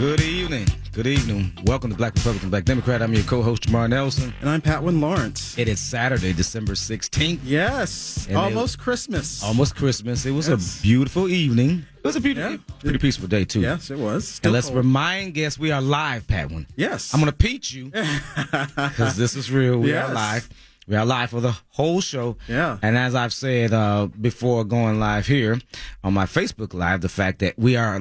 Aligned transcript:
Good 0.00 0.22
evening. 0.22 0.66
Good 0.92 1.06
evening. 1.06 1.52
Welcome 1.64 1.90
to 1.90 1.96
Black 1.96 2.14
Republican, 2.14 2.48
Black 2.48 2.64
Democrat. 2.64 3.02
I'm 3.02 3.12
your 3.12 3.22
co-host 3.24 3.64
Jamar 3.64 3.86
Nelson. 3.88 4.32
And 4.40 4.48
I'm 4.48 4.62
Patwin 4.62 4.98
Lawrence. 4.98 5.58
It 5.58 5.68
is 5.68 5.78
Saturday, 5.78 6.32
December 6.32 6.72
16th. 6.72 7.40
Yes, 7.44 8.26
And 8.28 8.36
almost 8.38 8.76
it- 8.76 8.80
Christmas. 8.80 9.42
Almost 9.42 9.76
Christmas. 9.76 10.24
It 10.24 10.30
was 10.30 10.48
Yes. 10.48 10.78
a 10.78 10.82
beautiful 10.82 11.28
evening. 11.28 11.84
It 11.98 12.04
was 12.06 12.16
a 12.16 12.20
beautiful, 12.20 12.52
Yeah. 12.52 12.56
pretty 12.80 12.98
peaceful 12.98 13.28
day 13.28 13.44
too. 13.44 13.60
Yes, 13.60 13.90
it 13.90 13.98
was. 13.98 14.40
And 14.42 14.52
let's 14.54 14.66
cold. 14.68 14.78
remind 14.78 15.34
guests 15.34 15.58
we 15.58 15.70
are 15.70 15.82
live, 15.82 16.26
Patwin. 16.26 16.66
Yes. 16.76 17.12
I'm 17.12 17.20
going 17.20 17.30
to 17.30 17.36
peach 17.36 17.72
you 17.72 17.90
because 18.74 19.16
this 19.16 19.36
is 19.36 19.50
real. 19.50 19.78
We 19.78 19.90
Yes. 19.90 20.08
are 20.08 20.14
live. 20.14 20.48
We 20.88 20.96
are 20.96 21.04
live 21.04 21.28
for 21.30 21.40
the 21.42 21.54
whole 21.68 22.00
show. 22.00 22.36
Yeah. 22.48 22.78
And 22.82 22.96
as 22.96 23.14
I've 23.14 23.34
said 23.34 23.72
uh, 23.74 24.08
before 24.20 24.64
going 24.64 24.98
live 24.98 25.26
here 25.26 25.60
on 26.02 26.14
my 26.14 26.24
Facebook 26.24 26.72
Live, 26.74 27.02
the 27.02 27.08
fact 27.10 27.38
that 27.40 27.58
we 27.58 27.76
are 27.76 28.00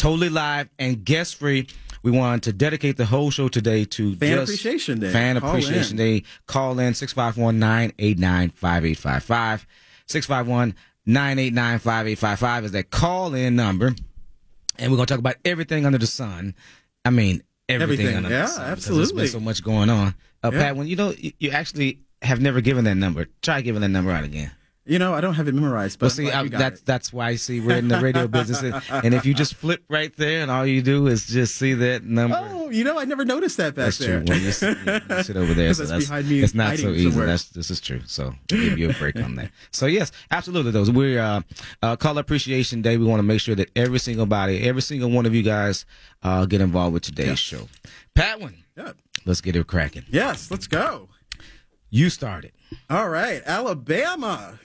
totally 0.00 0.28
live 0.30 0.68
and 0.78 1.04
guest 1.04 1.36
free. 1.36 1.68
We 2.02 2.10
wanted 2.10 2.42
to 2.44 2.52
dedicate 2.54 2.96
the 2.96 3.04
whole 3.04 3.30
show 3.30 3.48
today 3.48 3.84
to 3.84 4.16
Fan 4.16 4.38
Appreciation 4.38 5.00
Day. 5.00 5.12
Fan 5.12 5.38
Call 5.38 5.50
Appreciation 5.50 6.00
in. 6.00 6.20
Day. 6.20 6.26
Call 6.46 6.78
in 6.78 6.94
651 6.94 7.58
989 7.58 8.50
5855. 8.50 9.66
651 10.06 10.74
989 11.06 11.78
5855 11.78 12.64
is 12.64 12.72
that 12.72 12.90
call 12.90 13.34
in 13.34 13.56
number 13.56 13.94
and 14.78 14.90
we're 14.90 14.96
going 14.96 15.06
to 15.06 15.12
talk 15.12 15.18
about 15.18 15.36
everything 15.44 15.84
under 15.84 15.98
the 15.98 16.06
sun. 16.06 16.54
I 17.04 17.10
mean, 17.10 17.42
everything, 17.68 18.06
Everything, 18.06 18.16
under 18.16 18.30
yeah, 18.30 18.42
the 18.42 18.46
sun. 18.48 18.70
absolutely. 18.70 19.16
There's 19.16 19.32
been 19.32 19.40
so 19.40 19.44
much 19.44 19.62
going 19.62 19.90
on. 19.90 20.14
Uh, 20.42 20.50
Yeah. 20.52 20.58
Pat, 20.62 20.76
when 20.76 20.86
you 20.86 20.96
know 20.96 21.12
you, 21.18 21.32
you 21.38 21.50
actually 21.50 22.00
have 22.22 22.40
never 22.40 22.60
given 22.62 22.84
that 22.84 22.94
number, 22.96 23.26
try 23.42 23.60
giving 23.60 23.82
that 23.82 23.88
number 23.88 24.10
out 24.10 24.24
again. 24.24 24.50
You 24.90 24.98
know, 24.98 25.14
I 25.14 25.20
don't 25.20 25.34
have 25.34 25.46
it 25.46 25.54
memorized, 25.54 26.00
but 26.00 26.06
Well, 26.06 26.10
see, 26.10 26.32
I, 26.32 26.48
that's 26.48 26.80
it. 26.80 26.84
that's 26.86 27.12
why 27.12 27.36
see 27.36 27.60
we're 27.60 27.76
in 27.76 27.86
the 27.86 28.00
radio 28.00 28.26
business, 28.38 28.60
and, 28.90 29.14
if 29.14 29.24
you 29.24 29.34
just 29.34 29.54
flip 29.54 29.84
right 29.88 30.12
there, 30.16 30.42
and 30.42 30.50
all 30.50 30.66
you 30.66 30.82
do 30.82 31.06
is 31.06 31.26
just 31.28 31.54
see 31.54 31.74
that 31.74 32.02
number. 32.02 32.36
Oh, 32.40 32.70
you 32.70 32.82
know, 32.82 32.98
I 32.98 33.04
never 33.04 33.24
noticed 33.24 33.56
that 33.58 33.76
back 33.76 33.84
That's 33.84 33.98
there. 33.98 34.18
true. 34.18 34.26
When 34.34 34.42
you, 34.42 34.50
sit, 34.50 34.76
you 34.84 35.22
sit 35.22 35.36
over 35.36 35.54
there, 35.54 35.72
so 35.74 35.84
that's 35.84 35.90
that's, 35.92 36.06
behind 36.08 36.28
me 36.28 36.40
it's 36.40 36.54
not 36.56 36.76
so 36.76 36.88
easy. 36.90 37.08
somewhere. 37.08 37.26
That's 37.28 37.44
this 37.50 37.70
is 37.70 37.80
true. 37.80 38.00
So 38.06 38.24
I'll 38.26 38.34
give 38.48 38.78
you 38.78 38.90
a 38.90 38.92
break 38.94 39.14
on 39.22 39.36
that. 39.36 39.52
So 39.70 39.86
yes, 39.86 40.10
absolutely. 40.32 40.72
Those 40.72 40.90
we're 40.90 41.20
uh, 41.20 41.42
uh, 41.82 41.94
Color 41.94 42.22
Appreciation 42.22 42.82
Day. 42.82 42.96
We 42.96 43.04
want 43.04 43.20
to 43.20 43.24
make 43.24 43.40
sure 43.40 43.54
that 43.54 43.70
every 43.76 44.00
single 44.00 44.26
body, 44.26 44.66
every 44.68 44.82
single 44.82 45.10
one 45.10 45.24
of 45.24 45.32
you 45.36 45.44
guys, 45.44 45.86
uh, 46.24 46.46
get 46.46 46.60
involved 46.60 46.94
with 46.94 47.04
today's 47.04 47.28
Yeah. 47.28 47.34
show. 47.60 47.68
Patwin, 48.16 48.64
Yeah. 48.76 48.94
let's 49.24 49.40
get 49.40 49.54
it 49.54 49.64
cracking. 49.68 50.02
Yes, 50.10 50.50
let's 50.50 50.66
go. 50.66 51.10
You 51.90 52.10
started. 52.10 52.50
All 52.88 53.08
right, 53.08 53.40
Alabama. 53.46 54.58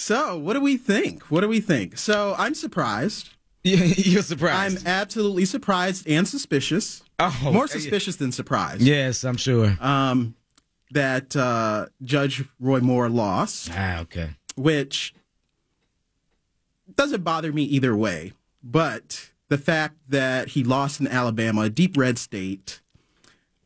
So, 0.00 0.38
what 0.38 0.54
do 0.54 0.62
we 0.62 0.78
think? 0.78 1.24
What 1.24 1.42
do 1.42 1.48
we 1.48 1.60
think? 1.60 1.98
So, 1.98 2.34
I'm 2.38 2.54
surprised. 2.54 3.28
You're 3.62 4.22
surprised. 4.22 4.78
I'm 4.78 4.86
absolutely 4.86 5.44
surprised 5.44 6.08
and 6.08 6.26
suspicious. 6.26 7.02
oh, 7.18 7.50
More 7.52 7.68
suspicious 7.68 8.16
than 8.16 8.32
surprised. 8.32 8.80
Yes, 8.80 9.24
I'm 9.24 9.36
sure. 9.36 9.76
Um, 9.78 10.34
that 10.92 11.36
uh, 11.36 11.86
Judge 12.02 12.42
Roy 12.58 12.80
Moore 12.80 13.10
lost. 13.10 13.70
ah, 13.74 14.00
okay. 14.00 14.30
which 14.56 15.14
doesn't 16.96 17.22
bother 17.22 17.52
me 17.52 17.64
either 17.64 17.94
way. 17.94 18.32
But 18.62 19.30
the 19.48 19.58
fact 19.58 19.96
that 20.08 20.48
he 20.48 20.64
lost 20.64 21.00
in 21.00 21.08
Alabama, 21.08 21.62
a 21.62 21.70
deep 21.70 21.96
red 21.98 22.18
state, 22.18 22.80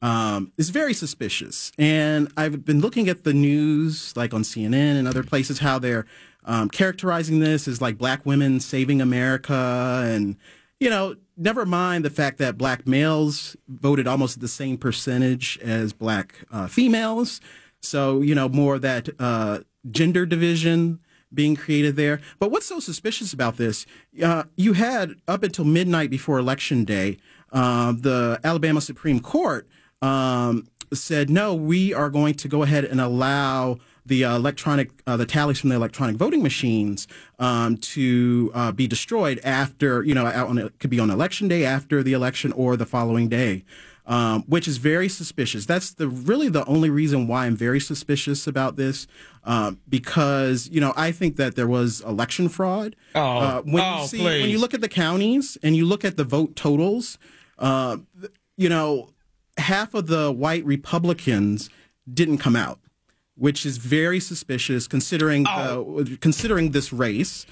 um, 0.04 0.52
is 0.58 0.68
very 0.68 0.92
suspicious. 0.92 1.72
And 1.78 2.30
I've 2.36 2.62
been 2.62 2.80
looking 2.80 3.08
at 3.08 3.24
the 3.24 3.32
news, 3.32 4.14
like 4.14 4.34
on 4.34 4.42
CNN 4.42 4.98
and 4.98 5.08
other 5.08 5.22
places, 5.22 5.60
how 5.60 5.78
they're 5.78 6.04
um, 6.44 6.68
characterizing 6.68 7.40
this 7.40 7.66
as 7.66 7.80
like 7.80 7.96
black 7.96 8.26
women 8.26 8.60
saving 8.60 9.00
America. 9.00 10.02
And, 10.06 10.36
you 10.78 10.90
know, 10.90 11.16
never 11.38 11.64
mind 11.64 12.04
the 12.04 12.10
fact 12.10 12.36
that 12.36 12.58
black 12.58 12.86
males 12.86 13.56
voted 13.66 14.06
almost 14.06 14.40
the 14.40 14.46
same 14.46 14.76
percentage 14.76 15.58
as 15.62 15.94
black 15.94 16.34
uh, 16.52 16.66
females. 16.66 17.40
So, 17.80 18.20
you 18.20 18.34
know, 18.34 18.50
more 18.50 18.74
of 18.74 18.82
that 18.82 19.08
uh, 19.18 19.60
gender 19.90 20.26
division 20.26 21.00
being 21.32 21.56
created 21.56 21.96
there. 21.96 22.20
But 22.38 22.50
what's 22.50 22.66
so 22.66 22.78
suspicious 22.78 23.32
about 23.32 23.56
this? 23.56 23.86
Uh, 24.22 24.44
you 24.54 24.74
had 24.74 25.14
up 25.26 25.42
until 25.42 25.64
midnight 25.64 26.10
before 26.10 26.38
Election 26.38 26.84
Day, 26.84 27.16
uh, 27.52 27.92
the 27.92 28.38
Alabama 28.44 28.82
Supreme 28.82 29.18
Court 29.18 29.66
um, 30.02 30.66
said, 30.92 31.30
no, 31.30 31.54
we 31.54 31.92
are 31.92 32.10
going 32.10 32.34
to 32.34 32.48
go 32.48 32.62
ahead 32.62 32.84
and 32.84 33.00
allow 33.00 33.78
the 34.06 34.24
uh, 34.24 34.36
electronic, 34.36 34.90
uh, 35.06 35.16
the 35.16 35.26
tallies 35.26 35.58
from 35.60 35.70
the 35.70 35.76
electronic 35.76 36.16
voting 36.16 36.42
machines 36.42 37.08
um, 37.38 37.76
to 37.78 38.50
uh, 38.54 38.72
be 38.72 38.86
destroyed 38.86 39.40
after, 39.44 40.02
you 40.02 40.14
know, 40.14 40.26
out 40.26 40.48
on, 40.48 40.58
it 40.58 40.78
could 40.78 40.90
be 40.90 41.00
on 41.00 41.10
election 41.10 41.48
day, 41.48 41.64
after 41.64 42.02
the 42.02 42.12
election, 42.12 42.52
or 42.52 42.76
the 42.76 42.86
following 42.86 43.28
day. 43.28 43.64
Um, 44.06 44.42
which 44.42 44.68
is 44.68 44.76
very 44.76 45.08
suspicious. 45.08 45.64
That's 45.64 45.94
the 45.94 46.08
really 46.08 46.50
the 46.50 46.66
only 46.66 46.90
reason 46.90 47.26
why 47.26 47.46
I'm 47.46 47.56
very 47.56 47.80
suspicious 47.80 48.46
about 48.46 48.76
this, 48.76 49.06
um, 49.44 49.80
because 49.88 50.68
you 50.68 50.78
know 50.78 50.92
I 50.94 51.10
think 51.10 51.36
that 51.36 51.56
there 51.56 51.66
was 51.66 52.02
election 52.02 52.50
fraud. 52.50 52.96
Oh, 53.14 53.22
uh, 53.22 53.62
when 53.62 53.82
oh, 53.82 54.02
you 54.02 54.06
see 54.06 54.18
please. 54.18 54.42
when 54.42 54.50
you 54.50 54.58
look 54.58 54.74
at 54.74 54.82
the 54.82 54.90
counties 54.90 55.56
and 55.62 55.74
you 55.74 55.86
look 55.86 56.04
at 56.04 56.18
the 56.18 56.24
vote 56.24 56.54
totals, 56.54 57.16
uh, 57.58 57.96
you 58.58 58.68
know 58.68 59.13
half 59.56 59.94
of 59.94 60.06
the 60.06 60.30
white 60.32 60.64
Republicans 60.64 61.70
didn't 62.12 62.38
come 62.38 62.56
out, 62.56 62.78
which 63.36 63.64
is 63.64 63.78
very 63.78 64.20
suspicious 64.20 64.86
considering 64.86 65.46
Oh. 65.48 66.00
uh, 66.00 66.04
considering 66.20 66.70
this 66.72 66.92
race. 66.92 67.46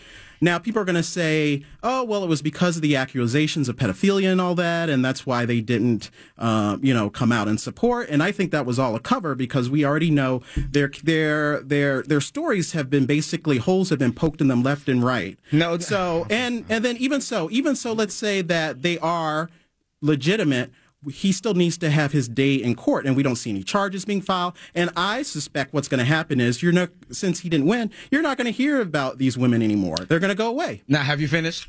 Now, 0.45 0.59
people 0.59 0.83
are 0.83 0.85
going 0.85 0.97
to 0.97 1.05
say, 1.05 1.63
"Oh, 1.85 2.03
well, 2.03 2.25
it 2.25 2.27
was 2.29 2.43
because 2.43 2.75
of 2.75 2.83
the 2.83 2.97
accusations 2.97 3.69
of 3.69 3.77
pedophilia 3.77 4.33
and 4.33 4.41
all 4.41 4.57
that, 4.57 4.91
and 4.91 5.05
that's 5.05 5.25
why 5.25 5.47
they 5.47 5.61
didn't, 5.61 6.11
uh, 6.37 6.79
you 6.83 6.93
know, 6.93 7.09
come 7.11 7.31
out 7.31 7.47
and 7.47 7.61
support." 7.61 8.09
And 8.11 8.25
I 8.25 8.33
think 8.33 8.51
that 8.51 8.67
was 8.67 8.77
all 8.77 8.97
a 8.97 9.01
cover 9.01 9.37
because 9.37 9.71
we 9.71 9.85
already 9.85 10.11
know 10.11 10.43
their 10.57 10.91
their 11.05 11.61
their 11.61 12.03
their 12.03 12.21
stories 12.21 12.73
have 12.73 12.91
been 12.91 13.07
basically 13.07 13.59
holes 13.59 13.91
have 13.91 14.01
been 14.01 14.13
poked 14.13 14.41
in 14.41 14.49
them 14.49 14.65
left 14.65 14.89
and 14.89 15.05
right. 15.05 15.39
No, 15.53 15.79
so 15.79 16.27
and 16.29 16.65
and 16.69 16.85
then 16.85 16.97
even 16.97 17.21
so, 17.21 17.49
even 17.53 17.77
so, 17.77 17.93
let's 17.93 18.15
say 18.15 18.43
that 18.43 18.83
they 18.83 18.99
are 18.99 19.49
legitimate. 20.01 20.73
He 21.11 21.33
still 21.33 21.55
needs 21.55 21.79
to 21.79 21.91
have 21.91 22.13
his 22.13 22.29
day 22.29 22.55
in 22.55 22.75
court, 22.75 23.07
and 23.07 23.17
we 23.17 23.23
don't 23.23 23.37
see 23.37 23.51
any 23.51 23.63
charges 23.63 24.05
being 24.05 24.21
filed. 24.21 24.55
And 24.75 24.91
I 24.97 25.23
suspect 25.23 25.73
what's 25.75 25.89
going 25.89 25.99
to 25.99 26.05
happen 26.05 26.41
is 26.41 26.63
you're 26.63 26.73
not, 26.73 26.91
since 27.11 27.41
he 27.41 27.49
didn't 27.49 27.67
win, 27.67 27.91
you're 28.11 28.23
not 28.23 28.37
going 28.37 28.47
to 28.47 28.53
hear 28.53 28.81
about 28.81 29.19
these 29.19 29.37
women 29.37 29.63
anymore. 29.63 29.97
They're 30.09 30.21
going 30.21 30.29
to 30.31 30.37
go 30.37 30.49
away. 30.49 30.83
Now, 30.87 31.03
have 31.03 31.21
you 31.21 31.29
finished? 31.29 31.69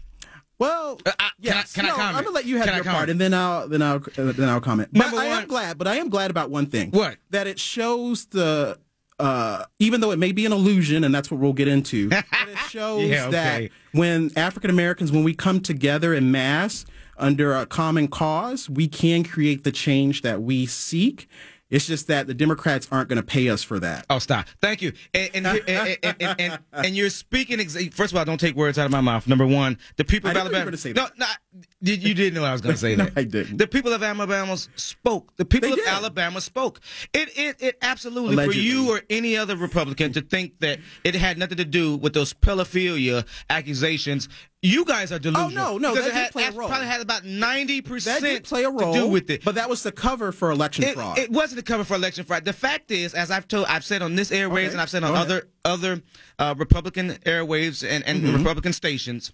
Well, 0.59 0.99
Uh, 1.05 1.11
I- 1.19 1.29
can 1.43 1.53
I- 1.53 1.55
yes. 1.57 1.73
can 1.73 1.85
I 1.85 1.89
no, 1.89 1.95
comment? 1.95 2.17
I'm 2.17 2.23
gonna 2.23 2.35
let 2.35 2.45
you 2.45 2.57
have 2.57 2.67
Can 2.67 2.75
your 2.75 2.83
part, 2.85 3.09
and 3.09 3.19
then 3.19 3.33
I'll 3.33 3.67
then 3.67 3.81
I'll 3.81 3.95
uh, 4.17 4.31
then 4.33 4.47
I'll 4.47 4.61
comment. 4.61 4.89
But 4.93 4.99
Number 4.99 5.17
I 5.17 5.27
one- 5.29 5.41
am 5.41 5.47
glad, 5.47 5.77
but 5.79 5.87
I 5.87 5.95
am 5.95 6.09
glad 6.09 6.29
about 6.31 6.51
one 6.51 6.67
thing. 6.67 6.91
What? 6.91 7.17
That 7.31 7.47
it 7.47 7.59
shows 7.59 8.25
the. 8.25 8.77
Uh, 9.19 9.65
even 9.79 9.99
though 10.01 10.11
it 10.11 10.19
may 10.19 10.31
be 10.31 10.45
an 10.45 10.51
illusion, 10.51 11.03
and 11.03 11.13
that's 11.13 11.29
what 11.31 11.39
we'll 11.39 11.53
get 11.53 11.67
into, 11.67 12.09
but 12.09 12.25
it 12.47 12.57
shows 12.69 13.09
Yeah, 13.09 13.23
okay. 13.27 13.31
that 13.31 13.69
when 13.97 14.31
African 14.35 14.69
Americans, 14.69 15.11
when 15.11 15.23
we 15.23 15.33
come 15.33 15.59
together 15.59 16.13
in 16.13 16.31
mass 16.31 16.85
under 17.23 17.53
a 17.55 17.65
common 17.65 18.07
cause, 18.07 18.69
we 18.69 18.87
can 18.87 19.23
create 19.23 19.63
the 19.63 19.71
change 19.71 20.21
that 20.21 20.41
we 20.41 20.65
seek. 20.65 21.27
It's 21.69 21.87
just 21.87 22.05
that 22.07 22.27
the 22.27 22.35
Democrats 22.35 22.87
aren't 22.91 23.09
going 23.09 23.17
to 23.17 23.25
pay 23.25 23.49
us 23.49 23.63
for 23.63 23.79
that. 23.79 24.05
Oh, 24.07 24.19
stop. 24.19 24.45
Thank 24.61 24.83
you. 24.83 24.93
And 25.15 25.31
and, 25.33 25.47
and, 25.67 26.37
and, 26.39 26.59
and, 26.71 26.95
you're 26.95 27.09
speaking. 27.09 27.57
Exa- 27.57 27.91
First 27.91 28.13
of 28.13 28.19
all, 28.19 28.25
don't 28.25 28.39
take 28.39 28.55
words 28.55 28.77
out 28.77 28.85
of 28.85 28.91
my 28.91 29.01
mouth. 29.01 29.27
Number 29.27 29.47
one, 29.47 29.79
the 29.95 30.05
people 30.05 30.29
of 30.29 30.37
I 30.37 30.41
didn't 30.41 30.51
know 30.51 30.59
you 30.59 30.65
Alabama. 30.67 31.09
no, 31.17 31.25
no, 31.25 31.61
did 31.81 32.03
you 32.03 32.13
didn't 32.13 32.35
know 32.35 32.45
I 32.45 32.51
was 32.51 32.61
going 32.61 32.75
to 32.75 32.79
say 32.79 32.95
No, 32.97 33.05
that? 33.05 33.13
I 33.17 33.23
didn't. 33.23 33.57
The 33.57 33.65
people 33.65 33.91
of 33.91 34.03
Alabama 34.03 34.55
spoke. 34.75 35.35
The 35.37 35.45
people 35.45 35.73
of. 35.73 35.79
Alabama 35.87 36.41
spoke. 36.41 36.79
It 37.11 37.29
it 37.35 37.55
it 37.59 37.77
absolutely 37.81 38.35
Allegedly. 38.35 38.53
for 38.53 38.61
you 38.61 38.91
or 38.91 39.01
any 39.09 39.35
other 39.35 39.55
Republican 39.55 40.13
to 40.13 40.21
think 40.21 40.59
that 40.59 40.77
it 41.03 41.15
had 41.15 41.39
nothing 41.39 41.57
to 41.57 41.65
do 41.65 41.97
with 41.97 42.13
those 42.13 42.35
pedophilia 42.35 43.25
accusations. 43.49 44.29
You 44.65 44.85
guys 44.85 45.11
are 45.11 45.19
delusional. 45.19 45.65
Oh, 45.75 45.77
no, 45.77 45.89
no, 45.89 45.93
that 45.95 46.05
did 46.05 46.13
had, 46.13 46.31
play 46.31 46.45
a 46.45 46.51
role. 46.53 46.69
Probably 46.69 46.87
had 46.87 47.01
about 47.01 47.25
ninety 47.25 47.81
That 47.81 47.89
percent 47.89 48.23
did 48.23 48.43
play 48.45 48.63
a 48.63 48.69
role 48.69 48.93
to 48.93 48.99
do 49.01 49.07
with 49.07 49.29
it. 49.29 49.43
but 49.43 49.55
that 49.55 49.69
was 49.69 49.83
the 49.83 49.91
cover 49.91 50.31
for 50.31 50.51
election 50.51 50.85
It, 50.85 50.95
fraud. 50.95 51.17
it 51.19 51.29
wasn't 51.29 51.57
the 51.57 51.63
cover 51.63 51.83
for 51.83 51.95
election 51.95 52.23
fraud. 52.23 52.45
The 52.45 52.53
fact 52.53 52.89
is, 52.89 53.13
as 53.13 53.29
I've 53.29 53.47
told, 53.49 53.65
I've 53.67 53.83
said 53.83 54.01
on 54.01 54.15
this 54.15 54.31
airwaves 54.31 54.47
Okay, 54.51 54.71
and 54.71 54.79
I've 54.81 54.89
said 54.89 55.03
on 55.03 55.09
go 55.11 55.15
ahead. 55.15 55.25
other 55.25 55.47
other 55.65 56.01
uh, 56.39 56.55
Republican 56.57 57.09
airwaves 57.25 57.85
and, 57.87 58.05
and 58.05 58.23
Mm-hmm. 58.23 58.37
Republican 58.37 58.71
stations. 58.73 59.31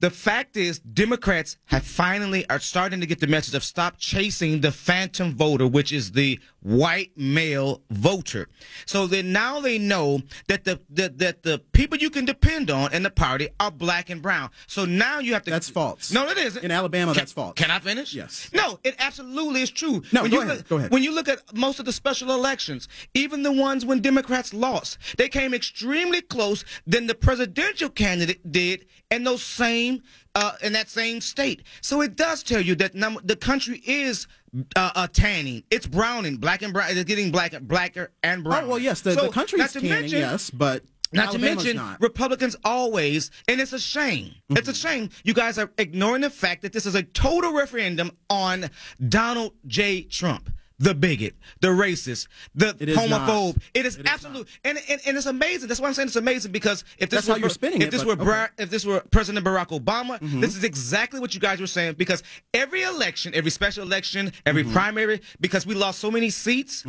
The 0.00 0.10
fact 0.10 0.56
is, 0.56 0.78
Democrats 0.80 1.58
have 1.66 1.84
finally 1.84 2.48
are 2.48 2.58
starting 2.58 3.00
to 3.00 3.06
get 3.06 3.20
the 3.20 3.26
message 3.26 3.54
of 3.54 3.62
stop 3.62 3.96
chasing 3.98 4.60
the 4.60 4.72
phantom 4.72 5.34
voter, 5.34 5.66
which 5.66 5.92
is 5.92 6.12
the 6.12 6.40
white 6.62 7.12
male 7.16 7.82
voter. 7.90 8.48
So 8.86 9.06
then 9.06 9.32
now 9.32 9.60
they 9.60 9.78
know 9.78 10.22
that 10.48 10.64
the, 10.64 10.80
the 10.88 11.10
that 11.16 11.42
the 11.42 11.58
people 11.72 11.98
you 11.98 12.10
can 12.10 12.24
depend 12.24 12.70
on 12.70 12.92
in 12.94 13.02
the 13.02 13.10
party 13.10 13.48
are 13.58 13.70
black 13.70 14.08
and 14.10 14.22
brown. 14.22 14.50
So 14.66 14.84
now 14.86 15.18
you 15.18 15.34
have 15.34 15.42
to. 15.44 15.50
That's 15.50 15.68
false. 15.68 16.12
No, 16.12 16.28
it 16.28 16.38
isn't. 16.38 16.64
In 16.64 16.70
Alabama, 16.70 17.12
Can- 17.12 17.20
that's 17.20 17.32
false. 17.32 17.54
Can 17.54 17.70
I 17.70 17.78
finish? 17.78 18.14
Yes. 18.14 18.50
No, 18.54 18.78
it 18.84 18.94
absolutely 18.98 19.62
is 19.62 19.70
true. 19.70 20.02
No, 20.12 20.22
when 20.22 20.30
go 20.30 20.36
you 20.38 20.42
ahead, 20.42 20.56
Look, 20.58 20.68
go 20.68 20.76
ahead. 20.78 20.90
When 20.90 21.02
you 21.02 21.14
look 21.14 21.28
at 21.28 21.54
most 21.54 21.78
of 21.78 21.84
the 21.84 21.92
special 21.92 22.30
elections, 22.30 22.88
even 23.12 23.42
the 23.42 23.52
ones 23.52 23.84
when 23.84 24.00
Democrats 24.00 24.54
lost, 24.54 24.98
they 25.18 25.28
came 25.28 25.52
extremely 25.52 26.22
close 26.22 26.64
than 26.86 27.06
the 27.06 27.14
presidential 27.14 27.90
candidate 27.90 28.50
did 28.50 28.86
in 29.10 29.24
those 29.24 29.42
same 29.42 29.89
same 29.90 30.02
uh, 30.34 30.52
in 30.62 30.72
that 30.74 30.88
same 30.88 31.20
state. 31.20 31.62
So 31.80 32.00
it 32.02 32.16
does 32.16 32.42
tell 32.42 32.60
you 32.60 32.74
that 32.76 32.94
num- 32.94 33.20
the 33.24 33.36
country 33.36 33.82
is 33.86 34.26
uh, 34.76 34.90
uh, 34.94 35.06
tanning. 35.12 35.62
It's 35.70 35.86
browning, 35.86 36.36
black 36.36 36.62
and 36.62 36.72
brown. 36.72 36.90
It's 36.90 37.04
getting 37.04 37.30
blacker, 37.30 37.60
blacker 37.60 38.10
and 38.22 38.42
brown. 38.44 38.64
Oh 38.64 38.68
well, 38.68 38.78
yes, 38.78 39.00
the, 39.00 39.12
So, 39.14 39.26
the 39.26 39.32
country 39.32 39.60
is 39.60 39.72
tanning, 39.72 39.90
mention- 39.90 40.18
yes, 40.20 40.50
but 40.50 40.84
not 41.12 41.28
Alabama's 41.28 41.50
to 41.50 41.56
mention, 41.56 41.76
not. 41.76 42.00
Republicans 42.00 42.56
always, 42.64 43.30
and 43.48 43.60
it's 43.60 43.72
a 43.72 43.80
shame. 43.80 44.32
It's 44.50 44.60
Mm-hmm. 44.62 44.70
a 44.70 44.74
shame 44.74 45.10
you 45.24 45.34
guys 45.34 45.58
are 45.58 45.70
ignoring 45.78 46.22
the 46.22 46.30
fact 46.30 46.62
that 46.62 46.72
this 46.72 46.86
is 46.86 46.94
a 46.94 47.02
total 47.02 47.52
referendum 47.52 48.12
on 48.28 48.70
Donald 49.08 49.54
J. 49.66 50.02
Trump, 50.02 50.50
the 50.80 50.94
bigot, 50.94 51.34
the 51.60 51.68
racist, 51.68 52.26
the 52.54 52.70
It 52.80 52.88
homophobe. 52.96 53.54
not. 53.54 53.56
It 53.74 53.86
is 53.86 53.96
It 53.96 54.06
is 54.06 54.12
absolute, 54.12 54.48
and, 54.64 54.78
and 54.88 55.00
and 55.06 55.16
it's 55.16 55.26
amazing. 55.26 55.68
That's 55.68 55.78
why 55.80 55.86
I'm 55.88 55.94
saying 55.94 56.08
it's 56.08 56.16
amazing 56.16 56.50
because 56.52 56.84
if 56.98 57.10
this 57.10 57.26
That's 57.26 57.28
were 57.28 57.40
you're 57.40 57.50
spinning 57.50 57.82
if 57.82 57.88
it, 57.88 57.90
this 57.92 58.02
but 58.02 58.18
were 58.18 58.24
okay. 58.32 58.46
If 58.58 58.70
this 58.70 58.84
were 58.84 59.00
President 59.12 59.46
Barack 59.46 59.68
Obama, 59.78 60.18
Mm-hmm. 60.18 60.40
this 60.40 60.56
is 60.56 60.64
exactly 60.64 61.20
what 61.20 61.34
you 61.34 61.40
guys 61.40 61.60
were 61.60 61.66
saying 61.68 61.94
because 61.94 62.22
every 62.54 62.82
election, 62.82 63.32
every 63.34 63.50
special 63.50 63.84
election, 63.84 64.32
every 64.44 64.64
Mm-hmm. 64.64 64.72
primary, 64.72 65.20
because 65.38 65.64
we 65.66 65.74
lost 65.74 65.98
so 66.00 66.10
many 66.10 66.30
seats 66.30 66.84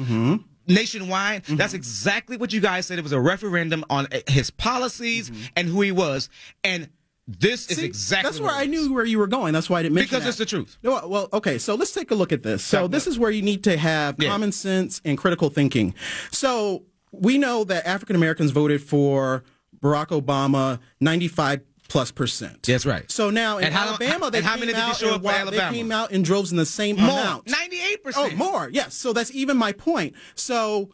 nationwide. 0.67 1.43
Mm-hmm. 1.43 1.55
That's 1.57 1.73
exactly 1.73 2.38
what 2.38 2.53
you 2.53 2.61
guys 2.61 2.85
said. 2.85 2.97
It 2.99 3.03
was 3.03 3.11
a 3.11 3.19
referendum 3.19 3.83
on 3.89 4.07
uh, 4.11 4.19
his 4.27 4.51
policies 4.51 5.31
and 5.55 5.67
who 5.67 5.81
he 5.81 5.91
was. 5.91 6.29
And 6.63 6.89
this 7.27 7.69
is 7.69 7.77
Mm-hmm. 7.77 7.85
Exactly 7.85 8.29
that's 8.29 8.39
where 8.41 8.51
I 8.51 8.65
knew 8.65 8.94
where 8.94 9.06
you 9.06 9.19
were 9.19 9.27
going. 9.27 9.53
That's 9.53 9.69
why 9.69 9.79
I 9.79 9.83
didn't 9.83 9.95
mention 9.95 10.09
Because 10.09 10.23
that. 10.23 10.29
it's 10.29 10.38
the 10.39 10.45
truth. 10.45 10.77
No, 10.83 11.07
well, 11.07 11.29
okay. 11.33 11.57
So 11.57 11.75
let's 11.75 11.94
take 11.94 12.12
a 12.12 12.15
look 12.15 12.31
at 12.31 12.44
this. 12.44 12.63
So 12.63 12.81
Talk 12.83 12.91
this 12.91 13.06
about 13.06 13.12
is 13.12 13.19
where 13.19 13.31
you 13.31 13.41
need 13.41 13.63
to 13.65 13.77
have 13.77 14.15
Yeah. 14.19 14.29
common 14.29 14.51
sense 14.51 15.01
and 15.06 15.18
critical 15.18 15.50
thinking. 15.50 15.94
So 16.31 16.83
we 17.12 17.38
know 17.38 17.63
that 17.65 17.85
African 17.88 18.15
Americans 18.15 18.51
voted 18.51 18.81
for 18.81 19.44
Barack 19.81 20.07
Obama 20.07 20.79
95 21.00 21.62
plus 21.88 22.09
percent. 22.12 22.63
That's 22.63 22.85
right. 22.85 23.09
So 23.12 23.29
now 23.29 23.57
in 23.57 23.71
how- 23.71 23.89
Alabama, 23.89 24.31
they 24.31 24.38
and 24.39 24.47
how 24.47 24.53
came 24.53 24.62
many 24.62 24.71
did 24.74 24.77
they 24.77 24.81
out 24.81 24.95
show 24.97 25.09
in 25.09 25.13
up 25.15 25.21
for 25.24 25.31
Alabama? 25.31 25.71
They 25.71 25.77
came 25.77 25.91
out 25.91 26.12
in 26.12 26.24
droves 26.24 26.51
in 26.51 26.57
the 26.57 26.65
same 26.65 26.95
More, 26.95 27.09
amount. 27.19 27.45
98%. 27.47 28.13
Oh, 28.15 28.29
more. 28.35 28.69
Yes. 28.71 28.94
So 28.95 29.12
that's 29.13 29.31
even 29.35 29.57
my 29.57 29.74
point. 29.74 30.13
So 30.35 30.89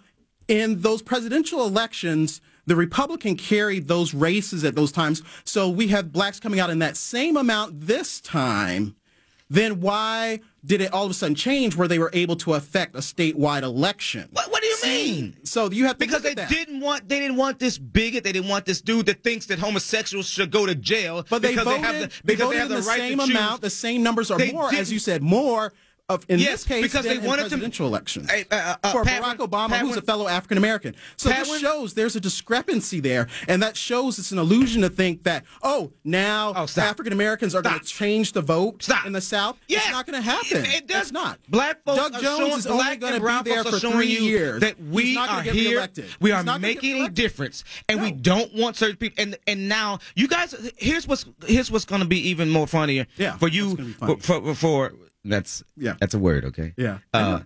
in 0.48 0.82
those 0.82 1.02
presidential 1.02 1.66
elections, 1.68 2.42
the 2.68 2.76
Republican 2.76 3.36
carried 3.36 3.88
those 3.88 4.14
races 4.14 4.64
at 4.64 4.76
those 4.76 4.92
times. 4.92 5.24
So 5.44 5.70
we 5.70 5.88
have 5.88 6.12
blacks 6.12 6.40
coming 6.40 6.60
out 6.60 6.70
in 6.70 6.80
that 6.80 6.98
same 6.98 7.38
amount 7.38 7.82
this 7.88 8.22
time. 8.22 8.96
Then 9.50 9.80
why 9.80 10.42
did 10.66 10.82
it 10.82 10.92
all 10.92 11.06
of 11.06 11.12
a 11.12 11.14
sudden 11.14 11.34
change 11.34 11.78
where 11.78 11.88
they 11.88 12.00
were 12.00 12.10
able 12.12 12.36
to 12.36 12.56
affect 12.56 12.96
a 12.96 13.00
statewide 13.00 13.64
election? 13.64 14.28
What, 14.34 14.52
what 14.52 14.62
do 14.62 14.68
you 14.68 14.78
mean? 14.84 15.38
So 15.44 15.72
you 15.72 15.86
have 15.86 15.98
to 15.98 16.06
Because 16.06 16.22
they 16.22 16.36
didn't 16.36 16.82
want 16.82 17.08
they 17.08 17.20
didn't 17.20 17.38
want 17.38 17.58
this 17.58 17.78
bigot. 17.78 18.26
They 18.26 18.34
didn't 18.34 18.50
want 18.50 18.66
this 18.66 18.82
dude 18.82 19.06
that 19.06 19.24
thinks 19.24 19.46
that 19.46 19.58
homosexuals 19.58 20.28
should 20.28 20.52
go 20.52 20.66
to 20.66 20.76
jail. 20.76 21.26
But 21.30 21.42
they 21.42 21.52
because 21.52 21.64
voted, 21.64 21.82
they 21.82 21.88
have 21.88 21.96
the, 21.96 22.08
they 22.26 22.34
because 22.34 22.40
voted 22.42 22.56
they 22.56 22.60
have 22.60 22.70
the, 22.70 22.76
the 22.76 22.82
right 22.82 23.00
same 23.00 23.20
amount. 23.22 23.62
The 23.62 23.70
same 23.70 24.04
numbers 24.04 24.30
are 24.30 24.40
more, 24.52 24.74
as 24.74 24.92
you 24.92 25.00
said, 25.00 25.24
more 25.24 25.72
of 26.10 26.26
in 26.30 26.40
Yes, 26.40 26.52
this 26.52 26.64
case 26.64 26.82
because 26.84 27.04
they 27.06 27.18
wanted 27.18 27.44
to- 27.44 27.50
presidential 27.50 27.86
elections. 27.86 28.32
Hey, 28.32 28.46
uh, 28.50 28.76
uh, 28.82 28.92
for 28.94 29.04
Pat 29.04 29.22
Barack 29.22 29.38
Obama, 29.46 29.70
Pat 29.70 29.82
who's 29.82 29.90
Win- 29.92 30.00
a 30.00 30.02
fellow 30.04 30.28
African 30.30 30.58
American. 30.58 30.96
So 31.18 31.30
Pat 31.30 31.40
this 31.40 31.50
Win- 31.50 31.60
shows 31.60 31.94
there's 31.96 32.16
a 32.16 32.22
discrepancy 32.22 33.02
there, 33.02 33.28
and 33.50 33.62
that 33.62 33.76
shows 33.76 34.18
it's 34.18 34.32
an 34.32 34.38
illusion 34.38 34.82
to 34.84 34.90
think 34.90 35.24
that 35.24 35.44
oh 35.64 35.92
now 36.06 36.54
Oh. 36.56 36.66
African 36.78 37.12
Americans 37.12 37.54
are 37.56 37.62
going 37.62 37.80
to 37.80 37.86
change 37.86 38.32
the 38.32 38.42
vote 38.42 38.84
Stop. 38.84 39.06
in 39.06 39.12
the 39.12 39.20
South. 39.20 39.58
Yes. 39.68 39.84
It's 39.84 39.92
not 39.92 40.06
going 40.06 40.22
to 40.24 40.30
happen. 40.30 40.66
It, 40.66 40.76
it 40.84 40.88
does 40.88 41.12
not. 41.12 41.40
Black 41.50 41.84
folks 41.84 42.00
Doug 42.00 42.22
Jones 42.22 42.38
showing, 42.40 42.54
is 42.58 42.68
only 42.68 42.96
going 42.96 43.20
to 43.22 43.44
be 43.44 43.50
there 43.50 43.64
for 43.66 43.78
three 43.80 44.08
years. 44.08 44.62
that 44.62 44.82
we 44.82 45.14
not 45.14 45.30
are 45.30 45.42
here. 45.42 45.72
reelected. 45.72 46.06
We 46.22 46.32
are 46.32 46.44
not 46.44 46.62
making 46.62 47.04
a 47.04 47.10
difference, 47.10 47.66
and 47.90 48.02
we 48.02 48.12
don't 48.14 48.54
want 48.54 48.78
certain 48.78 48.96
people. 48.96 49.22
And 49.22 49.38
and 49.46 49.68
now 49.68 50.00
you 50.16 50.30
guys, 50.30 50.56
here's 50.78 51.06
what's 51.06 51.26
here's 51.46 51.70
what's 51.70 51.84
going 51.86 52.02
to 52.02 52.08
be 52.08 52.30
even 52.30 52.50
more 52.50 52.66
funnier. 52.68 53.08
Yeah, 53.18 53.36
for 53.38 53.50
you 53.50 53.76
gonna 53.76 53.88
be 53.90 53.92
funny? 53.94 54.16
for, 54.18 54.42
for 54.42 54.56
for 54.56 54.94
that's 55.26 55.64
Yeah. 55.76 55.96
that's 56.00 56.14
a 56.14 56.20
word. 56.20 56.46
Okay. 56.46 56.74
Yeah, 56.78 57.00
Uh, 57.14 57.42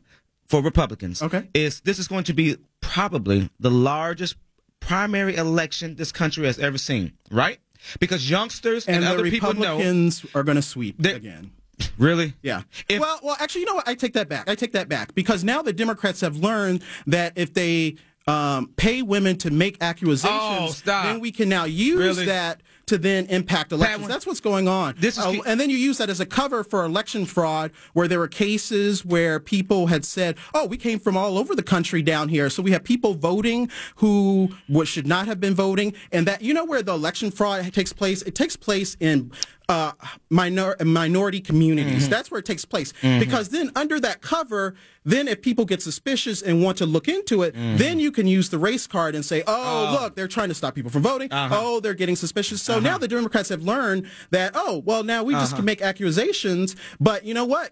for 0.48 0.62
Republicans. 0.62 1.22
Okay. 1.22 1.48
Is 1.54 1.82
this 1.82 2.00
is 2.00 2.08
going 2.08 2.24
to 2.26 2.34
be 2.34 2.58
probably 2.82 3.50
the 3.60 3.72
largest 3.72 4.36
primary 4.80 5.36
election 5.36 5.96
this 5.96 6.12
country 6.12 6.46
has 6.46 6.60
ever 6.60 6.78
seen, 6.78 7.14
right? 7.32 7.60
Because 8.00 8.30
youngsters 8.30 8.86
and, 8.88 8.98
and 8.98 9.06
the 9.06 9.10
other 9.10 9.30
people 9.30 9.54
know. 9.54 9.78
Republicans 9.78 10.26
are 10.36 10.44
going 10.44 10.56
to 10.58 10.62
sweep 10.62 11.00
again. 11.06 11.52
Really? 11.98 12.36
Yeah. 12.44 12.62
If- 12.88 13.00
well, 13.00 13.20
well, 13.24 13.36
actually, 13.40 13.62
you 13.62 13.68
know 13.68 13.74
what? 13.74 13.88
I 13.88 13.96
take 13.96 14.14
that 14.14 14.30
back. 14.30 14.48
I 14.48 14.54
take 14.54 14.74
that 14.74 14.88
back 14.88 15.16
because 15.16 15.44
now 15.44 15.64
the 15.64 15.74
Democrats 15.74 16.22
have 16.22 16.36
learned 16.38 16.84
that 17.08 17.34
if 17.36 17.56
they 17.56 17.96
um, 18.28 18.68
pay 18.76 19.02
women 19.02 19.36
to 19.40 19.50
make 19.50 19.78
accusations, 19.82 20.30
Oh, 20.32 20.72
then 20.86 21.20
we 21.20 21.32
can 21.32 21.50
now 21.50 21.66
use 21.66 21.98
Really? 21.98 22.26
that 22.28 22.62
to 22.92 22.98
then 22.98 23.26
impact 23.28 23.72
elections. 23.72 24.10
That's 24.10 24.28
what's 24.28 24.42
going 24.42 24.68
on. 24.68 24.96
This 25.00 25.18
is 25.18 25.24
Uh, 25.24 25.36
and 25.46 25.58
then 25.58 25.70
you 25.70 25.78
use 25.78 25.98
that 26.00 26.10
as 26.10 26.20
a 26.20 26.26
cover 26.26 26.62
for 26.62 26.84
election 26.84 27.26
fraud, 27.26 27.72
where 27.94 28.06
there 28.06 28.20
were 28.20 28.28
cases 28.28 29.06
where 29.06 29.40
people 29.40 29.88
had 29.88 30.04
said, 30.04 30.36
"Oh, 30.54 30.66
we 30.66 30.76
came 30.76 31.00
from 31.00 31.16
all 31.16 31.38
over 31.38 31.56
the 31.56 31.64
country 31.64 32.02
down 32.02 32.28
here, 32.28 32.50
so 32.50 32.62
we 32.62 32.72
have 32.72 32.84
people 32.84 33.14
voting 33.14 33.70
who 33.96 34.50
should 34.84 35.08
not 35.08 35.26
have 35.28 35.40
been 35.40 35.56
voting." 35.56 35.94
And 36.12 36.28
that 36.28 36.42
you 36.42 36.54
know 36.54 36.66
where 36.66 36.84
the 36.84 36.92
election 36.94 37.32
fraud 37.32 37.72
takes 37.72 37.94
place? 37.94 38.24
It 38.24 38.36
takes 38.36 38.58
place 38.58 38.98
in 39.00 39.32
uh, 39.72 39.94
minor, 40.30 40.76
minority 40.84 41.40
communities. 41.40 42.04
Mm-hmm. 42.04 42.12
That's 42.12 42.30
where 42.30 42.40
it 42.40 42.46
takes 42.46 42.66
place. 42.66 42.92
Mm-hmm. 43.02 43.20
Because 43.20 43.50
then 43.50 43.72
under 43.76 44.00
that 44.02 44.22
cover, 44.22 44.76
then 45.06 45.30
if 45.30 45.42
people 45.42 45.64
get 45.64 45.82
suspicious 45.82 46.42
and 46.42 46.62
want 46.62 46.78
to 46.80 46.86
look 46.86 47.08
into 47.08 47.44
it, 47.44 47.56
mm-hmm. 47.56 47.78
then 47.78 48.00
you 48.00 48.12
can 48.12 48.28
use 48.28 48.50
the 48.50 48.58
race 48.58 48.86
card 48.86 49.16
and 49.16 49.24
say, 49.24 49.44
oh, 49.48 49.88
oh. 49.88 50.02
look, 50.02 50.16
they're 50.16 50.28
trying 50.28 50.50
to 50.50 50.54
stop 50.54 50.76
people 50.76 50.92
from 50.92 51.04
voting. 51.04 51.32
Uh-huh. 51.32 51.58
Oh, 51.58 51.80
they're 51.80 51.94
getting 51.94 52.18
suspicious. 52.18 52.62
So 52.62 52.74
uh-huh. 52.74 52.82
now 52.82 52.98
the 52.98 53.08
Democrats 53.08 53.48
have 53.50 53.64
learned 53.64 54.08
that, 54.32 54.52
oh, 54.56 54.84
well, 54.86 55.04
now 55.04 55.24
we 55.24 55.34
just 55.34 55.54
uh-huh. 55.54 55.60
can 55.60 55.66
make 55.66 55.82
accusations. 55.82 56.76
But 57.00 57.24
you 57.24 57.34
know 57.34 57.46
what? 57.46 57.72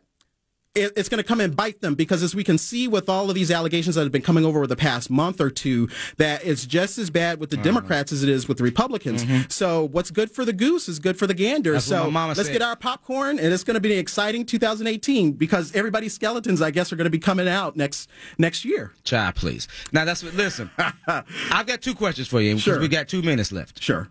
It, 0.80 0.94
it's 0.96 1.10
going 1.10 1.22
to 1.22 1.28
come 1.28 1.40
and 1.40 1.56
bite 1.56 1.82
them 1.82 1.96
because 1.96 2.24
as 2.24 2.36
we 2.36 2.44
can 2.44 2.58
see 2.58 2.88
with 2.88 3.10
all 3.10 3.30
of 3.30 3.36
these 3.36 3.52
allegations 3.52 3.96
that 3.96 4.04
have 4.04 4.12
been 4.12 4.22
coming 4.22 4.46
over 4.46 4.66
the 4.68 4.76
past 4.76 5.10
month 5.10 5.40
or 5.42 5.50
two 5.50 5.90
that 6.18 6.46
it's 6.46 6.66
just 6.66 6.98
as 6.98 7.10
bad 7.10 7.40
with 7.40 7.50
the 7.50 7.56
mm-hmm. 7.56 7.64
democrats 7.64 8.12
as 8.12 8.24
it 8.24 8.30
is 8.30 8.48
with 8.48 8.58
the 8.58 8.64
republicans 8.64 9.24
mm-hmm. 9.24 9.50
so 9.50 9.86
what's 9.88 10.12
good 10.12 10.32
for 10.32 10.46
the 10.46 10.54
goose 10.54 10.90
is 10.90 11.00
good 11.00 11.18
for 11.18 11.28
the 11.28 11.34
gander 11.34 11.74
That's 11.74 11.86
so 11.86 12.08
let's 12.10 12.44
said. 12.44 12.54
get 12.54 12.62
our 12.62 12.76
popcorn 12.76 13.40
and 13.40 13.54
it's 13.54 13.64
going 13.64 13.76
to 13.76 13.82
be 13.82 13.94
an 13.94 14.00
exciting 14.00 14.46
2018 14.46 15.34
because 15.34 15.76
everybody's 15.76 16.14
skeletons 16.14 16.62
i 16.62 16.72
guess 16.72 16.92
are 16.92 16.96
going 16.96 17.06
to 17.06 17.10
be 17.10 17.20
coming 17.20 17.48
out 17.48 17.76
next 17.76 18.10
next 18.38 18.66
year 18.66 18.94
Child, 19.10 19.36
please. 19.36 19.68
Now 19.92 20.06
that's 20.06 20.24
what. 20.24 20.34
Listen, 20.36 20.70
I've 21.08 21.66
got 21.66 21.82
two 21.82 21.96
questions 21.96 22.28
for 22.28 22.42
you 22.42 22.52
because 22.52 22.64
Sure. 22.64 22.80
we 22.80 22.88
got 22.88 23.08
two 23.08 23.22
minutes 23.22 23.52
left. 23.52 23.82
sure 23.82 24.10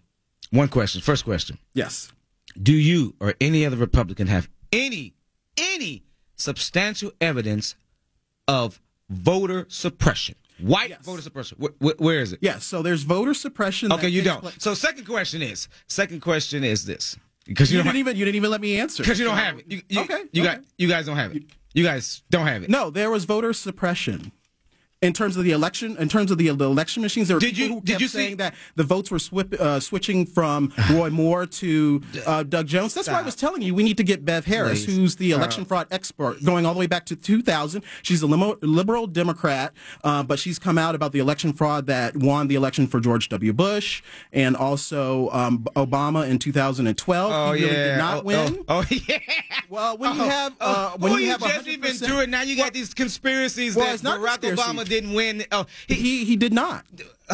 One 0.50 0.68
question. 0.68 1.00
First 1.00 1.24
question: 1.24 1.58
yes 1.74 2.12
Do 2.60 2.72
you 2.72 3.14
or 3.20 3.34
any 3.40 3.64
other 3.64 3.76
Republican 3.76 4.26
have 4.26 4.48
any 4.72 5.14
any 5.56 6.02
substantial 6.38 7.12
evidence 7.20 7.74
of 8.46 8.80
voter 9.10 9.66
suppression? 9.68 10.34
White 10.60 10.90
Yes. 10.90 11.04
voter 11.04 11.22
suppression. 11.22 11.58
Wh- 11.60 11.84
wh- 11.86 12.00
where 12.00 12.20
is 12.20 12.32
it? 12.32 12.40
yes 12.42 12.64
so 12.64 12.82
there's 12.82 13.02
voter 13.04 13.32
suppression 13.34 13.92
Okay, 13.92 14.08
you 14.08 14.22
don't. 14.22 14.40
place- 14.40 14.56
So 14.58 14.74
second 14.74 15.04
question 15.04 15.40
is 15.42 15.68
second 15.86 16.20
question 16.20 16.64
is 16.64 16.84
this 16.84 17.16
because 17.44 17.70
you, 17.70 17.78
you 17.78 17.84
don't 17.84 17.92
didn't 17.92 18.00
even 18.00 18.16
you 18.16 18.24
didn't 18.24 18.36
even 18.36 18.50
let 18.50 18.60
me 18.60 18.78
answer 18.80 19.02
because 19.04 19.18
you 19.20 19.24
don't 19.24 19.36
have 19.36 19.58
it. 19.58 19.66
You, 19.68 19.82
you, 19.88 20.00
Okay, 20.00 20.24
You 20.32 20.42
okay. 20.42 20.54
got 20.56 20.64
you 20.76 20.88
guys 20.88 21.06
don't 21.06 21.16
have 21.16 21.34
it. 21.36 21.44
You 21.74 21.84
guys 21.84 22.22
don't 22.30 22.46
have 22.46 22.62
it. 22.64 22.70
No, 22.70 22.90
there 22.90 23.10
was 23.10 23.24
voter 23.24 23.52
suppression. 23.52 24.32
In 25.00 25.12
terms 25.12 25.36
of 25.36 25.44
the 25.44 25.52
election, 25.52 25.96
in 25.98 26.08
terms 26.08 26.32
of 26.32 26.38
the, 26.38 26.48
the 26.48 26.64
election 26.64 27.02
machines, 27.04 27.28
there 27.28 27.36
were 27.36 27.40
Did 27.40 27.54
people 27.54 27.66
you- 27.68 27.74
who 27.74 27.80
kept 27.82 28.00
you 28.00 28.08
see- 28.08 28.18
saying 28.18 28.36
that 28.38 28.54
the 28.74 28.82
votes 28.82 29.12
were 29.12 29.20
swip, 29.20 29.54
uh, 29.60 29.78
switching 29.78 30.26
from 30.26 30.72
Roy 30.90 31.08
Moore 31.08 31.46
to 31.46 32.02
uh, 32.26 32.42
Doug 32.42 32.66
Jones. 32.66 32.94
That's 32.94 33.06
why 33.06 33.20
I 33.20 33.22
was 33.22 33.36
telling 33.36 33.62
you 33.62 33.76
we 33.76 33.84
need 33.84 33.96
to 33.98 34.02
get 34.02 34.24
Bev 34.24 34.44
Harris, 34.44 34.84
Please. 34.84 34.96
who's 34.96 35.14
the 35.14 35.30
election 35.30 35.64
fraud 35.64 35.86
expert, 35.92 36.42
going 36.44 36.66
all 36.66 36.74
the 36.74 36.80
way 36.80 36.88
back 36.88 37.06
to 37.06 37.14
2000. 37.16 37.84
She's 38.02 38.22
a 38.22 38.26
limo, 38.26 38.58
liberal 38.60 39.06
Democrat, 39.06 39.72
uh, 40.02 40.24
but 40.24 40.40
she's 40.40 40.58
come 40.58 40.78
out 40.78 40.96
about 40.96 41.12
the 41.12 41.20
election 41.20 41.52
fraud 41.52 41.86
that 41.86 42.16
won 42.16 42.48
the 42.48 42.56
election 42.56 42.88
for 42.88 42.98
George 42.98 43.28
W. 43.28 43.52
Bush 43.52 44.02
and 44.32 44.56
also 44.56 45.30
um, 45.30 45.60
Obama 45.76 46.28
in 46.28 46.40
2012. 46.40 47.32
Oh 47.32 47.52
he 47.52 47.62
really 47.62 47.76
yeah. 47.76 47.84
did 47.92 47.98
not 47.98 48.18
oh, 48.18 48.22
win. 48.22 48.64
Oh, 48.66 48.80
oh, 48.80 48.84
yeah. 49.08 49.18
Well, 49.68 49.96
when 49.96 50.16
you 50.16 50.22
Oh, 50.22 50.28
have 50.28 50.56
oh, 50.60 50.66
uh, 50.94 50.96
when 50.98 51.12
oh, 51.12 51.16
you 51.18 51.26
you 51.26 51.30
have 51.30 51.40
just 51.40 51.68
even 51.68 51.92
100% 51.92 52.06
do 52.08 52.18
it 52.18 52.28
now. 52.28 52.42
You 52.42 52.56
got 52.56 52.72
these 52.72 52.92
conspiracies 52.92 53.76
Well, 53.76 53.96
that 53.96 54.00
Barack 54.00 54.40
conspiracy. 54.40 54.62
Obama 54.62 54.87
didn't 54.88 55.12
win. 55.14 55.44
Oh, 55.52 55.66
he, 55.86 55.94
he 55.94 56.24
he 56.24 56.36
did 56.36 56.52
not. 56.52 56.84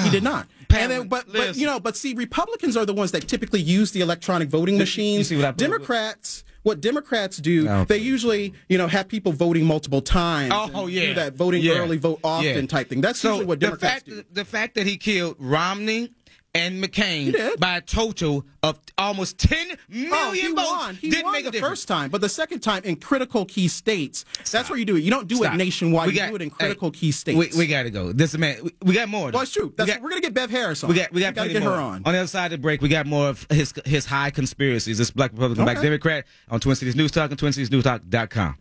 He 0.02 0.10
did 0.10 0.26
ah, 0.26 0.30
not. 0.30 0.46
And 0.76 0.90
then, 0.90 1.08
but 1.08 1.32
but 1.32 1.56
you 1.56 1.66
know, 1.66 1.78
but 1.80 1.96
see, 1.96 2.14
Republicans 2.14 2.76
are 2.76 2.84
the 2.84 2.94
ones 2.94 3.12
that 3.12 3.28
typically 3.28 3.60
use 3.60 3.92
the 3.92 4.00
electronic 4.00 4.48
voting 4.48 4.76
machines. 4.76 5.28
see 5.28 5.36
what 5.36 5.44
I 5.44 5.50
put- 5.52 5.58
Democrats. 5.58 6.44
What 6.64 6.80
Democrats 6.80 7.36
do, 7.36 7.68
Oh, 7.68 7.84
they 7.84 7.98
usually, 7.98 8.54
you 8.70 8.78
know, 8.78 8.86
have 8.88 9.06
people 9.06 9.32
voting 9.32 9.66
multiple 9.66 10.00
times. 10.00 10.50
Oh 10.54 10.84
and 10.84 10.90
yeah, 10.90 11.06
do 11.08 11.14
that 11.14 11.34
voting 11.34 11.62
Yeah. 11.62 11.74
early, 11.74 11.98
vote 11.98 12.20
often 12.24 12.46
Yeah. 12.62 12.66
type 12.66 12.88
thing. 12.88 13.02
That's 13.02 13.18
so 13.20 13.32
usually 13.32 13.44
what 13.44 13.60
the 13.60 13.66
Democrats 13.66 13.92
fact, 13.92 14.06
do. 14.06 14.24
The 14.32 14.46
fact 14.46 14.74
that 14.76 14.86
he 14.86 14.96
killed 14.96 15.36
Romney 15.38 16.08
and 16.54 16.82
McCain 16.82 17.58
by 17.58 17.76
a 17.78 17.80
total 17.80 18.44
of 18.62 18.78
almost 18.96 19.38
10 19.38 19.76
million 19.88 20.52
Oh, 20.52 20.54
votes. 20.54 20.70
won. 20.70 20.94
He 20.96 21.10
Didn't 21.10 21.24
won 21.24 21.32
make 21.32 21.50
the 21.50 21.58
first 21.60 21.88
time, 21.88 22.10
but 22.10 22.20
the 22.20 22.28
second 22.28 22.60
time 22.60 22.82
in 22.84 22.96
critical 22.96 23.44
key 23.44 23.66
states. 23.68 24.24
That's 24.50 24.70
where 24.70 24.78
you 24.78 24.84
do 24.84 24.96
it. 24.96 25.00
You 25.02 25.10
don't 25.10 25.26
do 25.26 25.36
Stop. 25.36 25.54
it 25.54 25.56
nationwide. 25.56 26.06
We 26.06 26.12
you 26.14 26.18
got- 26.20 26.28
do 26.30 26.36
it 26.36 26.42
in 26.42 26.50
hey, 26.50 26.56
critical 26.58 26.90
key 26.92 27.10
states. 27.10 27.36
We, 27.56 27.58
we 27.58 27.66
got 27.66 27.82
to 27.82 27.90
go. 27.90 28.12
This 28.12 28.36
man, 28.38 28.58
we, 28.62 28.70
we 28.84 28.94
got 28.94 29.08
more. 29.08 29.30
well, 29.30 29.42
it's 29.42 29.52
true. 29.52 29.72
That's, 29.76 29.88
we 29.88 29.94
got, 29.94 30.02
we're 30.02 30.10
gonna 30.10 30.20
get 30.22 30.34
Bev 30.34 30.50
Harris 30.50 30.82
on. 30.84 30.90
we 30.90 30.96
got 30.96 31.12
we 31.12 31.20
got 31.20 31.34
gotta 31.34 31.50
get 31.50 31.62
more. 31.62 31.72
her 31.72 31.80
on. 31.80 32.02
On 32.04 32.12
the 32.12 32.18
other 32.20 32.26
side 32.28 32.46
of 32.46 32.52
the 32.52 32.58
break, 32.58 32.80
we 32.80 32.88
got 32.88 33.06
more 33.06 33.28
of 33.28 33.46
his 33.50 33.74
his 33.84 34.06
high 34.06 34.30
conspiracies. 34.30 34.98
This 34.98 35.10
Black 35.10 35.32
Republican, 35.32 35.64
Black 35.64 35.80
Democrat 35.80 36.24
on 36.48 36.60
Twin 36.60 36.76
Cities 36.76 36.94
News 36.96 37.10
Talk 37.10 37.30
and 37.30 37.38
TwinCitiesNewsTalk.com. 37.40 38.56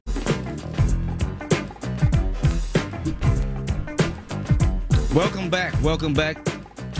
Welcome 5.13 5.49
back. 5.51 5.73
Welcome 5.83 6.13
back. 6.13 6.37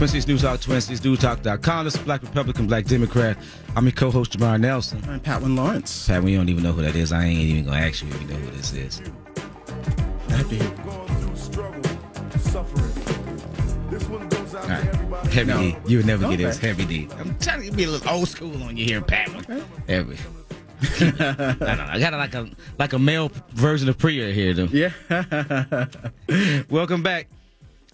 Twin 0.03 0.09
Cities 0.09 0.27
News 0.27 0.41
Talk, 0.41 0.59
TwinCitiesNewsTalk.com. 0.59 1.85
This 1.85 1.95
is 1.95 2.01
Black 2.01 2.21
Republican, 2.23 2.67
Black 2.67 2.83
Democrat. 2.83 3.37
I'm 3.77 3.85
your 3.85 3.93
co-host, 3.93 4.37
Jamar 4.37 4.59
Nelson. 4.59 5.01
I'm 5.07 5.21
Patwin 5.21 5.55
Lawrence. 5.55 6.07
Pat, 6.09 6.21
we 6.21 6.35
don't 6.35 6.49
even 6.49 6.61
know 6.61 6.73
who 6.73 6.81
that 6.81 6.93
is. 6.93 7.13
I 7.13 7.23
ain't 7.23 7.39
even 7.39 7.63
gonna 7.63 7.77
ask 7.77 8.03
you 8.03 8.09
if 8.09 8.21
you 8.21 8.27
know 8.27 8.35
who 8.35 8.51
this 8.51 8.73
is. 8.73 9.01
I 10.27 10.31
have 10.33 10.49
to 10.49 10.55
hear- 10.55 10.69
going 10.83 11.07
through 11.07 11.35
struggle, 11.37 11.81
suffering. 12.37 12.91
This 13.89 14.03
one 14.09 14.27
goes 14.27 14.53
out 14.53 14.69
All 14.69 14.81
to 14.81 15.05
right. 15.05 15.25
Heavy 15.27 15.49
No. 15.49 15.59
D. 15.61 15.77
You 15.87 15.97
would 15.99 16.05
never 16.05 16.23
get 16.23 16.33
Okay. 16.33 16.43
this. 16.43 16.59
Heavy 16.59 16.83
D. 16.83 17.07
I'm 17.17 17.37
trying 17.39 17.63
to 17.63 17.71
be 17.71 17.85
a 17.85 17.89
little 17.89 18.09
old 18.11 18.27
school 18.27 18.61
on 18.63 18.75
you 18.75 18.83
here, 18.83 18.99
Pat. 19.01 19.29
Heavy. 19.87 20.17
I 20.81 20.97
don't 20.99 21.17
know. 21.77 21.87
I 21.87 21.97
got 21.97 22.11
like 22.11 22.33
a 22.35 22.49
like 22.77 22.91
a 22.91 22.99
male 22.99 23.31
version 23.51 23.87
of 23.87 23.97
Priya 23.97 24.33
here, 24.33 24.53
though. 24.53 24.65
Yeah. 24.69 24.91
Welcome 26.69 27.03
back, 27.03 27.29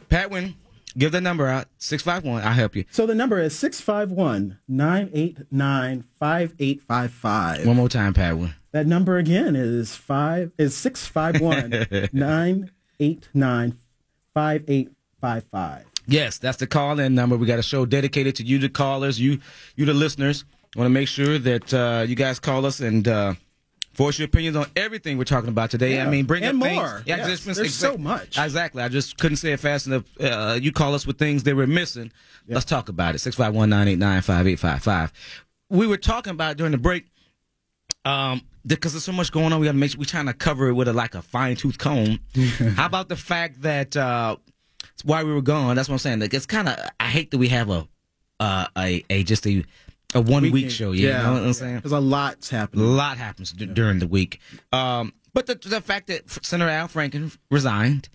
Patwin. 0.09 0.55
Give 0.97 1.11
the 1.11 1.21
number 1.21 1.47
out. 1.47 1.67
Six 1.77 2.01
five 2.03 2.23
one. 2.23 2.41
I'll 2.43 2.53
help 2.53 2.75
you. 2.75 2.85
so 2.91 3.05
the 3.05 3.15
number 3.15 3.39
is 3.39 3.57
651 3.57 4.57
989 4.67 6.03
5855. 6.19 7.65
One 7.67 7.75
more 7.75 7.89
time, 7.89 8.13
Patwin. 8.13 8.53
That 8.71 8.87
number 8.87 9.17
again 9.17 9.55
is 9.55 9.95
five 9.95 10.51
is 10.57 10.75
651 10.75 12.09
989 12.13 13.77
5855. 14.33 15.85
Yes, 16.07 16.37
that's 16.39 16.57
the 16.57 16.67
call-in 16.67 17.13
number. 17.13 17.37
We 17.37 17.45
got 17.45 17.59
a 17.59 17.63
show 17.63 17.85
dedicated 17.85 18.35
to 18.37 18.43
you, 18.43 18.57
the 18.57 18.69
callers, 18.69 19.19
you, 19.19 19.39
you, 19.75 19.85
the 19.85 19.93
listeners. 19.93 20.43
Want 20.75 20.85
to 20.85 20.89
make 20.89 21.07
sure 21.07 21.37
that 21.39 21.73
uh, 21.73 22.05
you 22.07 22.15
guys 22.15 22.39
call 22.39 22.65
us 22.65 22.79
and 22.79 23.07
uh, 23.07 23.33
voice 23.99 24.17
your 24.17 24.27
opinions 24.27 24.55
on 24.55 24.65
everything 24.77 25.17
we're 25.17 25.25
talking 25.25 25.49
about 25.49 25.69
today. 25.69 25.95
Yeah, 25.95 26.07
I 26.07 26.09
mean, 26.09 26.25
bring 26.25 26.41
and 26.43 26.57
up 26.57 26.63
things- 26.67 26.75
more. 26.77 27.03
Yeah, 27.05 27.17
Yes, 27.17 27.41
just- 27.43 27.57
there's 27.57 27.75
so 27.75 27.97
much. 27.97 28.37
Exactly. 28.37 28.81
I 28.81 28.87
just 28.87 29.17
couldn't 29.17 29.37
say 29.37 29.51
it 29.51 29.59
fast 29.59 29.87
enough. 29.87 30.03
Uh, 30.19 30.57
you 30.61 30.71
call 30.71 30.95
us 30.95 31.05
with 31.05 31.17
things 31.17 31.43
that 31.43 31.55
we're 31.55 31.67
missing. 31.67 32.11
Let's 32.47 32.65
talk 32.65 32.87
about 32.87 33.13
it. 33.13 33.19
Six 33.19 33.35
five 33.35 33.53
one 33.53 33.69
nine 33.69 33.87
eight 33.89 33.99
nine 33.99 34.21
five 34.21 34.47
eight 34.47 34.57
five 34.57 34.81
five. 34.81 35.11
We 35.69 35.85
were 35.85 35.97
talking 35.97 36.31
about 36.31 36.55
during 36.57 36.71
the 36.71 36.77
break. 36.77 37.05
Um, 38.05 38.41
because 38.65 38.93
there's 38.93 39.03
so 39.03 39.11
much 39.11 39.31
going 39.31 39.51
on, 39.51 39.59
we 39.59 39.65
got 39.65 39.73
to 39.73 39.77
make 39.77 39.91
sure 39.91 39.99
we're 39.99 40.05
trying 40.05 40.27
to 40.27 40.33
cover 40.33 40.69
it 40.69 40.73
with 40.73 40.87
a 40.87 40.93
like 40.93 41.13
a 41.15 41.21
fine 41.21 41.55
tooth 41.57 41.77
comb. 41.77 42.19
How 42.75 42.85
about 42.85 43.09
the 43.09 43.15
fact 43.17 43.61
that 43.63 43.95
uh, 43.97 44.37
while 45.03 45.25
we 45.25 45.33
were 45.33 45.41
gone, 45.41 45.75
that's 45.75 45.89
what 45.89 45.95
I'm 45.95 45.99
saying. 45.99 46.19
Like 46.21 46.33
it's 46.33 46.45
kind 46.45 46.69
of 46.69 46.77
I 46.99 47.07
hate 47.07 47.31
that 47.31 47.37
we 47.37 47.49
have 47.49 47.69
a 47.69 47.87
uh, 48.39 48.67
a 48.77 49.03
a 49.09 49.23
just 49.23 49.45
a 49.45 49.63
a 50.15 50.21
one 50.21 50.43
week 50.43 50.53
Weekend. 50.53 50.71
show. 50.73 50.91
Yeah, 50.91 51.17
you 51.19 51.23
know 51.27 51.33
what 51.33 51.43
I'm 51.43 51.53
saying. 51.53 51.75
Because 51.77 51.91
a 51.91 51.99
lot's 51.99 52.49
happening. 52.49 52.85
A 52.85 52.87
lot 52.89 53.17
happens 53.17 53.51
d- 53.51 53.65
during 53.67 53.99
the 53.99 54.07
week. 54.07 54.39
Um, 54.71 55.13
but 55.33 55.45
the, 55.45 55.55
the 55.55 55.81
fact 55.81 56.07
that 56.07 56.29
Senator 56.43 56.69
Al 56.71 56.87
Franken 56.87 57.37
resigned 57.51 58.09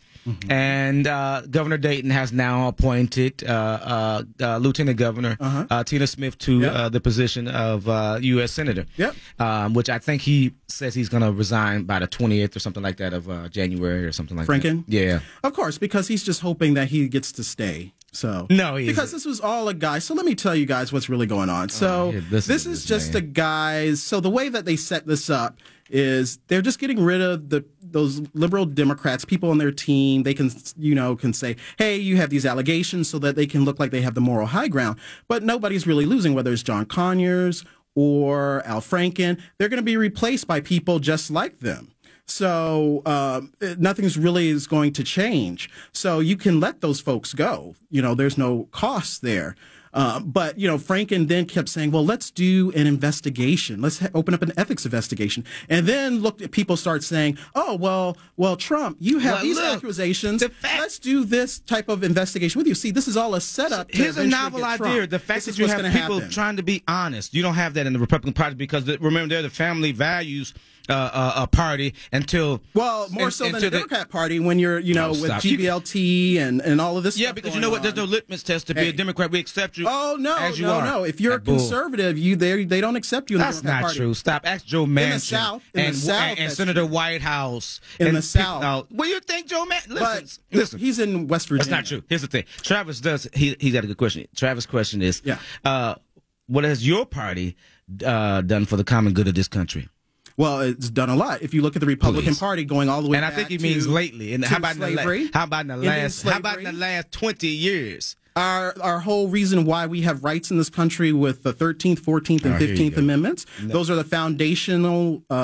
and 0.49 1.07
uh, 1.07 1.43
Governor 1.51 1.77
Dayton 1.77 2.09
has 2.11 2.33
now 2.33 2.69
appointed 2.69 3.45
uh, 3.45 3.53
uh, 3.53 4.23
uh, 4.41 4.57
Lieutenant 4.57 4.97
Governor 4.99 5.37
uh 5.41 5.85
Tina 5.85 6.07
Smith 6.07 6.39
to 6.39 6.61
Yep. 6.61 6.73
uh, 6.75 6.89
the 6.89 7.01
position 7.01 7.47
of 7.47 7.87
uh, 7.89 8.19
U.S. 8.23 8.51
Senator. 8.53 8.87
Yep. 8.97 9.15
Um, 9.39 9.75
which 9.75 9.91
I 9.91 9.99
think 9.99 10.23
he 10.23 10.55
says 10.69 10.95
he's 10.95 11.11
going 11.11 11.23
to 11.23 11.31
resign 11.31 11.85
by 11.85 11.99
the 11.99 12.09
20th 12.09 12.57
or 12.57 12.59
something 12.59 12.83
like 12.83 12.97
that 12.97 13.13
of 13.13 13.29
uh, 13.29 13.49
January 13.51 14.05
or 14.07 14.13
something 14.13 14.37
like 14.37 14.47
Franken? 14.47 14.63
that. 14.63 14.69
Franken? 14.69 14.85
Yeah. 14.89 15.21
Of 15.43 15.53
course, 15.53 15.77
because 15.77 16.09
he's 16.09 16.23
just 16.25 16.41
hoping 16.41 16.73
that 16.75 16.89
he 16.89 17.07
gets 17.09 17.31
to 17.33 17.45
stay. 17.45 17.93
So 18.15 18.47
No, 18.51 18.77
because 18.77 19.13
this 19.13 19.25
was 19.25 19.41
all 19.41 19.69
a 19.69 19.75
guy. 19.75 19.99
So 19.99 20.15
let 20.15 20.25
me 20.25 20.35
tell 20.35 20.55
you 20.55 20.67
guys 20.67 20.93
what's 20.93 21.09
really 21.09 21.27
going 21.27 21.51
on. 21.51 21.65
Oh, 21.65 21.69
so 21.69 22.11
yeah, 22.11 22.21
this, 22.31 22.49
listen 22.49 22.71
to 22.71 22.77
is 22.77 22.85
just 22.85 23.15
man. 23.15 23.23
a 23.23 23.27
guys. 23.27 24.03
So 24.03 24.21
the 24.21 24.31
way 24.31 24.49
that 24.49 24.65
they 24.65 24.77
set 24.77 25.07
this 25.07 25.31
up 25.31 25.59
is 25.91 26.39
they're 26.49 26.63
just 26.63 26.79
getting 26.79 27.03
rid 27.03 27.21
of 27.21 27.51
the 27.51 27.65
those 27.83 28.21
liberal 28.35 28.67
Democrats, 28.67 29.25
people 29.25 29.51
on 29.51 29.59
their 29.59 29.73
team. 29.73 30.23
They 30.23 30.35
can 30.35 30.51
you 30.77 30.95
know 30.95 31.17
can 31.17 31.33
say, 31.33 31.57
hey, 31.79 31.97
you 31.97 32.17
have 32.17 32.31
these 32.31 32.47
allegations, 32.47 33.09
so 33.09 33.19
that 33.21 33.37
they 33.37 33.47
can 33.47 33.65
look 33.65 33.79
like 33.79 33.91
they 33.91 34.03
have 34.03 34.15
the 34.15 34.21
moral 34.21 34.47
high 34.47 34.69
ground. 34.69 34.99
But 35.29 35.43
nobody's 35.43 35.87
really 35.87 36.07
losing, 36.07 36.35
whether 36.35 36.53
it's 36.53 36.63
John 36.63 36.87
Conyers 36.87 37.65
or 37.95 38.63
Al 38.67 38.81
Franken. 38.81 39.41
They're 39.59 39.69
going 39.69 39.79
to 39.79 39.85
be 39.85 39.97
replaced 39.97 40.47
by 40.47 40.61
people 40.61 40.99
just 40.99 41.31
like 41.31 41.61
them. 41.61 41.93
So 42.27 43.03
um, 43.07 43.53
nothing's 43.79 44.17
really 44.19 44.49
is 44.49 44.67
going 44.67 44.93
to 44.95 45.05
change. 45.05 45.69
So 45.93 46.21
you 46.21 46.37
can 46.37 46.59
let 46.61 46.81
those 46.81 47.01
folks 47.01 47.35
go. 47.35 47.75
You 47.91 48.03
know, 48.03 48.15
there's 48.15 48.39
no 48.39 48.65
cost 48.73 49.23
there. 49.23 49.57
Uh, 49.93 50.19
but 50.19 50.59
you 50.59 50.67
know, 50.67 50.77
Franken 50.77 51.29
then 51.29 51.47
kept 51.47 51.69
saying, 51.69 51.93
"Well, 51.93 52.05
let's 52.05 52.33
do 52.33 52.73
an 52.75 52.89
investigation. 52.89 53.81
Let's 53.81 54.01
ha- 54.01 54.09
open 54.13 54.35
up 54.35 54.43
an 54.43 54.51
ethics 54.57 54.85
investigation." 54.85 55.45
And 55.69 55.87
then 55.87 56.19
look, 56.21 56.43
at 56.43 56.51
people 56.51 56.77
start 56.77 57.05
saying, 57.05 57.39
"Oh, 57.55 57.77
well, 57.77 58.17
well, 58.37 58.57
Trump, 58.57 58.97
you 58.99 59.21
have 59.21 59.35
Well, 59.35 59.43
these 59.45 59.57
look, 59.57 59.77
accusations. 59.77 60.41
the 60.41 60.49
fact- 60.49 60.81
let's 60.81 60.99
do 60.99 61.25
this 61.25 61.61
type 61.61 61.89
of 61.89 62.03
investigation 62.03 62.59
with 62.59 62.67
you." 62.67 62.75
See, 62.75 62.91
this 62.91 63.07
is 63.07 63.17
all 63.17 63.37
a 63.37 63.41
setup. 63.41 63.89
to 63.93 63.97
Here's 63.97 64.17
a 64.17 64.27
novel 64.27 64.65
idea. 64.65 65.07
The 65.07 65.21
fact 65.21 65.45
This 65.45 65.55
that 65.59 65.63
you 65.63 65.69
have 65.69 65.79
people 65.93 66.17
happen. 66.19 66.31
trying 66.31 66.57
to 66.57 66.65
be 66.65 66.83
honest. 66.89 67.33
You 67.33 67.43
don't 67.43 67.55
have 67.55 67.75
that 67.75 67.87
in 67.87 67.93
the 67.93 68.01
Republican 68.01 68.33
Party 68.33 68.57
because 68.57 68.87
the, 68.87 68.99
remember 68.99 69.33
they're 69.33 69.43
the 69.43 69.49
family 69.51 69.93
values 69.93 70.55
uh, 70.89 70.93
uh, 70.93 71.33
uh, 71.37 71.47
party 71.47 71.95
until 72.13 72.61
Well, 72.75 73.09
more 73.11 73.25
and- 73.25 73.33
so 73.33 73.45
than 73.51 73.61
the 73.61 73.71
Democrat 73.71 74.11
Party 74.11 74.39
when 74.41 74.59
you're, 74.59 74.79
you 74.79 74.95
know, 74.95 75.13
No, 75.13 75.21
with 75.23 75.31
GBLT 75.31 76.39
and, 76.39 76.61
and 76.61 76.81
all 76.81 76.97
of 76.99 77.05
this. 77.05 77.19
Yeah, 77.19 77.33
because 77.33 77.55
you 77.55 77.61
know 77.61 77.71
what? 77.71 77.83
There's 77.83 77.97
no 77.97 78.05
litmus 78.05 78.43
test 78.43 78.67
to 78.69 78.75
be 78.75 78.81
Hey. 78.83 78.89
a 78.91 78.93
Democrat. 78.93 79.31
We 79.31 79.39
accept 79.39 79.79
you. 79.79 79.87
Oh 79.89 80.17
no, 80.19 80.37
as 80.37 80.59
you 80.59 80.67
no, 80.67 80.75
are. 80.75 80.85
no! 80.85 81.05
If 81.05 81.21
you're 81.21 81.35
a 81.35 81.39
bull. 81.41 81.57
conservative, 81.57 82.19
you 82.19 82.37
they 82.37 82.65
they 82.65 82.81
don't 82.81 82.97
accept 82.97 83.31
you 83.31 83.37
in 83.37 83.41
That's 83.41 83.61
the 83.61 83.69
not 83.69 83.83
Party. 83.83 83.97
true. 83.97 84.15
Stop. 84.15 84.43
Ask 84.47 84.67
Joe 84.67 84.85
Manchin 84.87 85.05
in 85.05 85.11
the 85.11 85.19
South- 85.21 85.63
in 85.75 85.81
the 85.81 85.87
and, 85.87 85.97
South, 85.97 86.29
and, 86.31 86.39
and 86.41 86.53
Senator 86.53 86.81
true. 86.83 86.89
Whitehouse 86.89 87.81
In 87.99 88.09
and 88.09 88.17
the 88.17 88.23
South. 88.23 88.61
Now, 88.63 88.87
what 88.91 89.05
do 89.07 89.11
you 89.11 89.21
think, 89.21 89.49
Joe 89.49 89.65
Manchin? 89.65 89.89
Listen, 89.91 89.99
But 90.51 90.59
listen. 90.59 90.79
he's 90.79 90.99
in 90.99 91.29
West 91.29 91.49
Virginia. 91.49 91.71
That's 91.71 91.91
not 91.91 91.97
true. 91.99 92.05
Here's 92.09 92.23
the 92.23 92.29
thing. 92.29 92.45
Travis 92.63 93.01
does. 93.01 93.27
He 93.35 93.57
he's 93.61 93.73
got 93.73 93.85
a 93.85 93.87
good 93.87 93.97
question. 93.97 94.27
Travis' 94.37 94.67
question 94.67 95.01
is, 95.03 95.23
Yeah. 95.25 95.39
uh, 95.65 95.95
what 96.47 96.65
has 96.65 96.87
your 96.87 97.07
party 97.07 97.57
uh, 98.05 98.41
done 98.43 98.65
for 98.67 98.77
the 98.77 98.85
common 98.85 99.13
good 99.15 99.29
of 99.29 99.35
this 99.35 99.49
country? 99.49 99.89
Well, 100.37 100.61
it's 100.63 100.91
done 100.91 101.11
a 101.11 101.17
lot. 101.17 101.43
If 101.43 101.55
you 101.55 101.63
look 101.63 101.77
at 101.77 101.81
the 101.81 101.87
Republican 101.87 102.33
Please. 102.33 102.39
Party 102.41 102.65
going 102.65 102.89
all 102.89 103.03
the 103.03 103.09
way 103.09 103.17
And 103.17 103.25
I 103.25 103.31
think 103.31 103.49
he 103.49 103.57
to- 103.57 103.63
means 103.63 103.87
lately. 103.87 104.35
And 104.35 104.45
how 104.45 104.57
about 104.59 104.75
in 104.75 104.81
the 104.81 104.93
slavery, 104.93 105.31
how 105.33 105.45
about 105.45 105.61
in 105.63 105.69
the 105.69 105.77
last 105.77 106.23
how 106.23 106.39
about 106.39 106.59
in 106.59 106.65
the 106.65 106.73
last 106.73 107.13
twenty 107.13 107.49
years? 107.49 108.17
our 108.37 108.75
our 108.81 108.99
whole 108.99 109.29
reason 109.29 109.65
why 109.65 109.87
we 109.87 110.01
have 110.01 110.25
rights 110.25 110.51
in 110.51 110.59
this 110.59 110.69
country 110.69 111.13
with 111.13 111.45
the 111.45 111.53
13th, 111.53 112.01
14th, 112.01 112.45
and 112.45 112.55
Oh, 112.55 112.59
15th 112.59 112.97
go. 112.97 113.01
amendments. 113.01 113.47
Those 113.63 113.89
are 113.91 113.95
the 113.95 114.03
foundational 114.03 115.23
uh, 115.31 115.35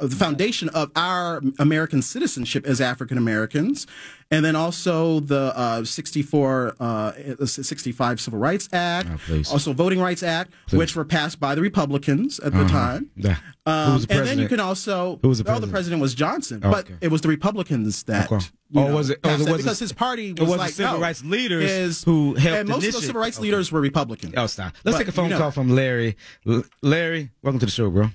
uh, 0.00 0.06
the 0.06 0.16
foundation 0.16 0.68
of 0.70 0.90
our 0.96 1.40
American 1.60 2.02
citizenship 2.02 2.66
as 2.66 2.80
African 2.80 3.18
Americans. 3.18 3.86
And 4.34 4.44
then 4.44 4.56
also 4.56 5.20
the 5.20 5.52
uh, 5.56 5.84
64, 5.84 6.76
uh, 6.80 7.12
65 7.44 8.20
Civil 8.20 8.38
Rights 8.38 8.68
Act, 8.72 9.08
Oh, 9.30 9.36
also 9.52 9.72
Voting 9.72 10.00
Rights 10.00 10.22
Act, 10.22 10.52
which 10.72 10.96
were 10.96 11.04
passed 11.04 11.38
by 11.40 11.54
the 11.54 11.60
Republicans 11.60 12.40
at 12.40 12.52
the 12.52 12.64
time. 12.66 13.10
Yeah. 13.16 13.36
Um, 13.66 13.86
Who 13.86 13.92
was 13.94 14.06
the 14.06 14.14
and 14.18 14.26
then 14.26 14.38
you 14.38 14.48
can 14.48 14.60
also, 14.60 15.18
Who 15.22 15.28
was 15.28 15.38
the 15.38 15.44
oh, 15.44 15.44
the 15.44 15.68
president? 15.68 15.72
president 15.72 16.02
was 16.02 16.14
Johnson, 16.14 16.60
Oh, 16.64 16.70
but 16.70 16.86
it 17.00 17.08
was 17.10 17.20
the 17.22 17.28
Republicans 17.28 18.02
that. 18.04 18.30
Okay. 18.30 18.44
you 18.70 18.80
Oh, 18.80 18.88
know, 18.88 18.94
was 18.94 19.10
it- 19.10 19.20
oh, 19.24 19.28
passed 19.28 19.42
it 19.46 19.50
was 19.50 19.56
because 19.62 19.78
the- 19.78 19.84
his 19.84 19.92
party 19.92 20.30
it 20.30 20.40
was, 20.40 20.48
was 20.48 20.56
the 20.56 20.58
like 20.58 20.72
civil 20.72 20.94
no, 20.94 21.00
rights 21.00 21.24
leaders 21.24 21.70
his- 21.70 22.04
who 22.04 22.34
helped 22.34 22.58
and 22.60 22.68
most 22.68 22.76
of 22.76 22.82
the 22.82 22.88
initiate- 22.88 23.04
civil 23.06 23.20
rights 23.22 23.38
okay. 23.38 23.42
leaders 23.44 23.72
were 23.72 23.80
Republican. 23.80 24.34
Oh, 24.36 24.46
stop. 24.46 24.74
Let's 24.84 24.96
But, 24.96 24.98
take 24.98 25.08
a 25.08 25.12
phone 25.12 25.26
you 25.26 25.30
know- 25.30 25.38
call 25.38 25.50
from 25.52 25.70
Larry. 25.70 26.16
L- 26.46 26.64
Larry, 26.82 27.30
welcome 27.42 27.60
to 27.60 27.66
the 27.66 27.72
show, 27.72 27.88
bro. 27.90 28.10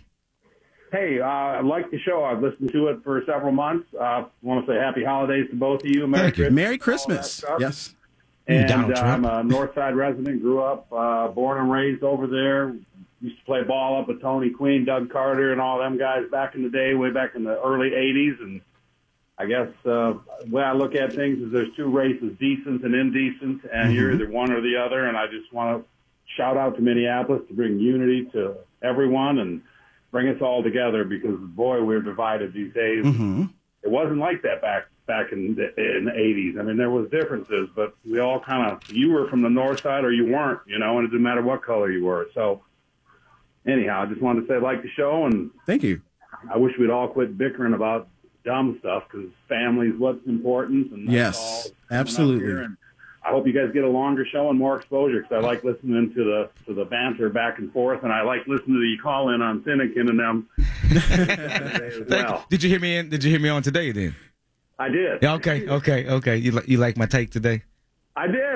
Hey, 0.91 1.19
uh, 1.19 1.25
I 1.25 1.61
like 1.61 1.91
the 1.91 1.99
show. 1.99 2.23
I've 2.23 2.41
listened 2.41 2.71
to 2.71 2.87
it 2.87 3.03
for 3.03 3.23
several 3.25 3.51
months. 3.51 3.87
Uh, 3.93 4.25
want 4.41 4.65
to 4.65 4.71
say 4.71 4.77
happy 4.79 5.03
holidays 5.03 5.47
to 5.51 5.55
both 5.55 5.81
of 5.81 5.87
you. 5.87 6.07
Merry 6.07 6.31
Thank 6.31 6.37
you. 6.37 6.43
Christmas. 6.45 6.55
Merry 6.55 6.77
Christmas. 6.77 7.45
Yes. 7.59 7.95
And 8.47 8.93
uh, 8.93 8.99
I'm 8.99 9.25
a 9.25 9.43
North 9.43 9.75
Side 9.75 9.95
resident. 9.95 10.41
Grew 10.41 10.63
up, 10.63 10.91
uh, 10.91 11.27
born 11.27 11.59
and 11.59 11.71
raised 11.71 12.01
over 12.03 12.25
there. 12.25 12.75
Used 13.21 13.37
to 13.37 13.45
play 13.45 13.63
ball 13.63 14.01
up 14.01 14.07
with 14.07 14.21
Tony 14.21 14.49
Queen, 14.49 14.85
Doug 14.85 15.11
Carter, 15.11 15.51
and 15.51 15.61
all 15.61 15.77
them 15.77 15.99
guys 15.99 16.23
back 16.31 16.55
in 16.55 16.63
the 16.63 16.69
day, 16.69 16.95
way 16.95 17.11
back 17.11 17.35
in 17.35 17.43
the 17.43 17.61
early 17.61 17.91
'80s. 17.91 18.41
And 18.41 18.61
I 19.37 19.45
guess 19.45 19.67
uh, 19.85 20.13
the 20.43 20.49
way 20.49 20.63
I 20.63 20.73
look 20.73 20.95
at 20.95 21.13
things 21.13 21.37
is 21.39 21.51
there's 21.51 21.75
two 21.75 21.91
races, 21.91 22.35
decent 22.39 22.83
and 22.83 22.95
indecent, 22.95 23.61
and 23.71 23.93
you're 23.93 24.11
either 24.13 24.29
one 24.31 24.51
or 24.51 24.61
the 24.61 24.77
other. 24.77 25.05
And 25.05 25.15
I 25.15 25.27
just 25.27 25.53
want 25.53 25.83
to 25.83 25.89
shout 26.35 26.57
out 26.57 26.75
to 26.77 26.81
Minneapolis 26.81 27.43
to 27.49 27.53
bring 27.53 27.77
unity 27.77 28.25
to 28.31 28.55
everyone 28.81 29.37
and 29.39 29.61
bring 30.11 30.27
us 30.29 30.41
all 30.41 30.63
together 30.63 31.03
because 31.03 31.37
boy, 31.39 31.83
we're 31.83 32.01
divided 32.01 32.53
these 32.53 32.73
days. 32.73 33.03
hmm 33.03 33.45
It 33.83 33.89
wasn't 33.89 34.19
like 34.19 34.41
that 34.43 34.61
back 34.61 34.85
back 35.07 35.31
in 35.31 35.55
the, 35.55 35.73
in 35.97 36.05
the 36.05 36.11
80s. 36.11 36.59
I 36.59 36.61
mean, 36.61 36.77
there 36.77 36.91
was 36.91 37.09
differences, 37.09 37.67
but 37.75 37.95
we 38.07 38.19
all 38.19 38.39
kind 38.39 38.71
of, 38.71 38.79
you 38.91 39.09
were 39.11 39.27
from 39.27 39.41
the 39.41 39.49
north 39.49 39.81
side 39.81 40.05
or 40.05 40.11
you 40.11 40.27
weren't, 40.31 40.59
you 40.67 40.77
know, 40.77 40.99
and 40.99 41.05
it 41.07 41.09
didn't 41.09 41.23
matter 41.23 41.41
what 41.41 41.63
color 41.63 41.89
you 41.91 42.03
were. 42.05 42.27
So 42.35 42.61
anyhow, 43.65 44.03
I 44.03 44.05
just 44.05 44.21
wanted 44.21 44.41
to 44.41 44.47
say 44.47 44.53
I 44.55 44.57
like 44.59 44.83
the 44.83 44.89
show 44.89 45.25
and 45.25 45.49
Thank 45.65 45.81
you. 45.81 46.01
I 46.53 46.57
wish 46.57 46.77
we'd 46.77 46.91
all 46.91 47.07
quit 47.07 47.39
bickering 47.39 47.73
about 47.73 48.07
dumb 48.45 48.77
stuff 48.81 49.03
because 49.11 49.29
family's 49.47 49.95
what's 49.97 50.25
important. 50.27 50.91
And 50.91 51.09
Yes, 51.11 51.37
all 51.37 51.43
that's 51.49 51.65
coming 51.67 51.89
up 51.89 51.99
absolutely. 51.99 52.75
I 53.23 53.31
hope 53.31 53.45
you 53.45 53.53
guys 53.53 53.73
get 53.73 53.83
a 53.83 53.89
longer 53.89 54.25
show 54.25 54.49
and 54.49 54.57
more 54.57 54.77
exposure 54.77 55.21
because 55.21 55.43
I 55.43 55.45
like 55.45 55.63
listening 55.63 56.13
to 56.15 56.23
the 56.23 56.49
to 56.65 56.73
the 56.73 56.85
banter 56.85 57.29
back 57.29 57.59
and 57.59 57.71
forth, 57.71 58.03
and 58.03 58.11
I 58.11 58.21
like 58.21 58.47
listening 58.47 58.77
to 58.77 58.85
you 58.85 58.97
call 59.01 59.29
in 59.29 59.41
on 59.41 59.61
Finnegan 59.63 60.09
and 60.09 60.19
them 60.19 60.49
as 60.91 62.01
well. 62.07 62.45
Did 62.49 62.63
you 62.63 62.69
hear 62.69 62.79
me? 62.79 62.97
In, 62.97 63.09
did 63.09 63.23
you 63.23 63.29
hear 63.31 63.39
me 63.39 63.49
on 63.49 63.61
today? 63.61 63.91
Then. 63.91 64.15
I 64.77 64.87
did. 64.87 65.19
Yeah, 65.21 65.33
okay, 65.33 65.67
okay, 65.67 66.07
okay. 66.07 66.37
You 66.37 66.53
li- 66.53 66.63
you 66.65 66.77
like 66.77 66.97
my 66.97 67.05
take 67.05 67.31
today? 67.31 67.63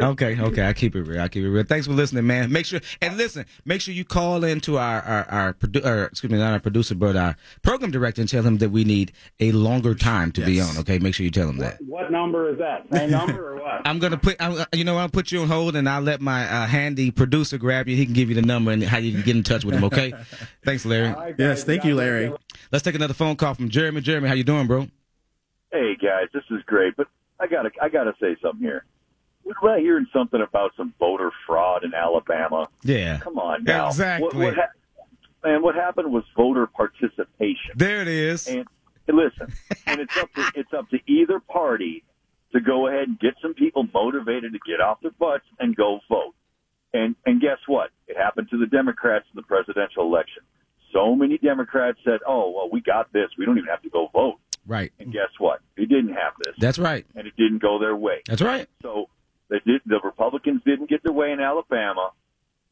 I. 0.02 0.08
Okay, 0.08 0.40
okay. 0.40 0.68
I 0.68 0.74
keep 0.74 0.96
it 0.96 1.04
real. 1.04 1.22
I 1.22 1.28
keep 1.28 1.44
it 1.44 1.50
real. 1.50 1.64
Thanks 1.64 1.88
for 1.88 1.94
listening, 1.94 2.26
man. 2.26 2.52
Make 2.52 2.66
sure 2.66 2.80
and 3.02 3.18
listen. 3.18 3.46
Make 3.66 3.82
sure 3.82 3.94
you 3.94 4.06
call 4.06 4.44
into 4.44 4.78
our 4.78 5.02
our, 5.02 5.26
our 5.30 5.54
produ- 5.54 5.86
or, 5.86 6.06
excuse 6.06 6.32
me, 6.32 6.38
not 6.38 6.54
our 6.54 6.60
producer, 6.60 6.96
but 6.96 7.16
our 7.16 7.36
program 7.62 7.92
director, 7.92 8.22
and 8.22 8.30
tell 8.30 8.44
him 8.44 8.58
that 8.60 8.70
we 8.70 8.84
need 8.84 9.12
a 9.40 9.52
longer 9.52 9.94
time 9.96 10.32
to 10.34 10.46
be 10.46 10.60
on. 10.62 10.78
Okay, 10.80 11.00
make 11.00 11.14
sure 11.16 11.24
you 11.24 11.32
tell 11.32 11.50
him 11.50 11.58
that. 11.58 11.82
What 11.82 12.12
number 12.12 12.50
is 12.50 12.58
that? 12.60 12.86
Same 12.92 13.12
number 13.12 13.54
or 13.54 13.56
what? 13.62 13.82
I'm 13.86 14.00
gonna 14.00 14.18
put. 14.18 14.36
I'm, 14.40 14.66
you 14.74 14.84
know, 14.84 14.98
I'll 14.98 15.10
put 15.10 15.32
you 15.32 15.42
on 15.42 15.48
hold, 15.48 15.76
and 15.76 15.88
I'll 15.90 16.02
let 16.02 16.22
my 16.22 16.44
uh, 16.44 16.68
handy 16.68 17.12
producer 17.12 17.58
grab 17.58 17.88
you. 17.88 17.96
He 17.96 18.06
can 18.06 18.14
give 18.14 18.30
you 18.30 18.36
the 18.36 18.42
number 18.42 18.72
and 18.72 18.84
how 18.84 18.98
you 18.98 19.12
can 19.14 19.22
get 19.22 19.36
in 19.36 19.44
touch 19.44 19.66
with 19.66 19.76
him. 19.76 19.84
Okay. 19.86 20.14
Thanks, 20.66 20.86
Larry. 20.86 21.10
All 21.10 21.16
right, 21.16 21.36
Yes, 21.38 21.64
thank 21.64 21.84
you, 21.84 21.96
Larry. 21.96 22.34
Let's 22.72 22.84
take 22.84 22.96
another 22.96 23.14
phone 23.14 23.36
call 23.36 23.54
from 23.54 23.70
Jeremy. 23.70 24.02
Jeremy, 24.02 24.28
how 24.28 24.34
you 24.34 24.44
doing, 24.44 24.68
bro? 24.68 24.88
Hey 25.72 25.96
guys, 25.96 26.28
this 26.34 26.44
is 26.52 26.62
great, 26.66 26.96
but 26.96 27.08
I 27.40 27.48
gotta 27.48 27.70
I 27.82 27.90
gotta 27.90 28.14
say 28.22 28.36
something 28.42 28.62
here. 28.64 28.86
We're 29.46 29.80
hearing 29.80 30.08
something 30.14 30.42
about 30.42 30.72
some 30.78 30.94
voter 31.00 31.32
fraud 31.46 31.84
in 31.84 31.94
Alabama. 31.94 32.70
Yeah. 32.84 33.20
Come 33.20 33.38
on 33.38 33.64
now. 33.64 33.88
Exactly. 33.88 34.26
What, 34.28 34.36
what 34.36 34.56
ha- 34.56 34.72
and 35.44 35.64
what 35.64 35.76
happened 35.76 36.12
was 36.12 36.24
voter 36.36 36.68
participation. 36.68 37.72
There 37.76 38.02
it 38.02 38.08
is. 38.08 38.48
And, 38.48 38.66
and 39.08 39.18
listen, 39.18 39.54
and 39.86 40.00
it's 40.00 40.16
up 40.18 40.34
to 40.34 40.52
it's 40.56 40.74
up 40.74 40.90
to 40.90 41.00
either 41.08 41.40
party 41.40 42.04
to 42.54 42.62
go 42.62 42.88
ahead 42.88 43.08
and 43.08 43.20
get 43.20 43.34
some 43.42 43.54
people 43.54 43.88
motivated 43.94 44.54
to 44.54 44.60
get 44.66 44.80
off 44.80 45.02
their 45.02 45.12
butts 45.12 45.46
and 45.60 45.76
go 45.76 46.00
vote. 46.08 46.34
And 46.94 47.16
and 47.26 47.42
guess 47.42 47.58
what? 47.68 47.90
It 48.08 48.16
happened 48.18 48.50
to 48.52 48.58
the 48.58 48.68
Democrats 48.68 49.26
in 49.34 49.36
the 49.36 49.44
presidential 49.44 50.04
election. 50.04 50.44
So 50.94 51.16
many 51.16 51.38
Democrats 51.38 51.98
said, 52.06 52.20
"Oh, 52.28 52.52
well, 52.52 52.70
we 52.72 52.80
got 52.82 53.12
this. 53.12 53.30
We 53.38 53.46
don't 53.46 53.58
even 53.58 53.70
have 53.70 53.82
to 53.82 53.90
go 53.90 54.10
vote." 54.14 54.38
Right. 54.66 54.94
And 55.00 55.12
guess 55.12 55.30
what? 55.40 55.60
They 55.76 55.84
didn't 55.86 56.14
have 56.14 56.34
this, 56.46 56.54
That's 56.58 56.80
right. 56.80 57.06
and 57.16 57.28
it 57.28 57.34
didn't 57.36 57.62
go 57.62 57.80
their 57.80 57.96
way. 57.98 58.22
That's 58.28 58.42
right. 58.42 58.70
So 58.82 59.10
they 59.54 59.60
did. 59.72 59.82
The 59.86 60.00
Republicans 60.04 60.62
didn't 60.66 60.90
get 60.90 61.04
their 61.04 61.14
way 61.14 61.32
in 61.32 61.40
Alabama, 61.40 62.10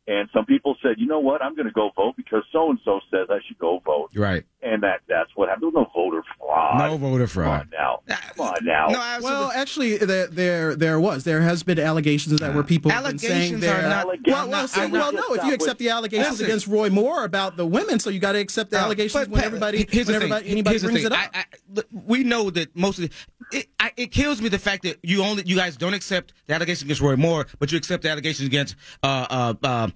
and 0.07 0.27
some 0.33 0.45
people 0.45 0.75
said, 0.81 0.95
"You 0.97 1.05
know 1.05 1.19
what? 1.19 1.43
I'm 1.43 1.55
going 1.55 1.67
to 1.67 1.71
go 1.71 1.91
vote 1.95 2.15
because 2.17 2.43
so 2.51 2.71
and 2.71 2.79
so 2.83 2.99
says 3.11 3.27
I 3.29 3.37
should 3.47 3.59
go 3.59 3.79
vote." 3.85 4.09
Right. 4.15 4.43
And 4.63 4.83
that 4.83 5.01
that's 5.07 5.31
what 5.35 5.49
happened. 5.49 5.73
There 5.73 5.81
was 5.81 5.87
no 5.95 6.01
voter 6.03 6.23
fraud. 6.37 6.77
No 6.91 6.97
voter 6.97 7.23
Come 7.25 7.27
fraud. 7.27 7.59
on 7.61 7.69
now. 7.71 7.99
Come 8.35 8.45
on 8.47 8.57
now. 8.63 8.87
No, 8.89 8.99
absolutely. 9.01 9.39
Well, 9.39 9.51
actually, 9.55 9.97
there, 9.97 10.27
there 10.27 10.75
there 10.75 10.99
was 10.99 11.23
there 11.23 11.41
has 11.41 11.63
been 11.63 11.79
allegations 11.79 12.39
that 12.39 12.53
were 12.53 12.63
people 12.63 12.91
have 12.91 13.03
been 13.05 13.17
saying 13.17 13.55
Allegations 13.55 13.61
they're 13.61 13.89
not- 13.89 14.05
well, 14.27 14.47
well, 14.49 14.67
I'm 14.75 14.91
well, 14.91 15.11
no. 15.11 15.23
If 15.33 15.43
you 15.45 15.53
accept 15.55 15.79
the 15.79 15.89
allegations 15.89 16.29
Listen. 16.33 16.45
against 16.45 16.67
Roy 16.67 16.91
Moore 16.91 17.23
about 17.23 17.57
the 17.57 17.65
women, 17.65 17.99
so 17.99 18.11
you 18.11 18.19
got 18.19 18.33
to 18.33 18.39
accept 18.39 18.69
the 18.69 18.79
Uh, 18.79 18.83
allegations 18.83 19.13
but 19.25 19.29
when 19.29 19.43
everybody 19.43 19.87
here's 19.89 20.05
when 20.07 20.13
the 20.13 20.19
thing. 20.19 20.31
everybody 20.31 20.49
anybody 20.51 20.73
Here's 20.77 20.83
brings 20.83 21.05
it 21.05 21.11
up. 21.11 21.17
I, 21.33 21.45
I, 21.77 21.83
we 21.91 22.23
know 22.23 22.51
that 22.51 22.75
most 22.75 22.99
of 22.99 23.09
the, 23.09 23.57
it, 23.57 23.67
I, 23.79 23.91
it 23.97 24.11
kills 24.11 24.41
me 24.43 24.49
the 24.49 24.59
fact 24.59 24.83
that 24.83 24.99
you 25.01 25.23
only 25.23 25.41
you 25.45 25.55
guys 25.55 25.75
don't 25.75 25.95
accept 25.95 26.33
the 26.45 26.53
allegations 26.53 26.83
against 26.83 27.01
Roy 27.01 27.15
Moore, 27.15 27.47
but 27.57 27.71
you 27.71 27.79
accept 27.79 28.03
the 28.03 28.09
allegations 28.11 28.45
against 28.47 28.75
uh 29.01 29.53
uh 29.63 29.87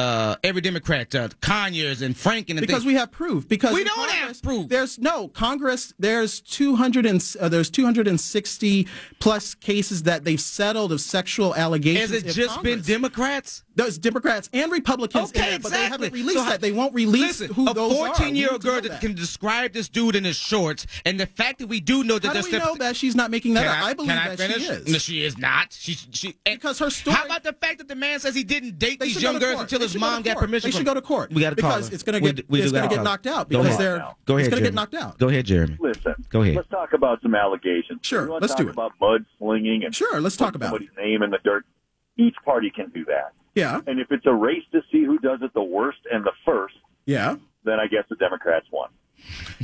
uh, 0.00 0.36
every 0.42 0.60
Democrat, 0.62 1.14
uh, 1.14 1.28
Conyers 1.40 2.00
and 2.00 2.14
Franken 2.14 2.50
and 2.50 2.60
because 2.60 2.76
things. 2.76 2.84
we 2.86 2.94
have 2.94 3.10
proof. 3.10 3.46
Because 3.46 3.74
We 3.74 3.84
don't 3.84 4.10
have 4.10 4.42
proof. 4.42 4.68
There's 4.68 4.98
no 4.98 5.28
Congress. 5.28 5.92
There's 5.98 6.40
200 6.40 7.04
and 7.04 7.36
uh, 7.38 7.48
there's 7.48 7.70
260 7.70 8.88
plus 9.18 9.54
cases 9.54 10.04
that 10.04 10.24
they've 10.24 10.40
settled 10.40 10.92
of 10.92 11.00
sexual 11.00 11.54
allegations. 11.54 12.10
Has 12.10 12.22
it 12.22 12.32
just 12.32 12.62
been 12.62 12.80
Democrats? 12.80 13.62
There's 13.82 13.98
Democrats 13.98 14.48
and 14.52 14.70
Republicans 14.70 15.30
Okay, 15.30 15.48
in 15.48 15.54
it, 15.54 15.62
but 15.62 15.70
they 15.72 15.84
exactly. 15.84 16.06
haven't 16.06 16.12
released 16.12 16.38
So 16.38 16.44
that. 16.44 16.60
They 16.60 16.72
won't 16.72 16.94
release 16.94 17.40
Listen, 17.40 17.54
who 17.54 17.68
a 17.70 17.74
those 17.74 17.92
are. 17.92 18.06
14 18.14 18.36
year 18.36 18.48
We 18.48 18.52
old 18.52 18.62
need 18.64 18.68
to 18.68 18.80
girl 18.80 18.80
that 18.90 19.00
can 19.00 19.14
describe 19.14 19.72
this 19.72 19.88
dude 19.88 20.16
in 20.16 20.24
his 20.24 20.36
shorts, 20.36 20.86
and 21.04 21.18
the 21.18 21.26
fact 21.26 21.58
that 21.60 21.68
we 21.68 21.80
do 21.80 22.04
know 22.04 22.18
that 22.18 22.28
How 22.34 22.40
do 22.42 22.50
we 22.50 22.58
know 22.58 22.74
that 22.76 22.96
she's 22.96 23.14
not 23.14 23.30
making 23.30 23.54
that 23.54 23.64
Can 23.64 23.70
up? 23.70 23.84
I, 23.84 23.94
believe 23.94 24.10
can 24.10 24.18
I 24.18 24.28
that 24.28 24.38
finish? 24.38 24.66
she 24.66 24.72
is. 24.72 24.86
No, 24.88 24.98
she 24.98 25.24
is 25.24 25.38
not. 25.38 25.72
She, 25.72 25.94
she, 26.12 26.34
Because 26.44 26.78
her 26.78 26.90
story- 26.90 27.16
How 27.16 27.24
about 27.26 27.42
the 27.42 27.52
fact 27.52 27.78
that 27.78 27.88
the 27.88 27.94
man 27.96 28.20
says 28.20 28.34
he 28.34 28.44
didn't 28.44 28.78
date 28.78 29.00
these 29.00 29.20
young 29.22 29.38
girls 29.38 29.60
until 29.60 29.78
They 29.78 29.84
his 29.86 29.92
should 29.92 30.00
go 30.00 30.06
to 30.06 30.12
mom 30.12 30.22
got 30.22 30.36
permission? 30.38 30.70
They 30.70 30.76
should 30.76 30.86
go 30.86 30.94
to 30.94 31.02
court. 31.02 31.32
We 31.32 31.40
got 31.40 31.56
to 31.56 31.62
call 31.62 31.76
because 31.76 31.90
it's 31.92 32.02
going 32.02 32.22
to 32.22 32.32
get 32.32 32.50
we 32.50 32.60
it's 32.62 32.72
going 32.72 32.84
gotta 32.84 32.96
get 32.96 33.04
knocked 33.04 33.26
out 33.26 33.48
because 33.48 33.66
ahead. 33.66 33.78
they're 33.80 33.98
Go 34.26 34.36
ahead, 34.36 34.46
it's 34.46 34.50
going 34.50 34.62
to 34.62 34.68
get 34.70 34.74
knocked 34.74 34.94
out. 34.94 35.18
Go 35.18 35.28
ahead, 35.28 35.46
Jeremy. 35.46 35.76
Listen. 35.80 36.14
Go 36.28 36.42
ahead. 36.42 36.56
Let's 36.56 36.68
talk 36.68 36.92
about 36.92 37.22
some 37.22 37.34
allegations. 37.34 38.00
Sure, 38.02 38.28
let's 38.40 38.54
do 38.54 38.68
it. 38.68 38.72
about 38.72 38.92
mudslinging 39.00 39.84
and 39.84 39.94
Sure, 39.94 40.20
let's 40.20 40.36
talk 40.36 40.54
about 40.54 40.70
somebody's 40.70 40.90
name 40.96 41.22
in 41.22 41.30
the 41.30 41.38
dirt. 41.44 41.64
Each 42.16 42.34
party 42.44 42.70
can 42.70 42.90
do 42.90 43.04
that. 43.06 43.32
Yeah, 43.54 43.80
And 43.86 43.98
if 43.98 44.12
it's 44.12 44.26
a 44.26 44.32
race 44.34 44.62
to 44.72 44.80
see 44.92 45.04
who 45.04 45.18
does 45.18 45.40
it 45.42 45.52
the 45.54 45.62
worst 45.62 45.98
and 46.12 46.24
the 46.24 46.32
first, 46.44 46.74
yeah. 47.04 47.36
then 47.64 47.80
I 47.80 47.86
guess 47.88 48.04
the 48.08 48.16
Democrats 48.16 48.66
won. 48.70 48.90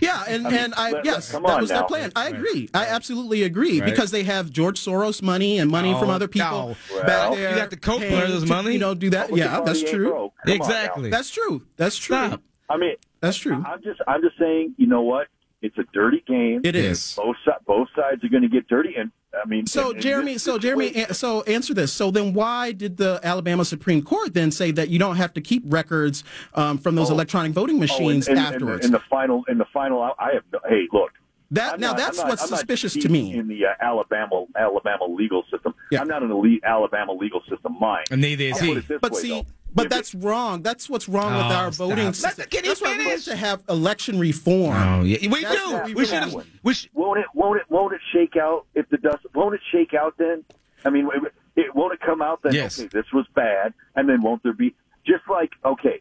Yeah, 0.02 0.24
and, 0.28 0.46
I 0.46 0.50
mean, 0.50 0.58
and 0.60 0.74
I 0.74 0.90
let- 0.90 1.04
yes, 1.04 1.30
come 1.32 1.44
that 1.44 1.52
on 1.54 1.60
was 1.62 1.70
their 1.70 1.80
now. 1.80 1.86
plan. 1.86 2.12
I 2.14 2.28
agree. 2.28 2.68
I 2.74 2.86
absolutely 2.88 3.42
agree 3.44 3.80
Right. 3.80 3.88
because 3.90 4.10
they 4.10 4.24
have 4.24 4.50
George 4.50 4.78
Soros 4.78 5.22
money 5.22 5.58
and 5.58 5.70
money 5.70 5.92
from 5.98 6.10
Oh, 6.10 6.14
other 6.14 6.28
people 6.28 6.76
no. 6.90 7.00
back 7.06 7.30
Well, 7.30 7.34
there. 7.36 7.50
You 7.50 7.56
got 7.56 7.70
the 7.70 7.76
Koch 7.78 8.00
paying 8.00 8.18
brothers 8.18 8.44
money. 8.46 8.72
You 8.74 8.78
know, 8.80 8.94
do 8.94 9.08
that. 9.10 9.28
Public 9.30 9.38
Yeah, 9.44 9.60
that's 9.60 9.82
true. 9.82 10.08
broke. 10.10 10.34
Come 10.44 10.52
on 10.52 10.58
now. 10.58 10.64
Exactly. 10.64 11.10
That's 11.10 11.30
true. 11.30 11.62
That's 11.76 11.96
true. 11.96 12.16
Stop. 12.16 12.42
I 12.68 12.76
mean, 12.76 12.96
That's 13.20 13.36
true. 13.38 13.54
I'm 13.66 13.82
just 13.82 14.00
I'm 14.06 14.20
just 14.20 14.36
saying, 14.38 14.74
you 14.76 14.86
know 14.88 15.00
what? 15.02 15.28
It's 15.62 15.76
a 15.78 15.84
dirty 15.92 16.22
game. 16.26 16.60
It 16.64 16.76
is. 16.76 17.14
Both 17.16 17.36
si- 17.44 17.50
both 17.66 17.88
sides 17.96 18.22
are 18.22 18.28
going 18.28 18.42
to 18.42 18.48
get 18.48 18.68
dirty, 18.68 18.94
and 18.96 19.10
I 19.32 19.48
mean. 19.48 19.66
So 19.66 19.90
in- 19.90 19.96
in 19.96 20.02
Jeremy, 20.02 20.32
this 20.34 20.42
so 20.42 20.58
Jeremy, 20.58 20.88
a- 20.94 21.14
so 21.14 21.42
answer 21.42 21.72
this. 21.72 21.92
So 21.92 22.10
then, 22.10 22.34
why 22.34 22.72
did 22.72 22.98
the 22.98 23.20
Alabama 23.22 23.64
Supreme 23.64 24.02
Court 24.02 24.34
then 24.34 24.50
say 24.50 24.70
that 24.72 24.90
you 24.90 24.98
don't 24.98 25.16
have 25.16 25.32
to 25.34 25.40
keep 25.40 25.62
records 25.66 26.24
um, 26.54 26.76
from 26.78 26.94
those 26.94 27.10
Oh. 27.10 27.14
electronic 27.14 27.52
voting 27.52 27.76
Oh, 27.76 27.80
machines 27.80 28.28
in, 28.28 28.34
in- 28.36 28.38
in 28.38 28.44
afterwards? 28.44 28.80
the, 28.82 28.86
in 28.86 28.92
the 28.92 29.00
final, 29.08 29.44
in 29.48 29.56
the 29.58 29.64
final, 29.72 30.02
I- 30.02 30.12
I 30.18 30.32
have. 30.34 30.42
No, 30.52 30.58
hey, 30.68 30.86
look. 30.92 31.12
that 31.52 31.74
I'm 31.74 31.80
now 31.80 31.88
not- 31.88 31.96
that's 31.96 32.18
not- 32.18 32.28
what's 32.28 32.42
I'm 32.44 32.50
not 32.50 32.58
suspicious 32.58 32.92
to 32.94 33.08
me. 33.08 33.32
In 33.34 33.48
the 33.48 33.64
uh, 33.66 33.70
Alabama 33.80 34.44
Alabama 34.56 35.06
legal 35.06 35.42
system, 35.50 35.74
Yeah. 35.90 36.02
I'm 36.02 36.08
not 36.08 36.22
an 36.22 36.30
elite 36.30 36.62
Alabama 36.64 37.12
legal 37.12 37.40
system 37.48 37.76
mind. 37.80 38.04
And 38.10 38.20
neither 38.20 38.44
is 38.44 38.56
I'll 38.58 38.62
he. 38.62 38.68
put 38.74 38.78
it 38.78 38.88
this 38.88 39.00
But 39.00 39.12
way, 39.12 39.20
see, 39.20 39.28
though. 39.30 39.46
But 39.76 39.88
that's 39.90 40.14
wrong. 40.14 40.62
That's 40.62 40.90
what's 40.90 41.08
wrong 41.08 41.32
Oh, 41.32 41.36
with 41.36 41.56
our 41.56 41.70
stop. 41.72 41.88
voting 41.88 42.12
system. 42.12 42.42
the- 42.44 42.48
can 42.48 42.64
he 42.64 42.68
That's 42.70 42.80
why 42.82 42.92
we 42.92 42.98
need 42.98 43.04
finish? 43.04 43.24
to 43.26 43.36
have 43.36 43.62
election 43.68 44.18
reform. 44.18 44.74
Oh 44.76 45.02
yeah, 45.02 45.18
we 45.30 45.42
That's 45.44 45.54
do. 45.56 45.72
what 45.72 45.84
we 45.86 45.94
We 45.94 46.06
should. 46.06 46.32
want. 46.32 46.46
We 46.64 46.74
should. 46.74 46.90
won't 46.94 47.20
it 47.20 47.26
won't 47.34 47.60
it 47.60 47.66
won't 47.70 47.92
it 47.94 48.00
shake 48.12 48.36
out 48.36 48.66
if 48.74 48.88
the 48.88 48.96
dust 48.98 49.24
won't 49.34 49.54
it 49.54 49.60
shake 49.70 49.94
out 49.94 50.14
then? 50.18 50.44
I 50.84 50.90
mean, 50.90 51.08
it, 51.14 51.32
it 51.56 51.74
won't 51.74 51.92
it 51.94 52.00
come 52.00 52.20
out 52.22 52.40
then? 52.42 52.54
Yes. 52.54 52.78
Okay, 52.80 52.88
this 52.92 53.06
was 53.12 53.26
bad, 53.34 53.72
and 53.94 54.08
then 54.08 54.22
won't 54.22 54.42
there 54.42 54.52
be 54.52 54.74
just 55.06 55.22
like 55.30 55.50
okay? 55.64 56.00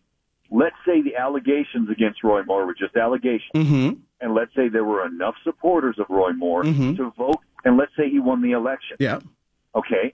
Let's 0.52 0.76
say 0.86 1.02
the 1.02 1.16
allegations 1.16 1.90
against 1.90 2.24
Roy 2.24 2.44
Moore 2.44 2.66
were 2.66 2.76
just 2.76 2.96
allegations, 2.96 3.52
hmm 3.54 3.90
and 4.22 4.34
let's 4.34 4.54
say 4.56 4.70
there 4.70 4.86
were 4.86 5.06
enough 5.06 5.36
supporters 5.44 5.98
of 6.00 6.06
Roy 6.10 6.32
Moore 6.32 6.64
Mhm. 6.64 6.96
to 6.98 7.12
vote, 7.18 7.40
and 7.66 7.76
let's 7.78 7.92
say 7.98 8.10
he 8.10 8.20
won 8.20 8.42
the 8.42 8.52
election. 8.52 8.96
Yeah. 9.00 9.20
Okay. 9.76 10.14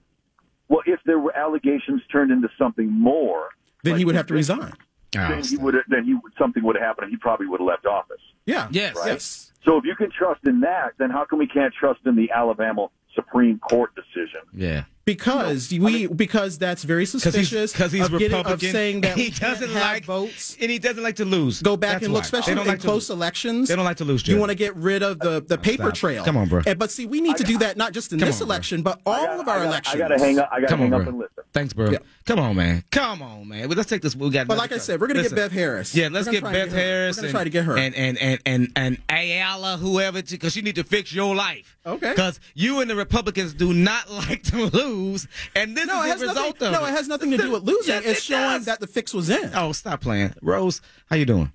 Well, 0.72 0.82
if 0.86 1.02
there 1.06 1.20
were 1.20 1.36
allegations 1.38 2.02
turned 2.10 2.32
into 2.32 2.48
something 2.58 2.90
more, 2.90 3.50
Then 3.84 3.92
like 3.94 4.00
he 4.00 4.06
would 4.06 4.16
have 4.16 4.28
to 4.28 4.34
resign. 4.34 4.72
Oh, 5.18 5.28
Then 5.28 5.44
he 5.44 5.58
would. 5.58 5.76
Then 5.90 6.06
he 6.06 6.14
would- 6.14 6.32
something 6.40 6.64
would 6.64 6.78
have 6.78 6.86
happened, 6.86 7.06
and 7.06 7.12
he 7.12 7.18
probably 7.18 7.46
would 7.48 7.60
have 7.60 7.68
left 7.68 7.86
office. 7.86 8.22
Yeah. 8.46 8.70
Yes. 8.72 8.96
Right. 8.96 9.08
Yes. 9.08 9.52
So 9.66 9.76
if 9.78 9.84
you 9.84 9.96
can 9.96 10.10
trust 10.12 10.40
in 10.48 10.62
that, 10.62 10.94
then 10.98 11.10
how 11.10 11.26
come 11.26 11.40
we 11.40 11.48
can't 11.48 11.74
trust 11.74 12.00
in 12.06 12.16
the 12.16 12.32
Alabama 12.32 12.88
Supreme 13.14 13.60
Court 13.60 13.92
decision? 13.96 14.42
yeah. 14.54 14.86
Because 15.06 15.72
we 15.72 16.06
because 16.08 16.58
that's 16.58 16.84
very 16.84 17.04
Because 17.06 17.22
suspicious 17.24 17.72
he's, 17.72 17.74
cause 17.74 17.92
he's 17.92 18.06
of, 18.06 18.18
getting, 18.20 18.46
of 18.46 18.62
saying 18.62 19.02
that 19.02 19.18
he 19.18 19.32
doesn't 19.32 19.70
have 19.72 19.82
like 19.82 20.06
votes. 20.06 20.56
and 20.62 20.70
he 20.70 20.78
doesn't 20.78 21.02
like 21.02 21.16
to 21.16 21.26
lose. 21.26 21.62
Go 21.62 21.76
back 21.76 21.94
That's 21.94 22.06
and 22.06 22.14
look, 22.14 22.22
why. 22.22 22.26
especially 22.26 22.52
they 22.54 22.56
don't 22.58 22.66
in 22.68 22.72
like 22.74 22.82
close 22.82 23.10
lose. 23.10 23.18
elections. 23.18 23.68
They 23.70 23.76
don't 23.76 23.86
like 23.86 23.98
to 23.98 24.06
lose. 24.06 24.28
You 24.28 24.38
want 24.38 24.52
to 24.52 24.56
get 24.56 24.76
rid 24.76 25.02
of 25.02 25.20
the, 25.20 25.42
the 25.42 25.58
paper 25.58 25.84
Stop. 25.86 25.94
trail. 25.96 26.24
Come 26.24 26.38
on, 26.38 26.48
bro. 26.48 26.62
And, 26.68 26.78
but 26.78 26.92
see, 26.92 27.06
we 27.08 27.20
need 27.20 27.38
to 27.38 27.44
do 27.44 27.58
that 27.60 27.78
not 27.78 27.94
just 27.94 28.14
in 28.14 28.20
this 28.20 28.42
on, 28.42 28.48
bro. 28.48 28.54
election, 28.54 28.82
but 28.84 29.02
all 29.06 29.26
gotta- 29.26 29.42
of 29.42 29.48
our 29.48 29.56
I 29.56 29.58
gotta, 29.60 29.68
elections. 29.70 29.96
I 29.96 29.98
got 29.98 30.08
to 30.10 30.20
hang 30.20 30.40
up. 30.40 30.50
I 30.52 30.62
got 30.62 30.68
to 30.68 30.68
Come 30.68 30.82
on, 30.82 30.84
hang 30.84 30.90
bro. 30.92 31.02
up 31.02 31.08
and 31.08 31.18
listen. 31.20 31.44
Thanks, 31.54 31.74
bro. 31.74 31.90
Yeah. 31.92 31.98
Come 32.26 32.40
on, 32.40 32.56
man. 32.56 32.84
Come 32.92 33.22
on, 33.22 33.48
man. 33.48 33.68
Well, 33.68 33.76
let's 33.78 33.90
take 33.90 34.02
this. 34.02 34.16
We 34.16 34.30
got. 34.30 34.48
But 34.48 34.54
another 34.54 34.62
like 34.70 34.72
I 34.72 34.78
said, 34.78 35.02
we're 35.02 35.08
going 35.08 35.18
to 35.18 35.24
get 35.24 35.32
Listen. 35.32 35.36
Bev 35.50 35.52
Harris. 35.52 35.94
Yeah, 35.96 36.08
let's 36.12 36.28
get 36.30 36.44
gonna 36.44 36.54
try 36.54 36.62
to 36.66 36.70
Beth. 36.70 36.76
Harris. 36.78 37.18
We're 37.18 37.22
gonna 37.24 37.32
try 37.34 37.44
to 37.44 37.50
get 37.50 37.66
her. 37.66 37.78
And 37.78 37.94
and 37.96 38.18
and 38.20 38.40
and 38.46 38.72
and 38.76 38.98
Ayala, 39.10 39.78
whoever, 39.78 40.22
because 40.22 40.56
you 40.56 40.62
need 40.62 40.76
to 40.76 40.84
fix 40.86 41.12
your 41.14 41.36
life. 41.36 41.78
Okay. 41.86 42.12
Because 42.12 42.40
you 42.54 42.80
and 42.82 42.90
the 42.90 42.96
Republicans 42.96 43.54
do 43.54 43.74
not 43.74 44.10
like 44.12 44.44
to 44.44 44.66
lose, 44.66 45.28
and 45.56 45.76
this 45.76 45.88
no, 45.88 46.02
it 46.04 46.06
is 46.06 46.12
has 46.12 46.20
the 46.22 46.28
result 46.28 46.60
nothing, 46.62 46.76
of 46.76 46.82
no, 46.82 46.88
it 46.88 46.92
has 46.92 47.08
nothing 47.08 47.32
to 47.32 47.38
do 47.38 47.52
with 47.52 47.64
losing. 47.64 47.94
Yes, 47.96 48.04
it's 48.06 48.20
it 48.20 48.24
showing 48.24 48.58
does. 48.60 48.66
that 48.66 48.80
the 48.80 48.88
fix 48.88 49.14
was 49.14 49.30
in. 49.30 49.52
Oh, 49.56 49.72
stop 49.72 50.02
playing, 50.02 50.34
Rose. 50.42 50.82
How 51.10 51.16
you 51.16 51.26
doing? 51.26 51.52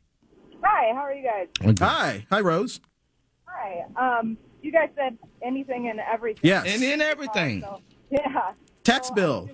Hi, 0.63 0.93
how 0.95 1.01
are 1.03 1.15
you 1.15 1.23
guys? 1.23 1.77
Hi. 1.79 2.27
Hi, 2.31 2.41
Rose. 2.41 2.81
Hi. 3.45 3.85
Um, 3.97 4.37
you 4.63 4.73
guys 4.73 4.89
said 4.97 5.17
anything 5.43 5.89
and 5.89 6.01
everything. 6.01 6.41
Yes. 6.43 6.67
And 6.67 6.83
in 6.83 7.01
everything. 7.01 7.61
So, 7.63 7.81
yeah. 8.11 8.53
Tax 8.83 9.09
So 9.09 9.15
bill. 9.15 9.51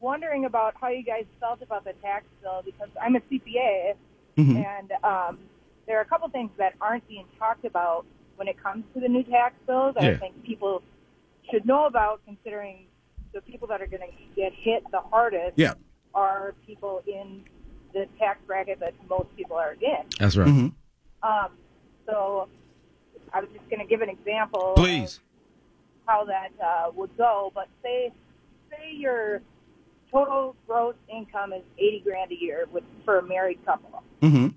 wondering 0.00 0.44
about 0.44 0.74
how 0.80 0.88
you 0.88 1.04
guys 1.04 1.24
felt 1.38 1.62
about 1.62 1.84
the 1.84 1.92
tax 2.02 2.24
bill 2.42 2.62
because 2.64 2.88
I'm 3.00 3.14
a 3.16 3.20
CPA, 3.20 3.94
Mhm. 4.36 4.64
and 4.66 4.92
um, 5.04 5.38
there 5.86 5.98
are 5.98 6.02
a 6.02 6.04
couple 6.06 6.28
things 6.30 6.50
that 6.58 6.74
aren't 6.80 7.06
being 7.08 7.26
talked 7.38 7.64
about 7.64 8.06
when 8.40 8.48
it 8.48 8.56
comes 8.60 8.84
to 8.94 9.00
the 9.00 9.06
new 9.08 9.22
tax 9.24 9.54
bills. 9.66 9.94
that 9.96 10.02
Yeah. 10.02 10.10
I 10.12 10.16
think 10.16 10.42
people 10.44 10.82
should 11.50 11.66
know 11.66 11.84
about, 11.84 12.22
considering 12.24 12.86
the 13.34 13.42
people 13.42 13.68
that 13.68 13.82
are 13.82 13.86
going 13.86 14.00
to 14.00 14.14
get 14.34 14.50
hit 14.54 14.82
the 14.90 15.00
hardest 15.00 15.58
Yeah. 15.58 15.74
are 16.14 16.54
people 16.66 17.02
in 17.06 17.44
the 17.92 18.06
tax 18.18 18.40
bracket 18.46 18.80
that 18.80 18.94
most 19.10 19.28
people 19.36 19.56
are 19.58 19.74
in. 19.74 20.06
That's 20.18 20.38
right. 20.38 20.48
Mhm. 20.48 20.72
Um, 21.22 21.50
so 22.06 22.48
I 23.34 23.40
was 23.40 23.50
just 23.50 23.68
going 23.68 23.80
to 23.80 23.86
give 23.86 24.00
an 24.00 24.08
example. 24.08 24.72
Please. 24.74 25.18
Of 25.18 25.22
how 26.06 26.24
that 26.24 26.50
uh, 26.64 26.90
would 26.94 27.14
go, 27.18 27.52
but 27.54 27.68
say 27.82 28.10
say 28.70 28.92
your 28.94 29.42
total 30.10 30.56
gross 30.66 30.94
income 31.08 31.52
is 31.52 31.62
eighty 31.78 32.00
grand 32.00 32.32
a 32.32 32.36
year 32.40 32.66
with 32.72 32.84
for 33.04 33.18
a 33.18 33.22
married 33.22 33.62
couple. 33.66 34.02
Mhm. 34.22 34.54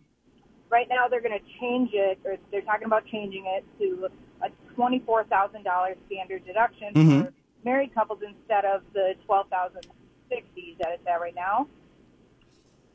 Right 0.73 0.89
now, 0.89 1.07
they're 1.07 1.21
going 1.21 1.37
to 1.37 1.59
change 1.61 1.91
it, 1.93 2.17
or 2.25 2.35
they're 2.51 2.63
talking 2.63 2.85
about 2.87 3.05
changing 3.05 3.45
it 3.45 3.63
to 3.77 4.07
a 4.41 4.49
twenty-four 4.73 5.25
thousand 5.25 5.61
dollars 5.63 5.97
standard 6.07 6.43
deduction 6.47 6.91
Mhm. 6.95 7.25
for 7.27 7.33
married 7.63 7.93
couples 7.93 8.23
instead 8.23 8.65
of 8.65 8.81
the 8.91 9.13
twelve 9.27 9.47
thousand 9.49 9.85
sixty 10.29 10.75
that 10.79 10.93
it's 10.93 11.05
at 11.05 11.21
right 11.21 11.35
now. 11.35 11.67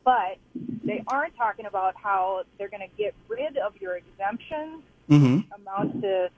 But 0.03 0.39
they 0.83 1.05
aren't 1.07 1.37
talking 1.37 1.67
about 1.67 1.95
how 1.95 2.43
they're 2.59 2.69
going 2.69 2.81
to 2.83 2.97
get 2.97 3.15
rid 3.29 3.57
of 3.59 3.81
your 3.81 3.95
exemptions 3.97 4.83
Mhm. 5.09 5.45
amount 5.55 6.03
to 6.03 6.31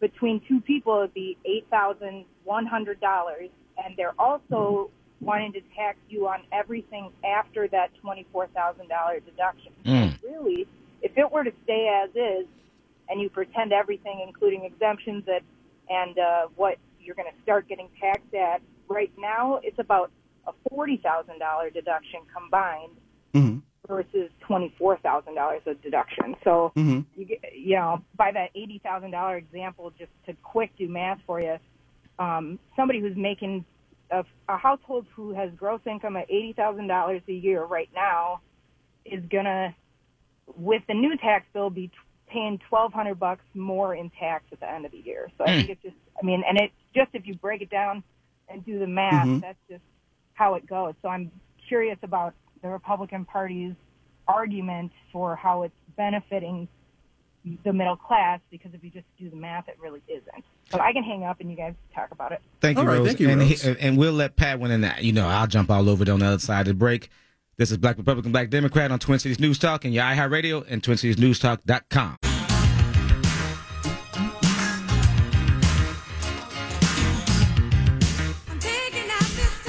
between 0.00 0.40
two 0.48 0.62
people 0.62 1.00
it'd 1.00 1.12
be 1.12 1.36
eight 1.44 1.66
thousand 1.68 2.24
one 2.44 2.64
hundred 2.64 2.98
dollars 3.00 3.50
and 3.84 3.94
they're 3.98 4.14
also 4.18 4.90
wanting 5.20 5.52
to 5.52 5.60
tax 5.74 5.98
you 6.08 6.28
on 6.28 6.40
everything 6.52 7.10
after 7.24 7.68
that 7.68 7.88
twenty 8.00 8.26
four 8.32 8.46
thousand 8.48 8.88
dollar 8.88 9.20
deduction. 9.20 9.72
Mm. 9.84 10.22
Really, 10.22 10.66
if 11.02 11.16
it 11.16 11.30
were 11.30 11.44
to 11.44 11.52
stay 11.64 11.88
as 12.04 12.10
is 12.14 12.46
and 13.08 13.20
you 13.20 13.30
pretend 13.30 13.72
everything 13.72 14.22
including 14.26 14.64
exemptions 14.64 15.24
that 15.26 15.42
and 15.88 16.18
uh, 16.18 16.48
what 16.56 16.78
you're 17.00 17.14
going 17.14 17.30
to 17.30 17.42
start 17.42 17.68
getting 17.68 17.88
taxed 18.00 18.34
at 18.34 18.60
right 18.88 19.12
now 19.18 19.60
it's 19.62 19.78
about 19.78 20.10
a 20.46 20.52
forty 20.70 20.96
thousand 20.96 21.38
dollar 21.38 21.70
deduction 21.70 22.20
combined 22.34 22.92
Mhm. 23.34 23.62
versus 23.86 24.30
twenty 24.40 24.72
four 24.78 24.96
thousand 24.98 25.34
dollars 25.34 25.62
of 25.66 25.80
deduction. 25.82 26.36
So 26.42 26.72
Mhm. 26.76 27.04
you 27.16 27.24
get, 27.26 27.40
you 27.54 27.76
know, 27.76 28.02
by 28.16 28.32
that 28.32 28.50
eighty 28.54 28.78
thousand 28.78 29.10
dollar 29.12 29.36
example, 29.36 29.92
just 29.98 30.10
to 30.26 30.34
quick 30.42 30.70
do 30.76 30.88
math 30.88 31.20
for 31.26 31.40
you, 31.40 31.58
um, 32.18 32.58
somebody 32.76 33.00
who's 33.00 33.16
making 33.16 33.64
a, 34.10 34.24
a 34.48 34.56
household 34.56 35.06
who 35.14 35.32
has 35.34 35.50
gross 35.56 35.80
income 35.86 36.16
at 36.16 36.30
eighty 36.30 36.52
thousand 36.52 36.86
dollars 36.86 37.22
a 37.28 37.32
year 37.32 37.64
right 37.64 37.88
now 37.94 38.40
is 39.04 39.22
gonna, 39.30 39.74
with 40.56 40.82
the 40.88 40.94
new 40.94 41.16
tax 41.16 41.46
bill, 41.52 41.70
be 41.70 41.88
t- 41.88 41.94
paying 42.28 42.58
twelve 42.68 42.92
hundred 42.92 43.18
bucks 43.18 43.44
more 43.54 43.94
in 43.94 44.10
tax 44.10 44.44
at 44.52 44.60
the 44.60 44.70
end 44.70 44.84
of 44.84 44.92
the 44.92 44.98
year. 44.98 45.30
So 45.38 45.44
I 45.44 45.56
think 45.56 45.70
it's 45.70 45.82
just, 45.82 45.96
I 46.20 46.24
mean, 46.24 46.42
and 46.48 46.58
it's 46.58 46.74
just 46.94 47.10
if 47.14 47.26
you 47.26 47.34
break 47.34 47.62
it 47.62 47.70
down 47.70 48.02
and 48.48 48.64
do 48.64 48.78
the 48.78 48.86
math, 48.86 49.26
Mhm. 49.26 49.40
that's 49.40 49.58
just 49.68 49.82
how 50.34 50.54
it 50.54 50.66
goes. 50.66 50.94
So 51.02 51.08
I'm 51.08 51.30
curious 51.68 51.98
about 52.02 52.34
the 52.62 52.68
Republican 52.68 53.24
Party's 53.24 53.74
argument 54.28 54.92
for 55.12 55.36
how 55.36 55.62
it's 55.62 55.74
benefiting 55.96 56.68
the 57.64 57.72
middle 57.72 57.96
class 57.96 58.40
because 58.50 58.72
if 58.74 58.82
you 58.82 58.90
just 58.90 59.06
do 59.18 59.30
the 59.30 59.36
math, 59.36 59.68
it 59.68 59.76
really 59.80 60.02
isn't. 60.08 60.44
So 60.70 60.80
I 60.80 60.92
can 60.92 61.02
hang 61.04 61.22
up 61.24 61.40
and 61.40 61.50
you 61.50 61.56
guys 61.56 61.74
talk 61.94 62.10
about 62.10 62.32
it. 62.32 62.40
Thank 62.60 62.76
you, 62.78 62.82
All 62.82 62.88
right, 62.88 62.98
Rose. 62.98 63.06
thank 63.06 63.20
you, 63.20 63.28
and, 63.30 63.40
Rose. 63.40 63.62
he- 63.62 63.76
and 63.80 63.96
we'll 63.96 64.12
let 64.12 64.36
Patwin 64.36 64.70
in 64.72 64.80
that. 64.80 65.04
You 65.04 65.12
know, 65.12 65.28
I'll 65.28 65.46
jump 65.46 65.70
all 65.70 65.88
over 65.88 66.02
it 66.02 66.08
on 66.08 66.18
the 66.20 66.26
other 66.26 66.38
side 66.38 66.62
of 66.62 66.66
the 66.66 66.74
break. 66.74 67.08
This 67.56 67.70
is 67.70 67.76
Black 67.78 67.96
Republican, 67.96 68.32
Black 68.32 68.50
Democrat 68.50 68.90
on 68.90 68.98
Twin 68.98 69.18
Cities 69.18 69.38
News 69.40 69.58
Talk 69.58 69.84
and 69.84 69.94
your 69.94 70.04
iHeartRadio 70.04 70.66
and 70.68 70.82
TwinCitiesNewsTalk.com. 70.82 72.16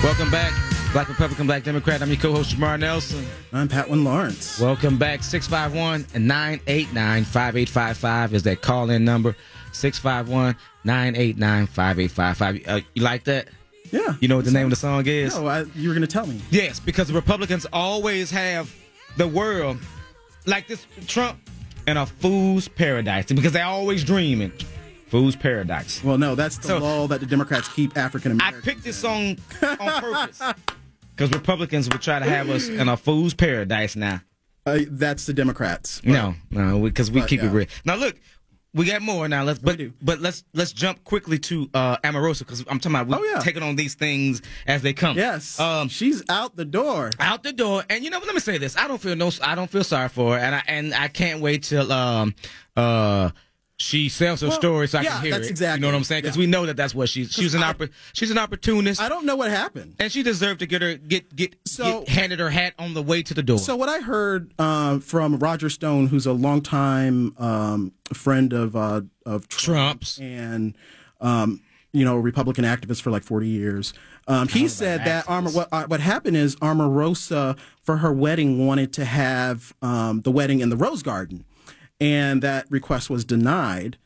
Welcome 0.04 0.30
back, 0.32 0.54
Black 0.98 1.10
Republican, 1.10 1.46
Black 1.46 1.64
Democrat. 1.64 2.02
I'm 2.02 2.08
your 2.10 2.18
co-host 2.18 2.56
Jamar 2.56 2.80
Nelson. 2.80 3.24
I'm 3.54 3.68
Patwin 3.68 4.04
Lawrence. 4.04 4.60
Welcome 4.60 4.98
back. 4.98 5.22
651 5.22 6.08
989 6.26 7.24
5855 7.24 8.34
is 8.34 8.42
that 8.42 8.64
call 8.64 8.90
in 8.90 9.06
number. 9.06 9.36
651 9.74 10.56
989 10.86 11.68
5855. 11.68 12.68
Uh, 12.68 12.82
You 12.96 13.04
like 13.04 13.26
that? 13.26 13.48
Yeah. 13.92 14.16
You 14.20 14.28
know 14.28 14.38
what 14.38 14.46
the 14.46 14.52
name 14.52 14.64
of 14.64 14.70
the 14.72 14.76
song 14.76 15.06
is? 15.06 15.36
No, 15.36 15.46
I, 15.46 15.66
you 15.76 15.88
were 15.90 15.94
going 15.94 16.02
to 16.02 16.08
tell 16.08 16.26
me. 16.26 16.42
Yes, 16.50 16.80
because 16.80 17.08
the 17.08 17.14
Republicans 17.14 17.68
always 17.72 18.32
have 18.32 18.76
the 19.18 19.28
world 19.28 19.78
like 20.48 20.68
this 20.68 20.88
Trump 21.06 21.38
in 21.86 21.98
a 21.98 22.08
fool's 22.08 22.68
paradise 22.68 23.28
because 23.28 23.52
they're 23.52 23.64
always 23.66 24.04
dreaming. 24.04 24.52
Fool's 25.10 25.36
paradise. 25.36 26.04
Well, 26.04 26.18
no, 26.18 26.34
that's 26.34 26.58
the 26.58 26.70
So- 26.70 26.80
law 26.80 27.06
that 27.06 27.20
the 27.20 27.28
Democrats 27.28 27.68
keep 27.70 27.96
African 27.96 28.32
Americans. 28.32 28.64
I 28.64 28.66
picked 28.66 28.84
this 28.84 28.98
song 28.98 29.38
on 29.62 30.02
purpose 30.02 30.42
because 31.18 31.32
Republicans 31.32 31.90
would 31.90 32.02
try 32.02 32.20
to 32.20 32.26
have 32.26 32.50
us 32.50 32.68
in 32.70 32.88
a 32.88 32.96
fool's 32.96 33.34
paradise 33.34 33.96
now. 33.96 34.22
Uh, 34.66 34.80
that's 34.90 35.26
the 35.26 35.34
Democrats. 35.34 36.04
No, 36.04 36.36
no, 36.52 36.82
because 36.84 37.10
we 37.10 37.22
But, 37.22 37.30
keep 37.30 37.42
it 37.42 37.48
real. 37.50 37.68
Now 37.86 37.96
look, 37.96 38.16
we 38.74 38.86
got 38.86 39.02
more 39.02 39.28
now. 39.28 39.44
Let's 39.44 39.60
but 39.60 39.80
but 40.02 40.20
let's 40.20 40.44
let's 40.54 40.74
jump 40.74 41.04
quickly 41.06 41.40
to 41.40 41.70
uh 41.74 41.98
Omarosa 42.04 42.40
because 42.40 42.60
I'm 42.70 42.80
talking 42.80 42.96
about 42.98 43.08
we 43.08 43.16
Oh, 43.16 43.32
yeah. 43.34 43.40
taking 43.40 43.64
on 43.64 43.76
these 43.78 43.96
things 43.96 44.42
as 44.68 44.82
they 44.82 44.94
come. 44.94 45.18
Yes. 45.18 45.60
Um, 45.60 45.88
she's 45.88 46.22
out 46.30 46.56
the 46.58 46.66
door. 46.66 47.10
out 47.20 47.42
the 47.44 47.54
door. 47.54 47.84
And 47.90 48.04
you 48.04 48.10
know, 48.12 48.20
let 48.20 48.34
me 48.36 48.40
say 48.42 48.58
this: 48.60 48.78
I 48.78 48.88
don't 48.88 49.00
feel 49.02 49.16
no, 49.16 49.32
I 49.42 49.56
don't 49.56 49.72
feel 49.72 49.86
sorry 49.86 50.10
for 50.10 50.34
her, 50.34 50.40
and 50.40 50.54
I 50.54 50.64
and 50.68 50.94
I 50.94 51.08
can't 51.08 51.40
wait 51.42 51.64
till 51.64 51.92
um 51.92 52.36
uh 52.76 53.32
she 53.80 54.10
sells 54.10 54.42
her 54.42 54.48
Well, 54.48 54.58
story 54.58 54.88
so 54.88 54.98
I 54.98 55.04
yeah, 55.04 55.12
can 55.14 55.22
hear 55.22 55.32
that's 55.32 55.48
it. 55.48 55.52
exactly 55.52 55.78
You 55.78 55.82
know 55.82 55.88
what 55.90 55.98
I'm 56.00 56.04
saying? 56.04 56.24
Because 56.24 56.36
Yeah. 56.36 56.42
we 56.42 56.48
know 56.48 56.66
that 56.66 56.76
that's 56.78 56.96
what 56.96 57.10
she's 57.10 57.32
she's 57.32 57.54
an 57.54 57.62
I- 57.62 57.74
oppor- 57.74 57.92
she's 58.14 58.32
an 58.32 58.38
opportunist, 58.40 59.00
I 59.00 59.08
don't 59.08 59.26
know 59.26 59.36
what 59.36 59.52
happened. 59.52 59.96
and 60.00 60.12
she 60.12 60.24
deserved 60.24 60.60
to 60.62 60.66
get 60.66 60.82
her 60.82 60.96
get 60.96 61.36
get, 61.36 61.56
So- 61.66 62.00
get 62.02 62.10
handed 62.10 62.40
her 62.40 62.50
hat 62.50 62.74
on 62.80 62.96
the 62.96 63.04
way 63.04 63.22
to 63.24 63.34
the 63.36 63.44
door. 63.44 63.60
So 63.60 63.76
what 63.76 63.88
I 63.90 64.00
heard 64.00 64.52
uh, 64.58 64.98
from 65.00 65.38
Roger 65.38 65.70
Stone, 65.70 66.08
who's 66.08 66.26
a 66.26 66.34
longtime 66.34 67.36
um, 67.38 67.92
friend 68.14 68.52
of 68.52 68.76
uh, 68.76 69.02
of 69.26 69.48
Trump's. 69.48 70.18
and 70.20 70.76
um, 71.22 71.62
you 71.94 72.04
know 72.04 72.18
Republican 72.18 72.66
activist 72.66 73.02
for 73.02 73.12
like 73.12 73.24
forty 73.24 73.48
years, 73.48 73.94
um, 74.28 74.48
he 74.48 74.68
said 74.68 75.06
that 75.06 75.26
Armor. 75.30 75.52
What, 75.52 75.70
uh, 75.72 75.86
what 75.86 76.00
happened 76.00 76.36
is 76.36 76.56
Omarosa 76.58 77.58
for 77.84 77.98
her 77.98 78.12
wedding 78.12 78.66
wanted 78.66 78.92
to 78.94 79.06
have 79.06 79.74
um, 79.84 80.22
the 80.22 80.32
wedding 80.32 80.60
in 80.62 80.70
the 80.70 80.78
Rose 80.78 81.02
Garden, 81.04 81.46
and 82.00 82.42
that 82.44 82.66
request 82.70 83.10
was 83.10 83.26
denied, 83.26 83.98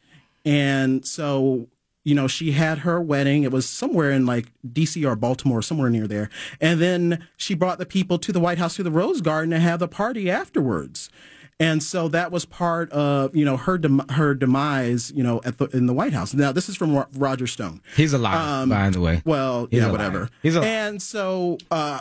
and 0.45 1.05
so 1.05 1.67
you 2.03 2.15
know, 2.15 2.27
she 2.27 2.53
had 2.53 2.79
her 2.79 2.99
wedding. 2.99 3.43
It 3.43 3.51
was 3.51 3.69
somewhere 3.69 4.09
in 4.09 4.25
like 4.25 4.47
DC 4.67 5.07
or 5.07 5.15
Baltimore, 5.15 5.61
somewhere 5.61 5.91
near 5.91 6.07
there. 6.07 6.31
And 6.59 6.81
then 6.81 7.27
she 7.37 7.53
brought 7.53 7.77
the 7.77 7.85
people 7.85 8.17
to 8.17 8.31
the 8.31 8.39
White 8.39 8.57
House 8.57 8.75
to 8.77 8.81
the 8.83 8.89
Rose 8.89 9.21
Garden 9.21 9.51
to 9.51 9.59
have 9.59 9.77
the 9.79 9.87
party 9.87 10.27
afterwards. 10.31 11.11
And 11.59 11.83
so 11.83 12.07
that 12.07 12.31
was 12.31 12.43
part 12.43 12.91
of, 12.91 13.35
you 13.35 13.45
know, 13.45 13.55
her 13.55 13.77
dem- 13.77 14.01
her 14.09 14.33
demise, 14.33 15.11
you 15.15 15.21
know, 15.21 15.41
at 15.45 15.59
the 15.59 15.65
in 15.77 15.85
the 15.85 15.93
White 15.93 16.13
House. 16.13 16.33
Now 16.33 16.51
this 16.51 16.69
is 16.69 16.75
from 16.75 16.95
Ro- 16.95 17.05
Roger 17.15 17.45
Stone. 17.45 17.81
He's 17.95 18.13
a 18.13 18.17
liar, 18.17 18.63
Um, 18.63 18.69
by 18.69 18.89
the 18.89 18.99
way. 18.99 19.21
Well, 19.23 19.67
He's 19.69 19.81
yeah, 19.81 19.91
whatever. 19.91 20.19
liar. 20.21 20.29
He's 20.41 20.55
a- 20.55 20.61
liar. 20.61 20.69
and 20.69 20.99
so 20.99 21.59
uh, 21.69 21.99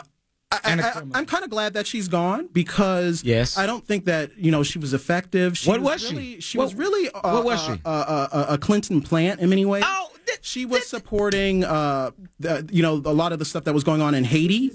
I, 0.51 0.59
And 0.65 0.81
a 0.81 0.87
I, 0.87 0.91
criminal. 0.91 1.15
I, 1.15 1.19
am 1.19 1.25
kind 1.25 1.43
of 1.43 1.49
glad 1.49 1.73
that 1.73 1.87
she's 1.87 2.07
gone 2.07 2.47
because 2.51 3.23
Yes. 3.23 3.57
I 3.57 3.65
don't 3.65 3.85
think 3.85 4.05
that 4.05 4.37
you 4.37 4.51
know 4.51 4.63
she 4.63 4.79
was 4.79 4.93
effective. 4.93 5.57
She 5.57 5.69
What 5.69 5.79
was 5.81 6.01
she? 6.01 6.13
really, 6.15 6.41
she? 6.41 6.57
What- 6.57 6.65
was 6.65 6.75
really 6.75 7.09
uh, 7.09 7.19
what 7.33 7.43
was 7.45 7.61
she? 7.63 7.71
uh, 7.71 7.89
uh, 7.89 8.27
uh, 8.31 8.45
a 8.49 8.57
Clinton 8.57 9.01
plant 9.01 9.39
in 9.39 9.49
many 9.49 9.65
ways. 9.65 9.83
Oh, 9.85 10.09
th- 10.25 10.39
she 10.41 10.65
was 10.65 10.85
supporting, 10.87 11.63
uh, 11.63 12.11
the, 12.39 12.67
you 12.71 12.81
know, 12.83 12.95
a 13.05 13.13
lot 13.13 13.31
of 13.31 13.39
the 13.39 13.45
stuff 13.45 13.63
that 13.63 13.73
was 13.73 13.83
going 13.83 14.01
on 14.01 14.13
in 14.13 14.23
Haiti, 14.23 14.71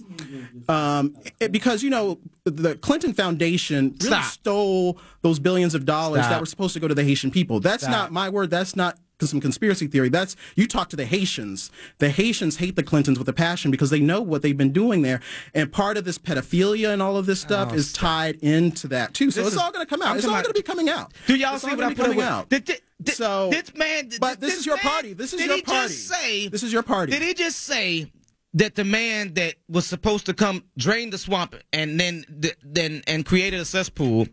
um, 0.69 1.15
it- 1.41 1.53
because 1.53 1.83
you 1.83 1.91
know 1.91 2.19
the 2.45 2.77
Clinton 2.77 3.13
Foundation 3.13 3.95
really 4.01 4.17
Stop. 4.17 4.25
stole 4.25 4.99
those 5.23 5.39
billions 5.39 5.75
of 5.75 5.85
dollars 5.85 6.21
Stop. 6.21 6.31
that 6.31 6.41
were 6.41 6.47
supposed 6.47 6.75
to 6.75 6.81
go 6.81 6.89
to 6.89 6.95
the 6.95 7.05
Haitian 7.05 7.31
people. 7.31 7.61
That's 7.61 7.83
Stop. 7.83 7.93
not 7.93 8.13
my 8.13 8.29
word. 8.31 8.51
That's 8.51 8.77
not 8.77 8.99
some 9.25 9.41
conspiracy 9.41 9.87
theory. 9.87 10.11
That's 10.11 10.37
you 10.57 10.67
talk 10.67 10.91
to 10.91 10.97
the 10.97 11.07
Haitians. 11.07 11.71
The 11.99 12.11
Haitians 12.11 12.57
hate 12.59 12.77
the 12.77 12.83
Clintons 12.83 13.19
with 13.19 13.29
a 13.29 13.33
passion 13.33 13.71
because 13.71 13.89
they 13.89 14.01
know 14.01 14.21
what 14.21 14.43
they've 14.43 14.57
been 14.57 14.73
doing 14.73 15.01
there, 15.01 15.21
and 15.55 15.73
part 15.73 15.97
of 15.97 16.05
this 16.05 16.19
pedophilia 16.19 16.93
and 16.93 17.01
all 17.01 17.17
of 17.17 17.25
this 17.25 17.41
stuff 17.41 17.73
is 17.73 17.93
tied 17.95 18.37
into 18.37 18.89
that 18.89 19.15
too. 19.15 19.31
So 19.31 19.41
Oh, 19.41 19.45
This 19.45 19.55
it's 19.55 19.57
is- 19.57 19.63
all 19.63 19.73
going 19.73 19.87
to 19.87 19.89
come 19.89 20.03
I'm 20.03 20.09
out. 20.09 20.17
It's 20.17 20.27
all 20.27 20.33
going 20.33 20.45
to 20.45 20.53
be 20.53 20.61
coming 20.63 20.89
out. 20.91 21.15
Do 21.27 21.37
y'all 21.37 21.55
It's 21.55 21.65
see 21.65 21.71
what 21.71 21.79
I 21.79 21.83
gonna 21.83 21.89
be 21.91 21.95
put 21.95 22.01
up 22.01 22.07
coming 22.07 22.17
with? 22.19 22.27
out. 22.27 22.49
Did, 22.51 22.65
did, 22.67 22.81
did, 23.03 23.15
So- 23.15 23.49
this 23.51 23.73
man, 23.75 24.11
But 24.21 24.41
this, 24.41 24.59
is 24.59 24.67
your 24.67 24.77
man- 24.77 24.85
party. 24.85 25.13
This 25.15 25.33
is 25.33 25.39
did 25.39 25.47
your 25.47 25.57
he 25.57 25.63
party. 25.63 25.89
Just 25.89 26.09
say, 26.09 26.49
this 26.49 26.63
is 26.63 26.73
your 26.73 26.83
party. 26.83 27.13
Did 27.13 27.23
he 27.23 27.33
just 27.33 27.61
say 27.61 28.11
that 28.55 28.75
the 28.75 28.85
man 28.85 29.35
that 29.35 29.55
was 29.69 29.87
supposed 29.87 30.27
to 30.27 30.35
come 30.35 30.65
drain 30.79 31.11
the 31.11 31.19
swamp 31.19 31.55
and 31.73 31.99
then 32.01 32.25
th- 32.43 32.57
then 32.63 33.03
and 33.07 33.25
created 33.25 33.61
a 33.61 33.65
cesspool? 33.65 34.27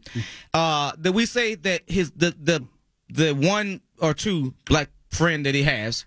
Uh, 0.54 0.92
that 0.98 1.12
we 1.14 1.26
say 1.26 1.56
that 1.56 1.82
his 1.88 2.12
the 2.12 2.34
the 2.42 2.66
the 3.14 3.34
one 3.34 3.82
or 4.00 4.14
two 4.14 4.54
black 4.66 4.90
friend 5.10 5.46
that 5.46 5.56
he 5.56 5.64
has 5.64 6.06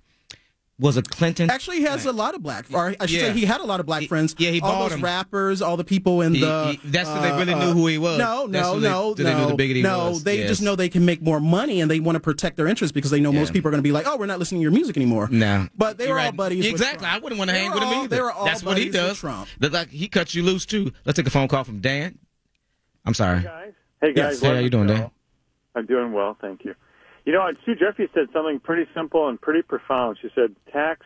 was 0.79 0.99
a 0.99 1.03
Clinton. 1.03 1.49
Actually, 1.51 1.79
he 1.79 1.85
has 1.85 2.05
a 2.05 2.13
lot 2.13 2.35
of 2.35 2.43
black. 2.43 2.67
Or 2.71 2.95
I 3.01 3.07
should 3.07 3.11
Yeah. 3.19 3.21
say, 3.29 3.33
he 3.33 3.47
had 3.47 3.63
a 3.63 3.65
lot 3.65 3.81
of 3.81 3.87
black 3.87 4.03
He- 4.03 4.09
friends. 4.09 4.35
yeah, 4.37 4.51
he 4.51 4.61
all 4.61 4.73
bought 4.73 4.81
those 4.83 4.91
them. 4.91 5.01
rappers, 5.05 5.63
all 5.63 5.79
the 5.79 5.85
people 5.85 6.21
in 6.21 6.35
He- 6.35 6.41
the. 6.43 6.77
he- 6.83 6.89
that's 6.91 7.09
when 7.09 7.23
they 7.23 7.31
uh, 7.31 7.39
really 7.39 7.55
uh, 7.55 7.65
knew 7.65 7.73
who 7.73 7.87
he 7.87 7.97
was. 7.97 8.19
No, 8.19 8.47
That's 8.47 8.67
no, 8.67 8.73
when 8.75 8.83
they- 8.83 8.89
no, 8.91 9.15
they 9.15 9.35
knew 9.35 9.47
the 9.47 9.55
bigot 9.55 9.77
he 9.77 9.83
no, 9.83 10.11
was. 10.11 10.25
they 10.25 10.41
Yes. 10.41 10.49
just 10.49 10.61
know 10.63 10.77
they 10.77 10.91
can 10.91 11.07
make 11.07 11.23
more 11.23 11.41
money, 11.41 11.81
and 11.81 11.91
they 11.91 11.99
want 11.99 12.17
to 12.17 12.21
protect 12.21 12.59
their 12.59 12.67
interests 12.67 12.93
because 12.93 13.11
they 13.11 13.21
know 13.21 13.33
most 13.33 13.55
people 13.55 13.69
are 13.69 13.71
going 13.71 13.79
to 13.83 13.87
be 13.89 13.93
like, 13.93 14.07
"Oh, 14.07 14.19
we're 14.19 14.27
not 14.27 14.39
listening 14.39 14.61
to 14.61 14.65
your 14.65 14.71
music 14.73 14.99
anymore." 14.99 15.29
No, 15.31 15.67
but 15.79 15.97
they 15.97 16.05
You're 16.07 16.15
were 16.15 16.19
all 16.21 16.27
right. 16.27 16.37
buddies. 16.37 16.67
Exactly. 16.67 17.07
Trump. 17.07 17.15
I 17.15 17.19
wouldn't 17.21 17.39
want 17.39 17.49
to 17.51 17.57
hang 17.57 17.71
were 17.71 17.77
with 17.77 17.85
him 17.85 17.89
either. 18.01 18.09
They 18.09 18.21
were 18.21 18.33
all 18.33 18.45
That's 18.45 18.63
what 18.63 18.77
he 18.77 18.85
buddies 18.91 19.01
with 19.01 19.09
does. 19.13 19.19
Trump. 19.21 19.49
Look 19.61 19.73
like 19.73 19.89
he 19.89 20.09
cuts 20.09 20.35
you 20.35 20.43
loose 20.43 20.67
too. 20.67 20.93
Let's 21.07 21.17
take 21.17 21.27
a 21.27 21.31
phone 21.31 21.49
call 21.49 21.65
from 21.65 21.79
Dan. 21.81 22.19
I'm 23.07 23.15
sorry. 23.15 23.39
Hey 23.39 23.45
guys. 23.45 23.73
Hey 24.03 24.13
Yes. 24.15 24.33
guys, 24.35 24.41
Hey, 24.43 24.55
how 24.57 24.61
you 24.61 24.69
doing, 24.69 24.89
Dan? 24.89 25.11
I'm 25.75 25.87
doing 25.87 26.13
well, 26.13 26.37
thank 26.39 26.67
you. 26.67 26.75
You 27.27 27.33
know, 27.33 27.47
Sue 27.67 27.75
Jeffers 27.75 28.09
said 28.15 28.29
something 28.33 28.61
pretty 28.61 28.89
simple 28.95 29.29
and 29.29 29.39
pretty 29.39 29.61
profound. 29.61 30.17
She 30.23 30.31
said, 30.35 30.55
"Tax 30.73 31.05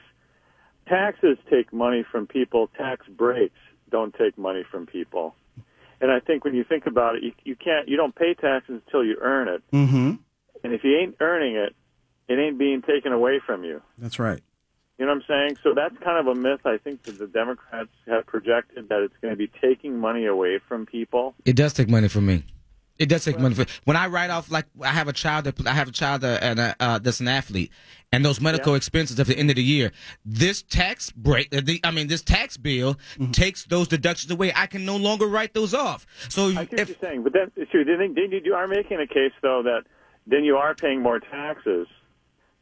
taxes 0.87 1.39
take 1.51 1.73
money 1.73 2.05
from 2.09 2.27
people. 2.27 2.69
Tax 2.77 3.07
breaks 3.09 3.59
don't 3.91 4.15
take 4.15 4.39
money 4.39 4.63
from 4.71 4.87
people." 4.87 5.35
And 6.01 6.11
I 6.11 6.21
think 6.21 6.45
when 6.45 6.55
you 6.55 6.65
think 6.65 6.87
about 6.87 7.17
it, 7.17 7.23
you, 7.23 7.33
you 7.45 7.57
can't, 7.57 7.89
you 7.89 7.97
don't 7.97 8.15
pay 8.15 8.35
taxes 8.35 8.81
until 8.87 9.05
you 9.05 9.17
earn 9.21 9.49
it. 9.49 9.63
Mm-hmm. 9.73 10.13
And 10.65 10.73
if 10.73 10.83
you 10.83 10.97
ain't 10.97 11.17
earning 11.21 11.57
it, 11.57 11.75
it 12.29 12.39
ain't 12.39 12.59
being 12.59 12.81
taken 12.83 13.13
away 13.13 13.41
from 13.45 13.65
you. 13.65 13.83
That's 13.99 14.19
right. 14.19 14.41
You 14.99 15.07
know 15.07 15.13
what 15.13 15.23
I'm 15.23 15.25
saying? 15.29 15.59
So 15.63 15.75
that's 15.75 15.97
kind 16.03 16.19
of 16.19 16.27
a 16.27 16.35
myth 16.35 16.61
I 16.67 16.77
think 16.77 17.03
that 17.05 17.19
the 17.19 17.27
Democrats 17.27 17.89
have 18.07 18.27
projected 18.27 18.91
that 18.91 19.03
it's 19.03 19.15
going 19.23 19.33
to 19.33 19.37
be 19.37 19.51
taking 19.61 19.99
money 19.99 20.27
away 20.27 20.59
from 20.69 20.85
people. 20.85 21.35
It 21.45 21.57
does 21.57 21.73
take 21.73 21.89
money 21.89 22.09
from 22.09 22.27
me. 22.27 22.45
It 23.01 23.09
does 23.09 23.25
take 23.25 23.39
money 23.41 23.55
for 23.55 23.65
when 23.85 23.97
I 23.97 24.09
write 24.09 24.29
off 24.31 24.51
like 24.51 24.67
I 24.83 24.89
have 24.93 25.09
a 25.09 25.13
child 25.13 25.47
that 25.47 25.67
I 25.67 25.73
have 25.73 25.89
a 25.89 25.93
child 25.93 26.21
that 26.21 26.43
and 26.43 26.61
uh, 26.61 26.75
uh, 26.79 26.99
that's 26.99 27.19
an 27.21 27.29
athlete, 27.29 27.71
and 28.13 28.23
those 28.25 28.41
medical 28.43 28.75
Yeah. 28.75 28.77
expenses 28.77 29.19
at 29.19 29.27
the 29.27 29.37
end 29.37 29.49
of 29.49 29.57
the 29.57 29.63
year. 29.63 29.91
This 30.25 30.61
tax 30.63 31.11
break, 31.11 31.49
uh, 31.57 31.63
the, 31.65 31.81
I 31.83 31.91
mean, 31.93 32.09
this 32.09 32.21
tax 32.23 32.59
bill 32.59 32.95
Mm-hmm. 33.19 33.31
takes 33.33 33.65
those 33.65 33.89
deductions 33.89 34.31
away. 34.31 34.53
I 34.55 34.67
can 34.67 34.85
no 34.85 34.97
longer 34.99 35.27
write 35.27 35.55
those 35.55 35.73
off. 35.73 36.07
So 36.29 36.49
I 36.49 36.51
see 36.51 36.55
what 36.57 36.73
if 36.81 36.89
you're 36.91 36.97
saying, 37.01 37.23
but 37.23 37.33
then, 37.33 37.51
sure, 37.73 37.85
then, 37.85 38.15
then 38.15 38.31
you 38.45 38.55
are 38.55 38.69
making 38.69 39.01
a 39.01 39.07
case 39.07 39.33
though 39.41 39.63
that 39.65 39.85
then 40.27 40.45
you 40.45 40.57
are 40.59 40.75
paying 40.75 41.01
more 41.03 41.19
taxes, 41.21 41.87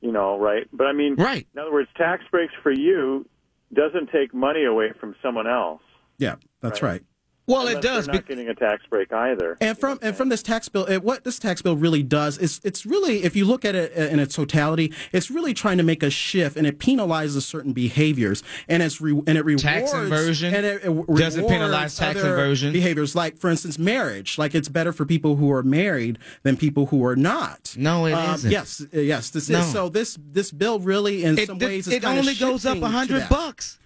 you 0.00 0.12
know, 0.12 0.38
right? 0.38 0.68
But 0.72 0.86
I 0.86 0.92
mean, 0.92 1.16
Right. 1.16 1.48
In 1.52 1.60
other 1.60 1.72
words, 1.72 1.88
tax 1.96 2.22
breaks 2.30 2.54
for 2.62 2.70
you 2.70 3.26
doesn't 3.74 4.10
take 4.12 4.32
money 4.32 4.64
away 4.64 4.92
from 5.00 5.16
someone 5.20 5.48
else. 5.48 5.82
Yeah, 6.18 6.36
that's 6.60 6.80
Right. 6.80 6.90
right. 6.92 7.02
Well, 7.48 7.66
it 7.66 7.82
does. 7.82 8.06
They're 8.06 8.14
not 8.14 8.26
be- 8.26 8.34
getting 8.34 8.48
a 8.48 8.54
tax 8.54 8.84
break 8.88 9.12
either. 9.12 9.56
And 9.60 9.76
from 9.76 9.98
and 10.02 10.14
from 10.16 10.28
this 10.28 10.42
tax 10.42 10.68
bill, 10.68 10.84
it, 10.84 11.02
what 11.02 11.24
this 11.24 11.38
tax 11.40 11.62
bill 11.62 11.76
really 11.76 12.02
does 12.04 12.38
is 12.38 12.60
it's 12.62 12.86
really, 12.86 13.24
if 13.24 13.34
you 13.34 13.44
look 13.44 13.64
at 13.64 13.74
it 13.74 13.92
in 13.92 14.20
its 14.20 14.34
totality, 14.36 14.92
it's 15.12 15.30
really 15.30 15.54
trying 15.54 15.78
to 15.78 15.82
make 15.82 16.02
a 16.02 16.10
shift, 16.10 16.56
and 16.56 16.66
it 16.66 16.78
penalizes 16.78 17.42
certain 17.42 17.72
behaviors, 17.72 18.42
and 18.68 18.82
it's 18.82 19.00
re, 19.00 19.12
and 19.26 19.36
it 19.38 19.44
rewards 19.44 19.62
Tax 19.62 19.92
inversion 19.92 20.54
and 20.54 20.64
it, 20.64 20.84
it 20.84 21.06
doesn't 21.16 21.40
rewards 21.42 21.52
penalize 21.52 21.96
tax 21.96 22.20
inversion. 22.20 22.72
behaviors, 22.72 23.14
like 23.16 23.36
for 23.38 23.50
instance, 23.50 23.78
marriage. 23.78 24.38
Like 24.38 24.54
it's 24.54 24.68
better 24.68 24.92
for 24.92 25.04
people 25.04 25.36
who 25.36 25.50
are 25.50 25.62
married 25.62 26.18
than 26.42 26.56
people 26.56 26.86
who 26.86 27.04
are 27.04 27.16
not. 27.16 27.74
No, 27.76 28.06
it 28.06 28.12
um, 28.12 28.34
isn't. 28.34 28.50
Yes, 28.50 28.80
uh, 28.94 28.98
yes, 29.00 29.30
this 29.30 29.48
No. 29.48 29.60
is 29.60 29.72
so. 29.72 29.88
This 29.88 30.18
this 30.32 30.50
bill 30.52 30.78
really, 30.80 31.24
in 31.24 31.38
it, 31.38 31.46
some 31.46 31.56
it- 31.56 31.64
ways, 31.64 31.86
is 31.86 31.94
it 31.94 32.04
only 32.04 32.34
goes 32.34 32.66
up 32.66 32.76
a 32.76 32.80
to 32.80 32.86
hundred 32.86 33.20
that. 33.22 33.30
bucks. 33.30 33.78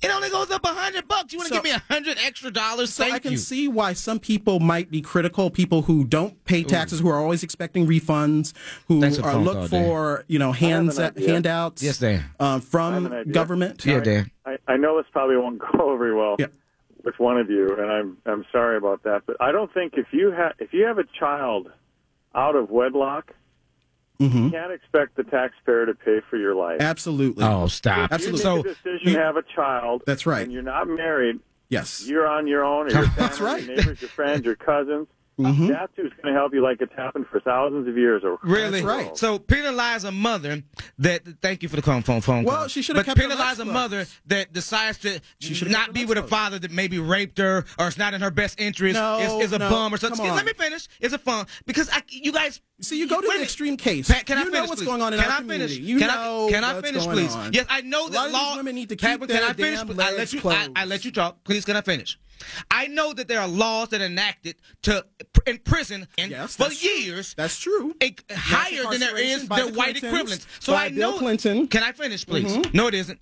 It 0.00 0.10
only 0.12 0.30
goes 0.30 0.48
up 0.52 0.64
a 0.64 0.68
hundred 0.68 1.08
bucks. 1.08 1.32
You 1.32 1.40
want 1.40 1.48
to 1.48 1.54
So- 1.56 1.60
give 1.60 1.64
me 1.64 1.70
a 1.76 1.92
hundred 1.92 2.18
extra 2.24 2.52
dollars? 2.52 2.92
So 2.94 3.02
Thank 3.02 3.14
I 3.16 3.18
can 3.18 3.32
you. 3.32 3.36
see 3.38 3.66
why 3.66 3.94
some 3.94 4.20
people 4.20 4.60
might 4.60 4.90
be 4.92 5.00
critical. 5.00 5.50
People 5.50 5.82
who 5.82 6.04
don't 6.04 6.42
pay 6.44 6.62
taxes, 6.62 7.00
who 7.00 7.08
are 7.08 7.18
always 7.20 7.42
expecting 7.42 7.86
refunds, 7.86 8.52
who 8.86 9.00
Thanks 9.00 9.16
for 9.16 9.22
the 9.22 9.28
are 9.30 9.36
look 9.38 9.54
call, 9.54 9.66
Dan. 9.68 9.84
for 9.84 10.24
you 10.28 10.38
know 10.38 10.52
hands 10.52 10.98
an 10.98 11.14
handouts. 11.16 11.82
Yes, 11.82 11.98
Dan. 11.98 12.24
Uh, 12.38 12.60
from 12.60 13.06
an 13.06 13.12
idea. 13.12 13.32
government. 13.32 13.84
Yeah, 13.84 13.98
Dan. 14.00 14.30
I, 14.46 14.58
I 14.68 14.76
know 14.76 14.96
this 14.98 15.06
probably 15.10 15.36
won't 15.36 15.58
go 15.76 15.96
very 15.96 16.14
well 16.14 16.36
Yeah. 16.38 16.46
with 17.02 17.18
one 17.18 17.36
of 17.38 17.50
you, 17.50 17.74
and 17.76 17.90
I'm 17.90 18.18
I'm 18.24 18.44
sorry 18.52 18.76
about 18.76 19.02
that. 19.02 19.22
But 19.26 19.36
I 19.40 19.50
don't 19.50 19.72
think 19.74 19.94
if 19.96 20.06
you 20.12 20.30
have 20.30 20.52
if 20.60 20.72
you 20.72 20.84
have 20.84 20.98
a 20.98 21.04
child 21.18 21.72
out 22.36 22.54
of 22.54 22.70
wedlock, 22.70 23.32
Mhm. 24.20 24.44
you 24.46 24.50
can't 24.50 24.72
expect 24.72 25.16
the 25.16 25.24
taxpayer 25.24 25.86
to 25.86 25.94
pay 25.94 26.20
for 26.28 26.36
your 26.36 26.54
life. 26.54 26.80
Absolutely. 26.80 27.44
Oh, 27.44 27.66
stop. 27.68 28.10
Absolutely. 28.12 28.38
You 28.38 28.42
So 28.42 28.56
make 28.56 28.66
a 28.66 28.68
decision 28.68 29.12
to 29.14 29.18
have 29.20 29.36
a 29.36 29.42
child. 29.54 30.02
That's 30.06 30.26
right. 30.26 30.42
And 30.42 30.52
you're 30.52 30.62
not 30.62 30.88
married. 30.88 31.38
yes. 31.68 32.04
You're 32.06 32.26
on 32.26 32.46
your 32.46 32.64
own, 32.64 32.86
or 32.86 32.90
your 32.94 33.02
family, 33.04 33.14
That's 33.16 33.40
right. 33.40 33.62
your 33.64 33.76
neighbors, 33.76 34.00
your 34.00 34.08
friends, 34.10 34.44
your 34.44 34.56
cousins. 34.56 35.06
Mhm. 35.38 35.68
That's 35.68 35.92
who's 35.94 36.10
going 36.20 36.34
to 36.34 36.36
help 36.36 36.52
you, 36.52 36.60
like 36.60 36.80
it's 36.80 36.92
happened 36.96 37.26
for 37.30 37.38
thousands 37.38 37.86
of 37.86 37.96
years. 37.96 38.24
Or 38.24 38.38
Really? 38.42 38.80
That's 38.80 38.84
right. 38.84 39.16
So 39.16 39.38
penalize 39.38 40.02
a 40.02 40.10
mother 40.10 40.64
that. 40.98 41.22
Thank 41.40 41.62
you 41.62 41.68
for 41.68 41.76
the 41.76 41.82
phone 41.82 42.02
phone 42.02 42.20
phone 42.22 42.42
Well, 42.42 42.56
call. 42.56 42.66
she 42.66 42.82
should 42.82 42.96
have 42.96 43.06
But 43.06 43.10
kept 43.14 43.22
her 43.22 43.28
penalize 43.28 43.60
a 43.60 43.64
mother 43.64 44.06
that 44.26 44.52
decides 44.52 44.98
to 44.98 45.20
She 45.38 45.54
should 45.54 45.70
not 45.70 45.92
be 45.92 46.04
with 46.06 46.18
a 46.18 46.24
father 46.24 46.58
that 46.58 46.72
maybe 46.72 46.98
raped 46.98 47.38
her 47.38 47.64
or 47.78 47.86
it's 47.86 47.96
not 47.96 48.14
in 48.14 48.20
her 48.20 48.32
best 48.32 48.60
interest. 48.60 48.94
No, 48.96 49.20
is, 49.38 49.44
is 49.46 49.52
a 49.52 49.58
no, 49.60 49.70
bum 49.70 49.94
or 49.94 49.96
something. 49.96 50.26
Let 50.26 50.44
me 50.44 50.54
finish. 50.54 50.88
It's 51.00 51.14
a 51.14 51.18
fun 51.18 51.46
because 51.66 51.88
I, 51.92 52.02
you 52.08 52.32
guys. 52.32 52.60
See, 52.80 52.98
you 52.98 53.08
go 53.08 53.20
to 53.20 53.26
wait 53.28 53.34
a 53.34 53.38
the 53.38 53.44
extreme 53.44 53.76
case. 53.76 54.08
Pat, 54.08 54.24
can 54.24 54.36
you 54.38 54.42
I 54.42 54.46
know 54.46 54.52
finish, 54.52 54.68
what's 54.68 54.80
please? 54.82 54.86
going 54.86 55.02
on 55.02 55.12
in 55.12 55.18
can 55.18 55.28
our 55.30 55.38
I 55.38 55.42
finish? 55.42 55.76
community. 55.76 55.82
You 55.82 55.98
can 55.98 56.06
know 56.08 56.46
I, 56.46 56.50
can 56.52 56.64
I 56.64 56.80
finish, 56.80 57.04
please? 57.06 57.34
on. 57.34 57.52
Yes, 57.52 57.66
I 57.68 57.80
know 57.80 58.08
that 58.08 58.14
lot 58.14 58.26
of 58.26 58.32
these 58.32 58.40
law. 58.40 58.56
women 58.56 58.74
need 58.76 58.88
to 58.90 58.96
Pat, 58.96 59.18
keep 59.20 59.28
can 59.28 59.42
I 59.42 59.52
finish? 59.52 59.78
damn 59.80 60.00
I 60.00 60.12
let 60.12 60.32
you. 60.32 60.40
I. 60.48 60.68
I 60.76 60.84
let 60.84 61.04
you 61.04 61.10
talk. 61.10 61.42
Please, 61.42 61.64
can 61.64 61.74
I 61.74 61.80
finish? 61.80 62.18
I 62.70 62.86
know 62.86 63.12
that 63.14 63.26
there 63.26 63.40
are 63.40 63.48
laws 63.48 63.88
that 63.88 64.00
are 64.00 64.04
enacted 64.04 64.54
to 64.82 65.04
pr- 65.32 65.40
in 65.48 65.58
prison 65.58 66.06
Yes, 66.16 66.54
for 66.54 66.64
that's 66.64 66.80
true. 66.80 66.90
years 66.90 67.34
That's 67.34 67.58
true. 67.58 67.96
a, 68.00 68.14
higher 68.32 68.84
than 68.88 69.00
there 69.00 69.18
is 69.18 69.48
their 69.48 69.66
the 69.66 69.72
white 69.72 69.96
equivalents. 69.96 70.46
So 70.60 70.72
I 70.72 70.88
Bill 70.90 71.12
know. 71.14 71.18
Clinton. 71.18 71.66
Can 71.66 71.82
I 71.82 71.90
finish, 71.90 72.24
please? 72.24 72.56
Mhm. 72.56 72.74
No, 72.74 72.86
it 72.86 72.94
isn't. 72.94 73.18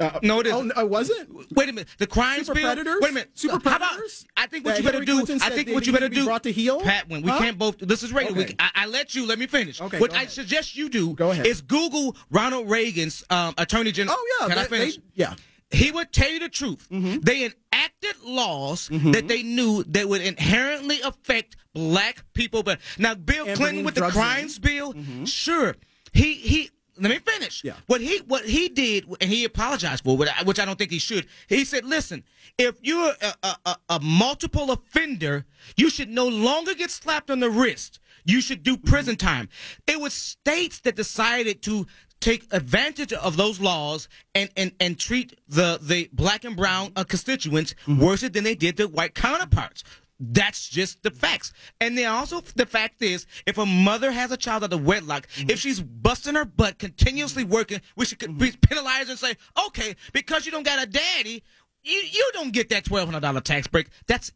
Uh, 0.00 0.20
no, 0.22 0.38
it 0.38 0.46
Oh, 0.46 0.58
isn't. 0.58 0.76
no, 0.76 0.82
it 0.82 0.88
wasn't. 0.88 1.52
Wait 1.56 1.68
a 1.68 1.72
minute. 1.72 1.88
The 1.98 2.06
crimes 2.06 2.46
Super 2.46 2.54
bill. 2.60 2.64
predators? 2.72 2.96
Wait 3.00 3.10
a 3.10 3.14
minute. 3.14 3.30
Super 3.34 3.54
How 3.54 3.76
about- 3.76 3.80
predators? 3.90 4.26
I 4.36 4.46
think 4.46 4.64
what 4.64 4.70
That 4.72 4.78
you 4.78 4.84
better 4.84 5.02
Hillary 5.04 5.24
do. 5.26 5.34
I 5.42 5.50
think 5.50 5.68
what 5.70 5.86
you 5.88 5.92
better 5.92 6.08
be 6.08 6.14
do. 6.16 6.24
brought 6.24 6.44
to 6.44 6.52
heel? 6.52 6.80
Pat, 6.82 7.08
when 7.08 7.22
we 7.22 7.30
Huh? 7.32 7.38
can't 7.38 7.58
both. 7.58 7.78
This 7.78 8.04
is 8.04 8.12
radio. 8.12 8.32
We, 8.32 8.44
Okay. 8.44 8.54
I, 8.60 8.70
I 8.76 8.86
let 8.86 9.16
you. 9.16 9.26
Let 9.26 9.40
me 9.40 9.48
finish. 9.48 9.80
Okay, 9.80 9.98
What 9.98 10.14
I 10.14 10.26
suggest 10.26 10.76
you 10.76 10.88
do. 10.88 11.14
Go 11.14 11.32
ahead. 11.32 11.46
Is 11.46 11.60
Google 11.62 12.16
Ronald 12.30 12.70
Reagan's 12.70 13.24
um, 13.28 13.54
Attorney 13.58 13.90
General. 13.90 14.16
Oh 14.18 14.26
yeah. 14.40 14.48
Can 14.48 14.58
I 14.58 14.62
they- 14.64 14.68
they- 14.68 14.78
finish? 14.90 14.98
yeah. 15.14 15.34
he 15.72 15.90
would 15.90 16.12
tell 16.12 16.30
you 16.30 16.38
the 16.38 16.48
truth. 16.48 16.86
Mm-hmm. 16.92 17.18
They 17.22 17.42
enacted 17.72 18.22
laws 18.24 18.88
that 18.90 19.26
they 19.26 19.42
knew 19.42 19.82
that 19.88 20.08
would 20.08 20.20
inherently 20.22 21.00
affect 21.02 21.56
black 21.74 22.24
people. 22.34 22.62
But 22.62 22.78
now, 22.98 23.14
Bill 23.16 23.46
And 23.48 23.56
Clinton 23.56 23.84
with 23.84 23.94
the 23.96 24.00
drugs 24.02 24.14
in. 24.16 24.22
crimes 24.22 24.58
bill, 24.60 24.94
sure, 25.24 25.74
he 26.12 26.34
he. 26.34 26.70
Let 27.00 27.10
me 27.10 27.18
finish. 27.18 27.62
Yeah. 27.64 27.74
What 27.86 28.00
he 28.00 28.18
what 28.26 28.44
he 28.44 28.68
did, 28.68 29.06
and 29.20 29.30
he 29.30 29.44
apologized 29.44 30.04
for, 30.04 30.16
which 30.16 30.28
I- 30.58 30.64
don't 30.64 30.78
think 30.78 30.90
he 30.90 30.98
should. 30.98 31.26
He 31.48 31.64
said, 31.64 31.84
"Listen, 31.84 32.24
if 32.58 32.74
you're 32.82 33.12
a, 33.22 33.56
a, 33.64 33.76
a, 33.88 34.00
multiple 34.00 34.70
offender, 34.70 35.46
you 35.76 35.90
should 35.90 36.08
no 36.08 36.26
longer 36.26 36.74
get 36.74 36.90
slapped 36.90 37.30
on 37.30 37.40
the 37.40 37.50
wrist. 37.50 38.00
You 38.24 38.40
should 38.40 38.62
do 38.62 38.76
prison 38.76 39.16
time." 39.16 39.48
It 39.86 40.00
was 40.00 40.12
states 40.12 40.80
that 40.80 40.96
decided 40.96 41.62
to 41.62 41.86
take 42.20 42.52
advantage 42.52 43.12
of 43.12 43.36
those 43.36 43.60
laws 43.60 44.08
and, 44.34 44.50
and, 44.56 44.72
and 44.80 44.98
treat 44.98 45.38
the, 45.46 45.78
the 45.80 46.10
black 46.12 46.44
and 46.44 46.56
brown 46.56 46.92
uh, 46.96 47.04
constituents 47.04 47.74
worse 47.86 48.22
than 48.22 48.42
they 48.44 48.56
did 48.56 48.76
their 48.76 48.88
white 48.88 49.14
counterparts. 49.14 49.84
That's 50.20 50.68
just 50.68 51.02
the 51.02 51.10
facts. 51.10 51.52
And 51.80 51.96
then 51.96 52.08
also 52.08 52.40
the 52.56 52.66
fact 52.66 53.02
is, 53.02 53.26
if 53.46 53.56
a 53.56 53.66
mother 53.66 54.10
has 54.10 54.32
a 54.32 54.36
child 54.36 54.64
out 54.64 54.72
of 54.72 54.84
wedlock, 54.84 55.28
mm-hmm. 55.28 55.50
if 55.50 55.60
she's 55.60 55.80
busting 55.80 56.34
her 56.34 56.44
butt 56.44 56.78
continuously 56.78 57.44
working, 57.44 57.80
we 57.96 58.04
should 58.04 58.18
mm-hmm. 58.18 58.36
be 58.36 58.52
penalized 58.68 59.10
and 59.10 59.18
say, 59.18 59.34
okay, 59.66 59.94
because 60.12 60.44
you 60.44 60.52
don't 60.52 60.64
got 60.64 60.82
a 60.82 60.86
daddy, 60.86 61.44
you, 61.84 62.02
you 62.10 62.30
don't 62.34 62.52
get 62.52 62.68
that 62.70 62.84
twelve 62.84 63.08
hundred 63.08 63.20
dollar 63.20 63.40
tax 63.40 63.68
break. 63.68 63.88
That's 64.06 64.32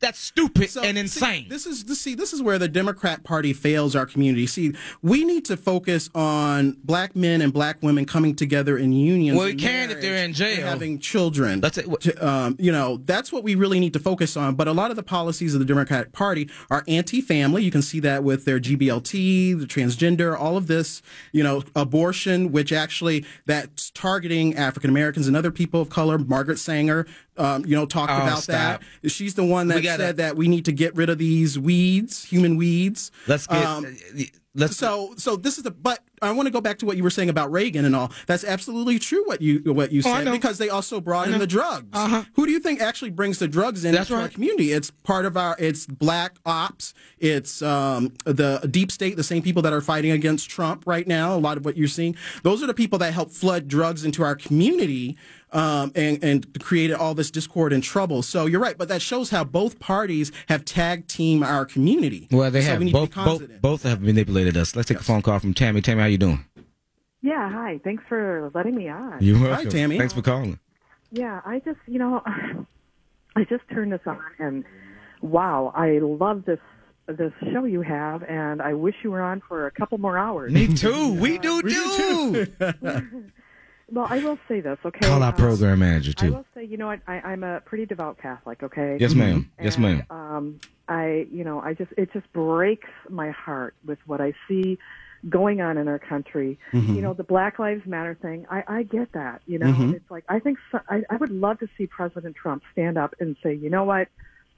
that's 0.00 0.18
stupid 0.18 0.68
So, 0.70 0.82
and 0.82 0.96
see, 0.96 1.00
insane. 1.02 1.46
this 1.48 1.66
is 1.66 1.84
this, 1.84 2.00
see 2.00 2.14
this 2.14 2.32
is 2.32 2.42
where 2.42 2.58
the 2.58 2.68
Democrat 2.68 3.24
Party 3.24 3.52
fails 3.52 3.96
our 3.96 4.04
community. 4.06 4.46
See, 4.46 4.72
we 5.02 5.24
need 5.24 5.44
to 5.46 5.56
focus 5.56 6.10
on 6.14 6.76
black 6.84 7.16
men 7.16 7.40
and 7.40 7.52
black 7.52 7.82
women 7.82 8.04
coming 8.04 8.34
together 8.36 8.76
in 8.76 8.92
unions. 8.92 9.38
Well, 9.38 9.46
we 9.46 9.54
can 9.54 9.90
if 9.90 10.00
they're 10.00 10.22
in 10.24 10.32
jail. 10.34 10.66
having 10.66 10.98
children. 10.98 11.60
Let's 11.60 11.76
say- 11.76 11.82
To, 11.84 12.26
um, 12.28 12.56
you 12.58 12.72
know, 12.72 12.98
that's 13.04 13.32
what 13.32 13.42
we 13.42 13.54
really 13.54 13.80
need 13.80 13.92
to 13.94 13.98
focus 13.98 14.36
on. 14.36 14.54
But 14.54 14.68
a 14.68 14.72
lot 14.72 14.90
of 14.90 14.96
the 14.96 15.02
policies 15.02 15.54
of 15.54 15.60
the 15.60 15.66
Democratic 15.66 16.12
Party 16.12 16.50
are 16.70 16.84
anti-family. 16.86 17.62
You 17.64 17.70
can 17.70 17.82
see 17.82 18.00
that 18.00 18.22
with 18.24 18.44
their 18.44 18.60
GBLT, 18.60 19.54
the 19.58 19.66
transgender, 19.66 20.38
all 20.38 20.56
of 20.56 20.66
this. 20.66 21.00
You 21.32 21.42
know, 21.42 21.62
abortion, 21.74 22.52
which 22.52 22.72
actually 22.72 23.24
that's 23.46 23.90
targeting 23.90 24.56
African 24.56 24.90
Americans 24.90 25.26
and 25.28 25.36
other 25.36 25.50
people 25.50 25.80
of 25.80 25.88
color. 25.88 26.18
Margaret 26.18 26.58
Sanger 26.58 27.06
um, 27.36 27.64
you 27.66 27.74
know, 27.76 27.86
talked 27.86 28.12
Oh, 28.12 28.16
about 28.16 28.42
stop. 28.42 28.82
that. 29.02 29.10
She's 29.10 29.34
the 29.34 29.44
one 29.44 29.68
that 29.68 29.82
gotta- 29.82 30.02
said 30.02 30.16
that 30.18 30.36
we 30.36 30.48
need 30.48 30.64
to 30.66 30.72
get 30.72 30.94
rid 30.96 31.10
of 31.10 31.18
these 31.18 31.58
weeds, 31.58 32.24
human 32.24 32.56
weeds. 32.56 33.10
Let's 33.26 33.46
get. 33.46 33.64
Um, 33.64 33.96
let's. 34.54 34.76
so, 34.76 35.14
so 35.16 35.36
this 35.36 35.56
is 35.58 35.64
the. 35.64 35.70
But 35.70 36.00
I 36.22 36.30
want 36.32 36.46
to 36.46 36.50
go 36.52 36.60
back 36.60 36.78
to 36.78 36.86
what 36.86 36.96
you 36.96 37.02
were 37.02 37.10
saying 37.10 37.28
about 37.28 37.50
Reagan 37.52 37.84
and 37.84 37.94
all. 37.94 38.10
That's 38.26 38.44
absolutely 38.44 38.98
true. 38.98 39.22
What 39.26 39.42
you 39.42 39.60
what 39.72 39.92
you 39.92 40.00
Oh, 40.06 40.14
said 40.14 40.24
know. 40.24 40.32
because 40.32 40.58
they 40.58 40.68
also 40.70 41.00
brought 41.00 41.28
in 41.28 41.38
the 41.38 41.46
drugs. 41.46 41.88
Uh-huh. 41.92 42.22
Who 42.34 42.46
do 42.46 42.52
you 42.52 42.60
think 42.60 42.80
actually 42.80 43.10
brings 43.10 43.38
the 43.38 43.48
drugs 43.48 43.84
in 43.84 43.94
That's 43.94 44.08
to 44.08 44.14
our 44.14 44.28
community? 44.28 44.72
It's 44.72 44.90
part 44.90 45.26
of 45.26 45.36
our. 45.36 45.56
It's 45.58 45.86
black 45.86 46.36
ops. 46.46 46.94
It's 47.18 47.60
um, 47.62 48.12
the 48.24 48.66
deep 48.70 48.90
state, 48.92 49.16
the 49.16 49.24
same 49.24 49.42
people 49.42 49.60
that 49.62 49.72
are 49.72 49.80
fighting 49.82 50.12
against 50.12 50.48
Trump 50.48 50.84
right 50.86 51.06
now. 51.06 51.34
A 51.34 51.36
lot 51.38 51.56
of 51.56 51.64
what 51.64 51.76
you're 51.76 51.88
seeing. 51.88 52.16
Those 52.42 52.62
are 52.62 52.66
the 52.66 52.74
people 52.74 52.98
that 53.00 53.12
help 53.12 53.30
flood 53.32 53.66
drugs 53.68 54.04
into 54.04 54.22
our 54.22 54.36
community. 54.36 55.16
Um, 55.54 55.92
and, 55.94 56.18
and 56.24 56.60
created 56.60 56.94
all 56.96 57.14
this 57.14 57.30
discord 57.30 57.72
and 57.72 57.80
trouble. 57.80 58.22
So 58.22 58.46
you're 58.46 58.60
right, 58.60 58.76
but 58.76 58.88
that 58.88 59.00
shows 59.00 59.30
how 59.30 59.44
both 59.44 59.78
parties 59.78 60.32
have 60.48 60.64
tag 60.64 61.06
team 61.06 61.44
our 61.44 61.64
community. 61.64 62.26
well, 62.32 62.50
they 62.50 62.60
So 62.60 62.70
have 62.70 62.78
we 62.80 62.86
need 62.86 62.92
to 62.92 63.06
be 63.06 63.12
both. 63.14 63.40
Both. 63.40 63.60
Both 63.62 63.82
have 63.84 64.02
manipulated 64.02 64.56
us. 64.56 64.74
Let's 64.74 64.88
take 64.88 64.98
a 64.98 65.04
phone 65.04 65.22
call 65.22 65.38
from 65.38 65.54
Tammy. 65.54 65.80
Tammy, 65.80 66.00
how 66.00 66.08
you 66.08 66.18
doing? 66.18 66.44
Yeah, 67.22 67.48
hi. 67.52 67.80
Thanks 67.84 68.02
for 68.08 68.50
letting 68.52 68.74
me 68.74 68.88
on. 68.88 69.18
You're 69.20 69.40
welcome. 69.40 69.70
Tammy. 69.70 69.96
Thanks 69.96 70.12
for 70.12 70.22
calling. 70.22 70.58
Yeah, 71.12 71.40
I 71.46 71.60
just, 71.60 71.78
you 71.86 72.00
know, 72.00 72.20
I 73.36 73.44
just 73.44 73.62
turned 73.72 73.92
this 73.92 74.00
on 74.06 74.18
and 74.40 74.64
wow, 75.22 75.72
I 75.76 75.98
love 76.00 76.44
this 76.46 76.58
this 77.06 77.32
show 77.52 77.64
you 77.64 77.82
have 77.82 78.24
and 78.24 78.60
I 78.60 78.74
wish 78.74 78.94
you 79.04 79.10
were 79.12 79.22
on 79.22 79.40
for 79.46 79.66
a 79.66 79.70
couple 79.70 79.98
more 79.98 80.18
hours. 80.18 80.52
Me 80.52 80.66
too. 80.74 81.12
We 81.14 81.38
do 81.46 81.62
too. 81.62 82.46
Well, 83.94 84.06
I 84.10 84.18
will 84.24 84.38
say 84.48 84.60
this, 84.60 84.78
okay? 84.84 85.06
Call 85.06 85.22
our 85.22 85.28
um, 85.30 85.36
program 85.36 85.78
manager 85.78 86.12
too. 86.12 86.26
I 86.26 86.30
will 86.30 86.44
say, 86.54 86.64
you 86.64 86.76
know 86.76 86.86
what? 86.88 87.00
I, 87.06 87.20
I'm 87.20 87.44
a 87.44 87.60
pretty 87.60 87.86
devout 87.86 88.18
Catholic, 88.18 88.62
okay? 88.62 88.96
Yes, 89.00 89.14
ma'am. 89.14 89.50
Yes, 89.62 89.78
ma'am. 89.78 90.04
Um, 90.10 90.60
I, 90.88 91.26
you 91.30 91.44
know, 91.44 91.60
I 91.60 91.74
just 91.74 91.92
it 91.96 92.12
just 92.12 92.30
breaks 92.32 92.90
my 93.08 93.30
heart 93.30 93.74
with 93.86 93.98
what 94.06 94.20
I 94.20 94.34
see 94.48 94.78
going 95.28 95.60
on 95.60 95.78
in 95.78 95.88
our 95.88 95.98
country. 95.98 96.58
Mm-hmm. 96.72 96.94
You 96.96 97.02
know, 97.02 97.14
the 97.14 97.22
Black 97.24 97.58
Lives 97.58 97.86
Matter 97.86 98.18
thing. 98.20 98.46
I, 98.50 98.64
I 98.66 98.82
get 98.82 99.12
that. 99.12 99.42
You 99.46 99.58
know, 99.58 99.66
Mm-hmm. 99.66 99.94
it's 99.94 100.10
like 100.10 100.24
I 100.28 100.40
think 100.40 100.58
so, 100.70 100.80
I, 100.88 101.02
I 101.08 101.16
would 101.16 101.30
love 101.30 101.60
to 101.60 101.68
see 101.78 101.86
President 101.86 102.36
Trump 102.36 102.62
stand 102.72 102.98
up 102.98 103.14
and 103.20 103.36
say, 103.42 103.54
you 103.54 103.70
know 103.70 103.84
what, 103.84 104.08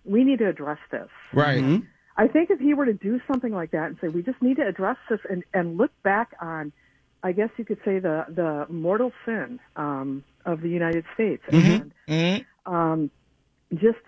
we 0.05 0.25
need 0.25 0.39
to 0.39 0.49
address 0.49 0.79
this. 0.91 1.09
Right. 1.33 1.83
I 2.17 2.29
think 2.29 2.51
if 2.51 2.59
he 2.59 2.73
were 2.73 2.87
to 2.87 2.95
do 2.95 3.21
something 3.31 3.53
like 3.53 3.73
that 3.73 3.87
and 3.87 3.99
say, 4.01 4.09
we 4.09 4.23
just 4.23 4.41
need 4.41 4.57
to 4.57 4.67
address 4.67 4.97
this 5.11 5.21
and, 5.29 5.45
and 5.53 5.77
look 5.77 5.91
back 6.03 6.31
on, 6.41 6.73
I 7.27 7.33
guess 7.33 7.51
you 7.57 7.65
could 7.65 7.79
say 7.85 7.99
the, 7.99 8.25
the 8.29 8.67
mortal 8.73 9.11
sin 9.25 9.59
um, 9.75 10.23
of 10.45 10.61
the 10.61 10.69
United 10.69 11.05
States 11.15 11.43
and 11.49 11.93
Mhm. 12.09 12.45
um, 12.67 13.11
just, 13.75 13.99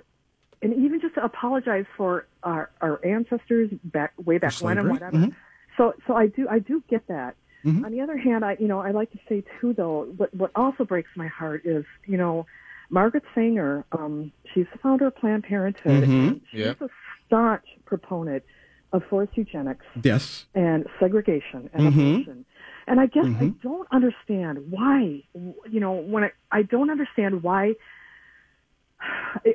and 0.62 0.72
even 0.72 1.00
just 1.00 1.16
to 1.16 1.24
apologize 1.24 1.84
for 1.96 2.26
our, 2.44 2.70
our 2.80 3.04
ancestors 3.04 3.70
back 3.82 4.12
way 4.24 4.38
back 4.38 4.54
when 4.60 4.78
and 4.78 4.88
whatever. 4.88 5.16
Mhm. 5.16 5.34
So, 5.76 5.94
so 6.06 6.14
I 6.14 6.28
do, 6.28 6.46
I 6.48 6.60
do 6.60 6.80
get 6.88 7.08
that. 7.08 7.34
Mhm. 7.64 7.84
On 7.84 7.90
the 7.90 8.00
other 8.02 8.16
hand, 8.16 8.44
I, 8.44 8.56
you 8.60 8.68
know, 8.68 8.78
I 8.78 8.92
like 8.92 9.10
to 9.10 9.18
say 9.28 9.42
too, 9.60 9.72
though, 9.74 10.04
what, 10.16 10.32
what 10.32 10.52
also 10.54 10.84
breaks 10.84 11.10
my 11.16 11.26
heart 11.26 11.62
is, 11.64 11.84
you 12.06 12.16
know, 12.16 12.46
Margaret 12.88 13.24
Sanger, 13.34 13.84
um, 13.90 14.30
she's 14.54 14.66
the 14.72 14.78
founder 14.78 15.08
of 15.08 15.16
Planned 15.16 15.42
Parenthood. 15.42 16.04
Mhm. 16.04 16.40
She's 16.52 16.60
Yep. 16.60 16.82
a 16.82 16.88
staunch 17.26 17.64
proponent 17.84 18.44
of 18.92 19.02
forced 19.10 19.36
eugenics 19.36 19.84
Yes. 20.02 20.46
and 20.54 20.86
segregation 21.00 21.68
and 21.74 21.92
Mhm. 21.92 22.12
abortion. 22.22 22.44
And 22.88 22.98
I 23.00 23.06
guess 23.06 23.24
I 23.26 23.28
Mhm. 23.28 23.60
don't 23.60 23.88
understand 23.92 24.70
why, 24.70 25.22
you 25.34 25.80
know, 25.80 25.92
when 25.92 26.24
I, 26.24 26.32
I 26.50 26.62
don't 26.62 26.90
understand 26.90 27.42
why. 27.42 27.74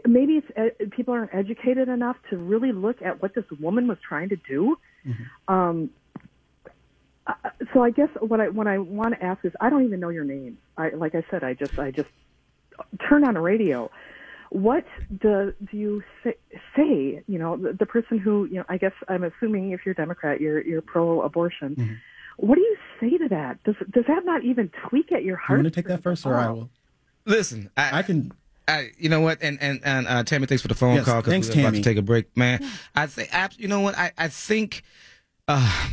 Maybe 0.08 0.38
it's 0.38 0.48
ed- 0.56 0.92
people 0.92 1.14
aren't 1.14 1.34
educated 1.34 1.90
enough 1.90 2.16
to 2.30 2.38
really 2.38 2.72
look 2.72 3.02
at 3.02 3.22
what 3.22 3.34
this 3.34 3.44
woman 3.60 3.88
was 3.88 3.98
trying 4.08 4.30
to 4.30 4.38
do. 4.38 4.78
Um, 5.50 5.90
uh, 7.28 7.34
so 7.74 7.84
I 7.84 7.90
guess 7.90 8.10
what 8.20 8.40
I 8.40 8.50
what 8.50 8.68
I 8.68 8.78
want 8.78 9.16
to 9.16 9.24
ask 9.24 9.44
is 9.44 9.52
I 9.60 9.70
don't 9.70 9.84
even 9.84 10.00
know 10.00 10.10
your 10.10 10.24
name. 10.24 10.58
I 10.78 10.90
like 10.90 11.16
I 11.16 11.24
said 11.30 11.44
I 11.44 11.54
just 11.54 11.78
I 11.78 11.92
just 11.92 12.10
turned 13.08 13.26
on 13.26 13.36
a 13.36 13.42
radio. 13.42 13.90
What 14.50 14.86
do 15.22 15.54
do 15.72 15.78
you 15.78 16.04
say? 16.24 16.36
say 16.76 17.24
you 17.28 17.40
know, 17.40 17.58
the, 17.58 17.74
the 17.74 17.86
person 17.86 18.18
who 18.18 18.46
you 18.46 18.56
know. 18.56 18.66
I 18.70 18.78
guess 18.78 18.94
I'm 19.10 19.24
assuming 19.24 19.72
if 19.72 19.82
you're 19.86 19.96
Democrat, 19.96 20.40
you're 20.40 20.62
you're 20.62 20.82
pro-abortion. 20.82 22.00
What 22.38 22.56
do 22.56 22.62
you 22.62 22.78
say 23.00 23.18
to 23.18 23.28
that? 23.30 23.64
Does 23.64 23.76
does 23.92 24.06
that 24.08 24.26
not 24.26 24.44
even 24.44 24.72
tweak 24.90 25.12
at 25.12 25.24
your 25.24 25.36
heart? 25.36 25.50
You 25.50 25.56
heart? 25.56 25.64
want 25.66 25.74
to 25.74 25.82
take 25.82 25.88
that 25.88 26.04
first, 26.04 26.26
or 26.26 26.36
I 26.36 26.50
will? 26.50 26.70
Listen, 27.26 27.70
I, 27.78 28.00
I 28.00 28.02
can. 28.04 28.32
I, 28.68 28.92
you 28.98 29.10
know 29.10 29.20
what? 29.22 29.40
And 29.42 29.62
and 29.62 29.82
and 29.84 30.08
uh, 30.08 30.24
Tammy, 30.24 30.46
thanks 30.46 30.62
for 30.62 30.68
the 30.70 30.76
phone 30.76 30.96
Yes, 30.96 31.06
call 31.06 31.22
because 31.22 31.32
thanks, 31.32 31.48
we're 31.50 31.62
about 31.62 31.74
to 31.74 31.82
take 31.82 31.98
a 31.98 32.02
break, 32.02 32.36
man. 32.38 32.64
I 32.96 33.08
think, 33.08 33.30
you 33.60 33.68
know 33.68 33.82
what? 33.82 33.98
I 33.98 34.12
I 34.18 34.30
think, 34.30 34.84
uh, 35.48 35.88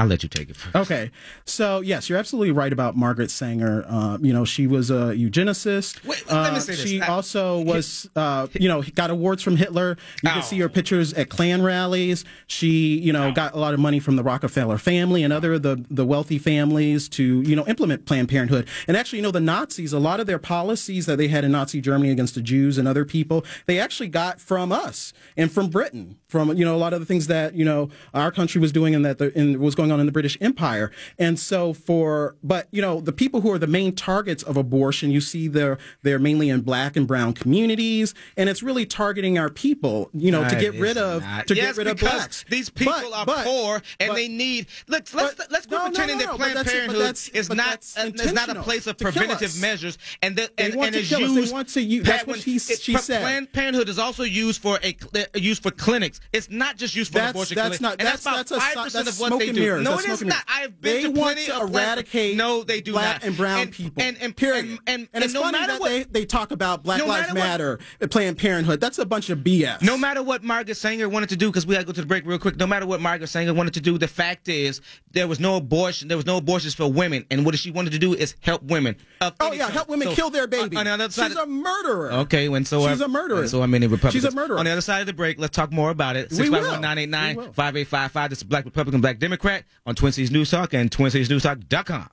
I'll 0.00 0.06
let 0.06 0.22
you 0.22 0.28
take 0.28 0.48
it 0.50 0.56
first. 0.56 0.74
Okay, 0.90 1.10
so 1.44 1.80
yes, 1.80 2.08
you're 2.08 2.18
absolutely 2.18 2.52
right 2.52 2.72
about 2.72 2.96
Margaret 2.96 3.30
Sanger. 3.30 3.84
Uh, 3.86 4.16
you 4.20 4.32
know, 4.32 4.44
she 4.44 4.66
was 4.66 4.90
a 4.90 5.14
eugenicist. 5.14 6.02
Wait, 6.04 6.24
let 6.30 6.52
me 6.52 6.56
Uh, 6.58 6.60
say 6.60 6.72
this. 6.74 6.82
She 6.84 7.00
I- 7.02 7.06
also 7.08 7.60
was, 7.72 8.08
uh, 8.16 8.46
you 8.58 8.68
know, 8.68 8.82
got 8.94 9.10
awards 9.10 9.42
from 9.42 9.56
Hitler. 9.56 9.96
You 10.22 10.30
Ow. 10.30 10.34
can 10.34 10.42
see 10.42 10.58
her 10.60 10.68
pictures 10.68 11.12
at 11.14 11.28
Klan 11.28 11.62
rallies. 11.62 12.24
She, 12.46 12.98
you 12.98 13.12
know, 13.12 13.30
got 13.32 13.54
a 13.54 13.58
lot 13.58 13.74
of 13.74 13.80
money 13.80 14.00
from 14.00 14.16
the 14.16 14.22
Rockefeller 14.22 14.78
family 14.78 15.22
and 15.22 15.32
other 15.32 15.58
the 15.58 15.84
the 15.90 16.06
wealthy 16.06 16.38
families 16.38 17.08
to, 17.10 17.42
you 17.42 17.54
know, 17.56 17.66
implement 17.66 18.06
Planned 18.06 18.28
Parenthood. 18.28 18.66
And 18.88 18.96
actually, 18.96 19.18
you 19.18 19.22
know, 19.22 19.30
the 19.30 19.40
Nazis, 19.40 19.92
a 19.92 19.98
lot 19.98 20.18
of 20.20 20.26
their 20.26 20.38
policies 20.38 21.06
that 21.06 21.16
they 21.18 21.28
had 21.28 21.44
in 21.44 21.52
Nazi 21.52 21.80
Germany 21.80 22.10
against 22.10 22.34
the 22.34 22.42
Jews 22.42 22.78
and 22.78 22.88
other 22.88 23.04
people, 23.04 23.44
they 23.66 23.78
actually 23.78 24.08
got 24.08 24.40
from 24.40 24.72
us 24.72 25.12
and 25.36 25.52
from 25.52 25.68
Britain, 25.68 26.16
from 26.28 26.56
you 26.56 26.64
know 26.64 26.74
a 26.74 26.78
lot 26.78 26.92
of 26.92 27.00
the 27.00 27.06
things 27.06 27.26
that 27.26 27.54
you 27.54 27.64
know 27.64 27.90
our 28.14 28.30
country 28.32 28.60
was 28.60 28.72
doing 28.72 28.94
and 28.94 29.04
that 29.04 29.18
the, 29.18 29.32
and 29.36 29.58
was 29.58 29.74
going 29.74 29.89
on 29.90 30.00
in 30.00 30.06
the 30.06 30.12
British 30.12 30.36
Empire. 30.40 30.90
And 31.18 31.38
so 31.38 31.72
for, 31.72 32.36
but 32.42 32.68
you 32.70 32.80
know, 32.82 33.00
the 33.00 33.12
people 33.12 33.40
who 33.40 33.50
are 33.52 33.58
the 33.58 33.66
main 33.66 33.94
targets 33.94 34.42
of 34.42 34.56
abortion, 34.56 35.10
you 35.10 35.20
see 35.20 35.48
they're 35.48 35.78
they're 36.02 36.18
mainly 36.18 36.48
in 36.50 36.60
black 36.62 36.96
and 36.96 37.06
brown 37.06 37.32
communities, 37.34 38.14
and 38.36 38.48
it's 38.48 38.62
really 38.62 38.86
targeting 38.86 39.38
our 39.38 39.50
people, 39.50 40.10
you 40.14 40.30
know, 40.30 40.48
to 40.48 40.56
get 40.56 40.74
rid 40.74 40.96
of 40.96 41.22
not. 41.22 41.46
to 41.48 41.54
yes, 41.54 41.76
get 41.76 41.76
rid 41.78 41.86
of 41.88 41.98
blacks. 41.98 42.44
These 42.48 42.70
people 42.70 42.92
But- 42.94 43.12
are 43.12 43.26
but- 43.26 43.44
poor 43.44 43.82
and 43.98 44.08
but- 44.08 44.14
they 44.14 44.28
need. 44.28 44.66
Let's 44.88 45.14
let's 45.14 45.38
let's 45.50 45.66
quit 45.66 45.70
no, 45.78 45.78
no, 45.78 45.84
pretending 45.86 46.18
no, 46.18 46.26
that 46.26 46.36
Planned 46.36 46.66
Parenthood 46.66 47.18
is 47.34 47.50
not 47.50 47.78
is 47.96 48.32
not 48.32 48.48
a 48.48 48.62
place 48.62 48.86
of 48.86 48.98
preventative 48.98 49.60
measures, 49.60 49.98
and 50.22 50.36
the, 50.36 50.50
and, 50.58 50.74
and 50.74 50.94
is. 50.94 51.10
They 51.10 51.18
used. 51.18 51.52
want 51.52 51.68
to 51.70 51.82
use- 51.82 52.04
that's 52.06 52.26
what 52.26 52.38
he- 52.38 52.56
it- 52.56 52.80
she 52.80 52.96
said. 52.96 53.20
Planned 53.22 53.52
Parenthood 53.52 53.88
is 53.88 53.98
also 53.98 54.22
used 54.22 54.60
for 54.62 54.78
a 54.82 54.96
used 55.38 55.62
for 55.62 55.70
clinics. 55.70 56.20
It's 56.32 56.50
not 56.50 56.76
just 56.76 56.94
used 56.94 57.12
for 57.12 57.18
That's 57.18 57.30
abortion 57.32 57.54
that's 57.56 57.78
clinics. 57.78 57.80
not 57.80 57.96
and 57.98 58.06
that's 58.06 58.22
that's 58.24 58.50
that's 58.50 58.50
about 58.50 58.56
a 58.56 58.60
five 58.60 58.72
si- 58.74 58.82
percent 58.84 59.04
that's 59.06 59.16
of 59.16 59.30
what 59.30 59.38
they 59.38 59.52
do. 59.52 59.79
No, 59.84 59.98
it 59.98 60.08
is 60.08 60.22
not. 60.22 60.42
I've 60.48 60.80
been 60.80 60.94
they 60.96 61.02
to 61.02 61.08
want 61.10 61.36
plenty 61.36 61.46
to 61.46 61.56
of 61.62 61.70
eradicate 61.70 62.36
No, 62.36 62.62
they 62.64 62.80
do 62.80 62.92
black 62.92 63.22
not. 63.22 63.24
and 63.28 63.36
brown 63.36 63.60
and, 63.60 63.72
people. 63.72 64.02
And, 64.02 64.16
and 64.20 64.36
period. 64.36 64.66
And, 64.66 64.78
and, 64.86 65.08
And 65.12 65.24
it's 65.24 65.32
no 65.34 65.42
funny 65.42 65.58
matter 65.58 65.72
that 65.74 65.80
what, 65.80 65.88
they, 65.90 66.02
they 66.04 66.24
talk 66.24 66.50
about 66.50 66.82
Black 66.82 66.98
No 66.98 67.06
Lives 67.06 67.32
matter 67.34 67.78
what- 67.98 68.10
Planned 68.10 68.38
Parenthood. 68.38 68.80
That's 68.80 68.98
a 68.98 69.06
bunch 69.06 69.30
of 69.30 69.38
BS. 69.40 69.82
No 69.82 69.96
matter 69.96 70.22
what 70.22 70.42
Margaret 70.42 70.76
Sanger 70.76 71.08
wanted 71.08 71.28
to 71.30 71.36
do, 71.36 71.48
because 71.48 71.66
we 71.66 71.74
got 71.74 71.80
to 71.80 71.86
go 71.86 71.92
to 71.92 72.00
the 72.00 72.06
break 72.06 72.24
real 72.26 72.38
quick. 72.38 72.56
No 72.56 72.66
matter 72.66 72.86
what 72.86 73.00
Margaret 73.00 73.28
Sanger 73.28 73.54
wanted 73.54 73.74
to 73.74 73.80
do, 73.80 73.98
the 73.98 74.08
fact 74.08 74.48
is 74.48 74.80
there 75.12 75.26
was 75.28 75.40
no 75.40 75.56
abortion. 75.56 76.08
There 76.08 76.16
was 76.16 76.26
no 76.26 76.36
abortions 76.36 76.74
for 76.74 76.90
women, 76.90 77.24
and 77.30 77.44
what 77.44 77.58
she 77.58 77.70
wanted 77.70 77.92
to 77.92 77.98
do 77.98 78.14
is 78.14 78.34
help 78.40 78.62
women. 78.62 78.96
of 79.20 79.34
Oh 79.40 79.52
yeah, 79.52 79.70
help 79.70 79.88
women 79.88 80.08
So, 80.08 80.14
kill 80.14 80.30
their 80.30 80.44
uh, 80.44 80.46
baby. 80.46 80.76
On, 80.76 80.84
the 80.84 80.90
other 80.90 81.10
side, 81.10 81.28
She's 81.28 81.36
a 81.36 81.46
murderer. 81.46 82.12
okay, 82.12 82.48
when 82.48 82.64
so 82.64 82.88
She's 82.88 83.00
a 83.00 83.08
murderer. 83.08 83.46
So 83.48 83.62
are 83.62 83.68
many 83.68 83.86
Republicans. 83.86 84.12
She's 84.22 84.24
a 84.24 84.34
murderer. 84.34 84.58
On 84.58 84.64
the 84.64 84.70
other 84.70 84.80
side 84.80 85.00
of 85.00 85.06
the 85.06 85.12
break, 85.12 85.38
let's 85.38 85.54
talk 85.54 85.72
more 85.72 85.90
about 85.90 86.16
it. 86.16 86.30
Six 86.32 86.48
five 86.48 86.66
one 86.66 86.80
nine 86.80 86.98
eight 86.98 87.08
nine 87.08 87.52
five 87.52 87.76
eight 87.76 87.86
five 87.88 88.12
five. 88.12 88.30
This 88.30 88.38
is 88.40 88.44
Black 88.44 88.64
Republican, 88.64 89.00
Black 89.00 89.18
Democrat 89.18 89.59
on 89.86 89.94
Twin 89.94 90.12
Cities 90.12 90.30
News 90.30 90.50
Talk 90.50 90.74
and 90.74 90.90
TwinCitiesNewsTalk.com. 90.90 92.10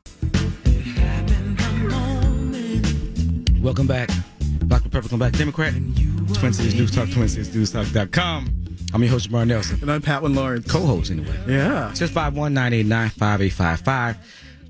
Welcome 3.62 3.88
back, 3.88 4.10
Black 4.64 4.84
Republican, 4.84 5.18
Black 5.18 5.34
Democrat. 5.34 5.74
Twin 6.34 6.54
Cities 6.54 6.76
News 6.76 6.92
Talk, 6.92 7.08
TwinCitiesNewsTalk.com. 7.10 8.66
I'm 8.94 9.04
your 9.04 9.12
host, 9.12 9.30
Jamar 9.30 9.46
Nelson. 9.46 9.80
And 9.82 9.92
I'm 9.92 10.02
Patwin 10.02 10.34
Lawrence. 10.34 10.72
Co-host 10.72 11.12
anyway. 11.12 11.38
Yeah. 11.48 11.92
Six 11.94 12.12
five 12.12 12.36
one 12.36 12.54
nine 12.54 12.74
eight 12.74 12.86
nine 12.86 13.10
five 13.10 13.42
eight 13.42 13.50
five 13.54 13.82
five. 13.82 14.18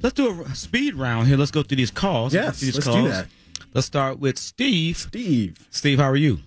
Let's 0.02 0.16
do 0.16 0.42
a 0.44 0.56
speed 0.56 0.96
round 0.96 1.28
here. 1.28 1.38
Let's 1.38 1.52
go 1.52 1.64
through 1.64 1.78
these 1.78 1.92
calls. 1.92 2.34
Yes, 2.34 2.60
these 2.60 2.74
let's 2.76 2.88
do 2.88 3.08
that. 3.10 3.28
Let's 3.74 3.86
start 3.86 4.20
with 4.20 4.40
Steve. 4.40 4.98
Steve. 4.98 5.58
Steve, 5.70 6.00
how 6.00 6.10
are 6.10 6.16
you? 6.16 6.40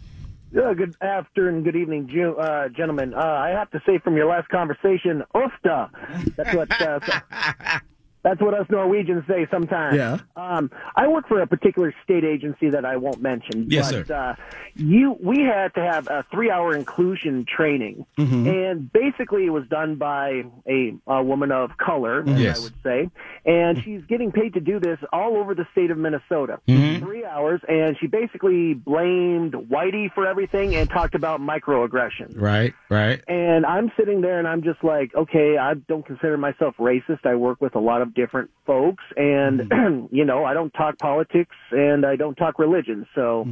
Good 0.53 0.97
afternoon, 1.01 1.63
good 1.63 1.77
evening, 1.77 2.09
Ju- 2.09 2.37
uh, 2.37 2.69
gentlemen. 2.71 3.15
Uh, 3.15 3.19
I 3.19 3.51
have 3.51 3.71
to 3.71 3.81
say 3.87 3.99
from 3.99 4.17
your 4.17 4.27
last 4.27 4.49
conversation, 4.49 5.23
ufta. 5.35 5.91
That's 6.37 6.55
what. 6.55 6.69
That's 8.23 8.41
what 8.41 8.53
us 8.53 8.67
Norwegians 8.69 9.25
say 9.27 9.47
sometimes. 9.51 9.97
Yeah. 9.97 10.19
Um, 10.37 10.71
I 10.95 11.09
work 11.09 11.27
for 11.27 11.41
a 11.41 11.47
particular 11.47 11.95
state 12.05 12.23
agency 12.25 12.69
that 12.71 12.85
I 12.85 12.97
won't 12.97 13.23
mention. 13.23 13.67
Yes, 13.71 13.91
but, 13.93 14.07
sir. 14.07 14.15
Uh, 14.15 14.35
you, 14.75 15.17
we 15.23 15.41
had 15.43 15.75
to 15.75 15.81
have 15.81 16.07
a 16.09 16.25
three-hour 16.31 16.77
inclusion 16.77 17.47
training, 17.47 18.05
Mm-hmm. 18.19 18.47
and 18.49 18.93
basically 18.93 19.47
it 19.47 19.51
was 19.51 19.67
done 19.69 19.97
by 19.97 20.43
a, 20.69 20.95
a 21.07 21.23
woman 21.23 21.51
of 21.51 21.77
color, 21.79 22.23
Yes. 22.27 22.59
I 22.61 22.63
would 22.63 22.75
say, 22.83 23.11
and 23.47 23.83
she's 23.83 24.03
getting 24.05 24.33
paid 24.33 24.55
to 24.55 24.61
do 24.61 24.79
this 24.81 24.99
all 25.13 25.37
over 25.37 25.55
the 25.55 25.67
state 25.73 25.91
of 25.91 25.97
Minnesota. 25.99 26.61
Mm-hmm. 26.69 27.03
Three 27.05 27.25
hours, 27.25 27.61
and 27.69 27.97
she 27.99 28.07
basically 28.07 28.75
blamed 28.75 29.55
Whitey 29.55 30.13
for 30.13 30.27
everything 30.27 30.77
and 30.77 30.89
talked 30.91 31.15
about 31.15 31.41
microaggressions. 31.41 32.39
Right, 32.39 32.75
right. 32.89 33.23
And 33.29 33.65
I'm 33.65 33.91
sitting 33.99 34.21
there 34.21 34.39
and 34.39 34.47
I'm 34.47 34.63
just 34.63 34.83
like, 34.85 35.15
okay, 35.15 35.57
I 35.57 35.75
don't 35.75 36.05
consider 36.05 36.37
myself 36.37 36.75
racist. 36.79 37.25
I 37.25 37.35
work 37.35 37.61
with 37.61 37.75
a 37.75 37.81
lot 37.81 38.03
of 38.03 38.10
different 38.15 38.51
folks 38.67 39.05
and, 39.17 40.09
you 40.13 40.25
know, 40.25 40.45
I 40.45 40.55
don't 40.55 40.71
talk 40.73 40.99
politics 40.99 41.55
and 41.71 42.05
I 42.07 42.17
don't 42.17 42.35
talk 42.35 42.59
religion. 42.59 43.07
So 43.15 43.47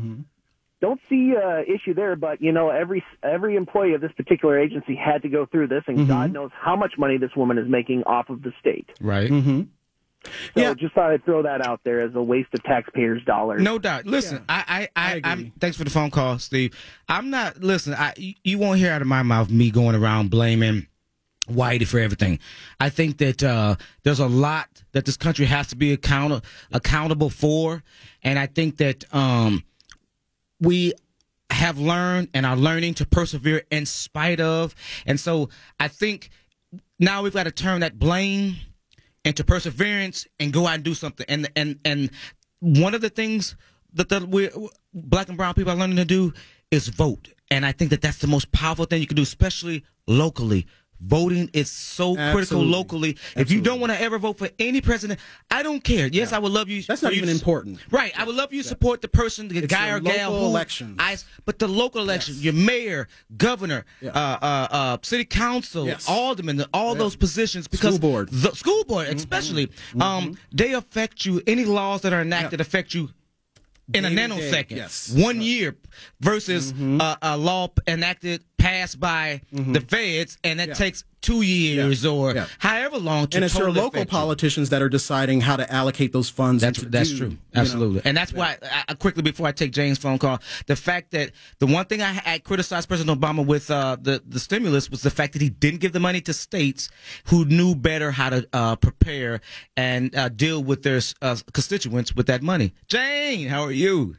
don't 0.80 1.00
see 1.08 1.34
uh 1.36 1.60
issue 1.62 1.92
there, 1.94 2.14
but 2.16 2.40
you 2.40 2.52
know, 2.52 2.70
every, 2.70 3.02
every 3.22 3.56
employee 3.56 3.94
of 3.94 4.00
this 4.00 4.12
particular 4.12 4.58
agency 4.58 4.94
had 4.94 5.22
to 5.22 5.28
go 5.28 5.44
through 5.46 5.68
this 5.68 5.82
and 5.86 6.06
God 6.06 6.32
knows 6.32 6.50
how 6.58 6.76
much 6.76 6.94
money 6.98 7.18
this 7.18 7.34
woman 7.36 7.58
is 7.58 7.68
making 7.68 8.04
off 8.04 8.28
of 8.30 8.42
the 8.42 8.52
state. 8.60 8.88
Right. 9.00 9.30
Mm-hmm. 9.30 9.62
So 10.24 10.60
Yeah. 10.60 10.74
just 10.74 10.94
thought 10.94 11.12
I'd 11.12 11.24
throw 11.24 11.42
that 11.44 11.64
out 11.64 11.80
there 11.84 12.00
as 12.00 12.12
a 12.16 12.22
waste 12.22 12.48
of 12.52 12.62
taxpayers' 12.64 13.24
dollars. 13.24 13.62
No 13.62 13.78
doubt. 13.78 14.04
Listen, 14.04 14.44
I, 14.48 14.64
I, 14.66 14.80
I, 14.80 14.88
I 14.96 15.12
I 15.12 15.14
agree. 15.16 15.30
am 15.30 15.52
thanks 15.60 15.76
for 15.76 15.84
the 15.84 15.90
phone 15.90 16.10
call, 16.10 16.40
Steve. 16.40 16.74
I'm 17.08 17.30
not. 17.30 17.58
Listen, 17.62 17.94
I, 17.94 18.14
you- 18.16 18.34
you 18.42 18.58
won't 18.58 18.78
hear 18.80 18.90
out 18.90 19.00
of 19.00 19.06
my 19.06 19.22
mouth 19.22 19.48
me 19.48 19.70
going 19.70 19.94
around 19.94 20.30
blaming 20.30 20.87
Whitey 21.48 21.86
for 21.86 21.98
everything. 21.98 22.38
I 22.80 22.90
think 22.90 23.18
that 23.18 23.42
uh, 23.42 23.76
there's 24.02 24.20
a 24.20 24.26
lot 24.26 24.68
that 24.92 25.04
this 25.04 25.16
country 25.16 25.46
has 25.46 25.68
to 25.68 25.76
be 25.76 25.92
account- 25.92 26.44
accountable 26.72 27.30
for, 27.30 27.82
and 28.22 28.38
I 28.38 28.46
think 28.46 28.78
that 28.78 29.04
um, 29.14 29.64
we 30.60 30.92
have 31.50 31.78
learned 31.78 32.28
and 32.34 32.44
are 32.44 32.56
learning 32.56 32.94
to 32.94 33.06
persevere 33.06 33.62
in 33.70 33.86
spite 33.86 34.40
of. 34.40 34.74
And 35.06 35.18
so 35.18 35.48
I 35.80 35.88
think 35.88 36.30
now 36.98 37.22
we've 37.22 37.32
got 37.32 37.44
to 37.44 37.50
turn 37.50 37.80
that 37.80 37.98
blame 37.98 38.56
into 39.24 39.44
perseverance 39.44 40.26
and 40.38 40.52
go 40.52 40.66
out 40.66 40.76
and 40.76 40.84
do 40.84 40.94
something. 40.94 41.26
And 41.28 41.48
and 41.56 41.78
and 41.84 42.10
one 42.60 42.94
of 42.94 43.00
the 43.00 43.10
things 43.10 43.56
that 43.94 44.08
the 44.08 44.24
we 44.26 44.50
black 44.94 45.28
and 45.28 45.36
brown 45.36 45.54
people 45.54 45.72
are 45.72 45.76
learning 45.76 45.96
to 45.96 46.04
do 46.04 46.32
is 46.70 46.88
vote. 46.88 47.28
And 47.50 47.64
I 47.64 47.72
think 47.72 47.90
that 47.90 48.02
that's 48.02 48.18
the 48.18 48.26
most 48.26 48.52
powerful 48.52 48.84
thing 48.84 49.00
you 49.00 49.06
can 49.06 49.16
do, 49.16 49.22
especially 49.22 49.84
locally. 50.06 50.66
Voting 51.00 51.48
is 51.52 51.70
so 51.70 52.14
critical 52.14 52.38
Absolutely. 52.40 52.72
locally. 52.72 53.16
If 53.36 53.50
you 53.52 53.60
don't 53.60 53.78
want 53.78 53.92
to 53.92 54.00
ever 54.00 54.18
vote 54.18 54.36
for 54.38 54.48
any 54.58 54.80
president, 54.80 55.20
I 55.50 55.62
don't 55.62 55.82
care. 55.82 56.08
Yes, 56.08 56.32
I 56.32 56.38
would 56.40 56.50
love 56.52 56.68
you. 56.68 56.82
That's 56.82 57.02
not 57.02 57.12
you 57.14 57.18
even 57.18 57.28
important. 57.28 57.78
Right. 57.90 58.12
I 58.18 58.24
would 58.24 58.34
love 58.34 58.52
you 58.52 58.62
to 58.62 58.68
support 58.68 59.00
the 59.00 59.08
person, 59.08 59.46
the 59.48 59.58
It's 59.58 59.66
guy 59.72 59.90
or 59.90 60.00
gal 60.00 60.30
local 60.32 60.46
who 60.46 60.50
elections. 60.50 60.96
I, 60.98 61.16
but 61.44 61.58
the 61.60 61.68
local 61.68 62.00
election, 62.02 62.34
your 62.38 62.52
mayor, 62.52 63.06
governor, 63.36 63.84
Yeah. 64.00 64.10
uh, 64.10 64.38
uh, 64.42 64.68
uh, 64.70 64.96
city 65.02 65.24
council, 65.24 65.86
Yes. 65.86 66.08
alderman, 66.08 66.64
all 66.74 66.94
those 66.96 67.14
positions 67.16 67.68
because 67.68 67.94
School 67.94 68.10
board. 68.10 68.28
Mm-hmm. 68.30 68.42
the 68.42 68.56
school 68.56 68.84
board 68.84 69.06
especially, 69.08 69.70
um, 70.00 70.36
they 70.52 70.72
affect 70.74 71.24
you. 71.24 71.40
Any 71.46 71.64
laws 71.64 72.00
that 72.02 72.12
are 72.12 72.22
enacted 72.22 72.60
affect 72.60 72.92
you 72.94 73.10
in 73.94 74.04
a 74.04 74.08
nanosecond. 74.08 74.72
yes. 74.76 75.10
One 75.14 75.40
year 75.40 75.76
versus 76.20 76.74
uh, 77.00 77.16
a 77.22 77.36
law 77.38 77.68
enacted, 77.86 78.44
passed 78.68 79.00
by 79.00 79.40
the 79.52 79.80
feds, 79.80 80.38
and 80.44 80.60
that 80.60 80.68
Yeah. 80.68 80.74
takes 80.74 81.04
two 81.20 81.42
years 81.42 82.06
or 82.06 82.32
Yeah. 82.34 82.46
however 82.58 82.96
long 82.98 83.26
to 83.28 83.36
And 83.38 83.44
it's 83.44 83.54
your 83.58 83.72
local 83.72 83.88
affect 84.00 84.12
you. 84.12 84.18
politicians 84.18 84.70
that 84.70 84.80
are 84.82 84.88
deciding 84.88 85.40
how 85.40 85.56
to 85.56 85.66
allocate 85.80 86.12
those 86.12 86.28
funds. 86.30 86.62
That's 86.62 86.80
that's 86.82 87.10
do, 87.10 87.18
true, 87.18 87.26
you 87.28 87.38
know. 87.54 87.60
absolutely, 87.62 88.02
and 88.04 88.16
that's 88.16 88.32
why 88.32 88.56
I, 88.62 88.84
I 88.90 88.94
quickly 88.94 89.22
before 89.22 89.46
I 89.48 89.52
take 89.52 89.72
James' 89.72 89.98
phone 89.98 90.18
call, 90.18 90.38
the 90.66 90.76
fact 90.76 91.10
that 91.12 91.32
the 91.58 91.66
one 91.66 91.86
thing 91.86 92.02
I, 92.02 92.22
I 92.24 92.38
criticized 92.38 92.88
President 92.88 93.20
Obama 93.20 93.44
with 93.44 93.70
uh, 93.70 93.96
the 94.00 94.22
the 94.26 94.38
stimulus 94.38 94.90
was 94.90 95.02
the 95.02 95.10
fact 95.10 95.32
that 95.32 95.42
he 95.42 95.50
didn't 95.50 95.80
give 95.80 95.92
the 95.92 96.00
money 96.00 96.20
to 96.22 96.32
states 96.32 96.88
who 97.30 97.44
knew 97.44 97.74
better 97.74 98.10
how 98.12 98.30
to 98.30 98.46
uh, 98.52 98.76
prepare 98.76 99.40
and 99.76 100.14
uh, 100.14 100.28
deal 100.28 100.62
with 100.62 100.82
their 100.82 101.00
uh, 101.22 101.36
constituents 101.52 102.14
with 102.14 102.26
that 102.26 102.42
money. 102.42 102.72
Jane, 102.86 103.48
how 103.48 103.62
are 103.64 103.72
you? 103.72 104.16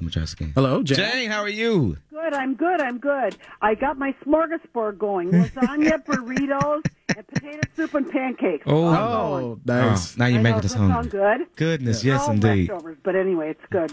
Let 0.00 0.06
me 0.06 0.12
try 0.12 0.20
this 0.22 0.32
again. 0.32 0.52
Hello, 0.54 0.82
Jane. 0.82 0.96
Jane, 0.96 1.30
how 1.30 1.42
are 1.42 1.48
you? 1.50 1.98
Good, 2.10 2.32
I'm 2.32 2.54
good, 2.54 2.80
I'm 2.80 2.96
good. 2.96 3.36
I 3.60 3.74
got 3.74 3.98
my 3.98 4.14
smorgasbord 4.24 4.96
going. 4.96 5.30
Lasagna, 5.30 6.02
burritos, 6.06 6.82
and 7.14 7.28
potato 7.28 7.60
soup 7.76 7.92
and 7.92 8.10
pancakes. 8.10 8.64
Oh. 8.66 8.86
Oh, 8.86 9.60
nice. 9.66 10.14
Oh, 10.14 10.14
now 10.16 10.24
you're 10.24 10.38
I 10.38 10.42
making 10.42 10.56
us 10.60 10.62
does 10.62 10.72
sound 10.72 10.90
hungry. 10.90 11.20
good? 11.20 11.40
Goodness, 11.54 12.00
They're 12.00 12.14
yes, 12.14 12.22
all 12.22 12.30
indeed. 12.32 12.70
leftovers, 12.70 12.96
but 13.02 13.14
anyway, 13.14 13.50
it's 13.50 13.60
good. 13.70 13.92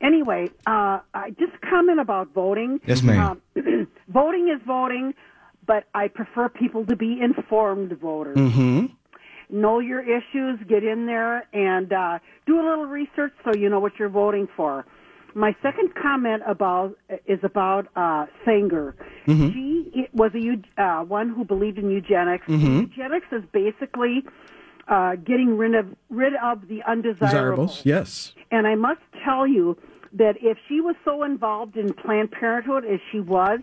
Anyway, 0.00 0.48
uh, 0.66 1.00
I 1.12 1.34
just 1.38 1.52
comment 1.60 2.00
about 2.00 2.32
voting. 2.32 2.80
Yes, 2.86 3.02
ma'am. 3.02 3.42
Um, 3.54 3.86
voting 4.08 4.48
is 4.48 4.62
voting, 4.66 5.12
but 5.66 5.84
I 5.94 6.08
prefer 6.08 6.48
people 6.48 6.86
to 6.86 6.96
be 6.96 7.20
informed 7.20 7.92
voters. 8.00 8.38
Mm-hmm. 8.38 8.86
Know 9.50 9.78
your 9.80 10.00
issues, 10.00 10.58
get 10.66 10.82
in 10.84 11.04
there, 11.04 11.46
and 11.52 11.92
uh, 11.92 12.18
do 12.46 12.56
a 12.58 12.64
little 12.66 12.86
research 12.86 13.34
so 13.44 13.52
you 13.54 13.68
know 13.68 13.78
what 13.78 13.92
you're 13.98 14.08
voting 14.08 14.48
for. 14.56 14.86
My 15.34 15.54
second 15.62 15.94
comment 16.00 16.42
about 16.46 16.96
is 17.26 17.40
about 17.42 17.88
uh, 17.96 18.26
Sanger. 18.44 18.94
She 19.26 20.08
was 20.12 20.30
a 20.34 20.82
uh, 20.82 21.04
one 21.04 21.30
who 21.30 21.44
believed 21.44 21.78
in 21.78 21.90
eugenics. 21.90 22.44
Eugenics 22.48 23.26
is 23.32 23.42
basically 23.52 24.24
uh, 24.88 25.16
getting 25.16 25.56
rid 25.56 25.74
of 25.74 25.86
rid 26.08 26.34
of 26.42 26.68
the 26.68 26.82
undesirables. 26.86 27.30
Desirables. 27.30 27.82
Yes. 27.84 28.34
And 28.50 28.66
I 28.66 28.74
must 28.74 29.00
tell 29.24 29.46
you 29.46 29.76
that 30.12 30.36
if 30.40 30.58
she 30.68 30.80
was 30.80 30.94
so 31.04 31.24
involved 31.24 31.76
in 31.76 31.92
Planned 31.94 32.30
Parenthood 32.30 32.84
as 32.84 33.00
she 33.10 33.18
was, 33.18 33.60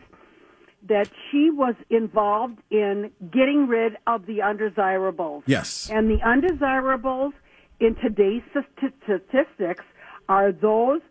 that 0.88 1.10
she 1.30 1.50
was 1.50 1.76
involved 1.90 2.58
in 2.70 3.12
getting 3.32 3.68
rid 3.68 3.98
of 4.08 4.26
the 4.26 4.42
undesirables. 4.42 5.44
Yes. 5.46 5.90
And 5.90 6.10
the 6.10 6.22
undesirables 6.28 7.34
in 7.80 7.96
today's 7.96 8.42
statistics 8.52 9.86
are 10.28 10.52
those 10.52 11.02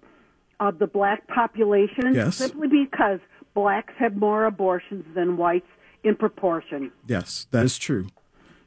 of 0.60 0.78
the 0.78 0.86
black 0.86 1.26
population 1.26 2.14
Yes. 2.14 2.36
simply 2.36 2.68
because 2.68 3.18
blacks 3.54 3.94
have 3.98 4.16
more 4.16 4.44
abortions 4.44 5.04
than 5.14 5.36
whites 5.36 5.66
in 6.04 6.14
proportion. 6.14 6.92
Yes, 7.06 7.46
that 7.50 7.64
is 7.64 7.78
true. 7.78 8.06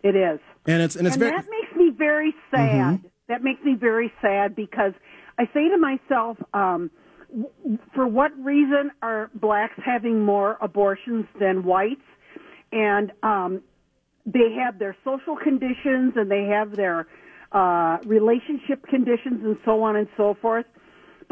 It 0.01 0.15
is. 0.15 0.39
And 0.65 0.81
it's 0.81 0.95
and 0.95 1.07
it's 1.07 1.15
and 1.15 1.21
very 1.21 1.31
that 1.37 1.45
makes 1.49 1.75
me 1.75 1.91
very 1.95 2.33
sad. 2.51 2.99
That 3.29 3.43
makes 3.43 3.63
me 3.63 3.75
very 3.75 4.11
sad 4.21 4.55
because 4.55 4.93
I 5.37 5.45
say 5.53 5.69
to 5.69 5.77
myself, 5.77 6.37
um, 6.53 6.91
w- 7.29 7.79
for 7.95 8.05
what 8.07 8.31
reason 8.43 8.91
are 9.01 9.29
blacks 9.35 9.73
having 9.83 10.19
more 10.21 10.57
abortions 10.61 11.25
than 11.39 11.63
whites? 11.63 12.01
And 12.71 13.11
um, 13.23 13.61
they 14.25 14.51
have 14.63 14.79
their 14.79 14.95
social 15.03 15.37
conditions 15.37 16.13
and 16.15 16.29
they 16.29 16.45
have 16.45 16.75
their 16.75 17.07
uh, 17.51 17.97
relationship 18.05 18.85
conditions 18.87 19.41
and 19.43 19.57
so 19.63 19.83
on 19.83 19.95
and 19.95 20.07
so 20.17 20.35
forth. 20.41 20.65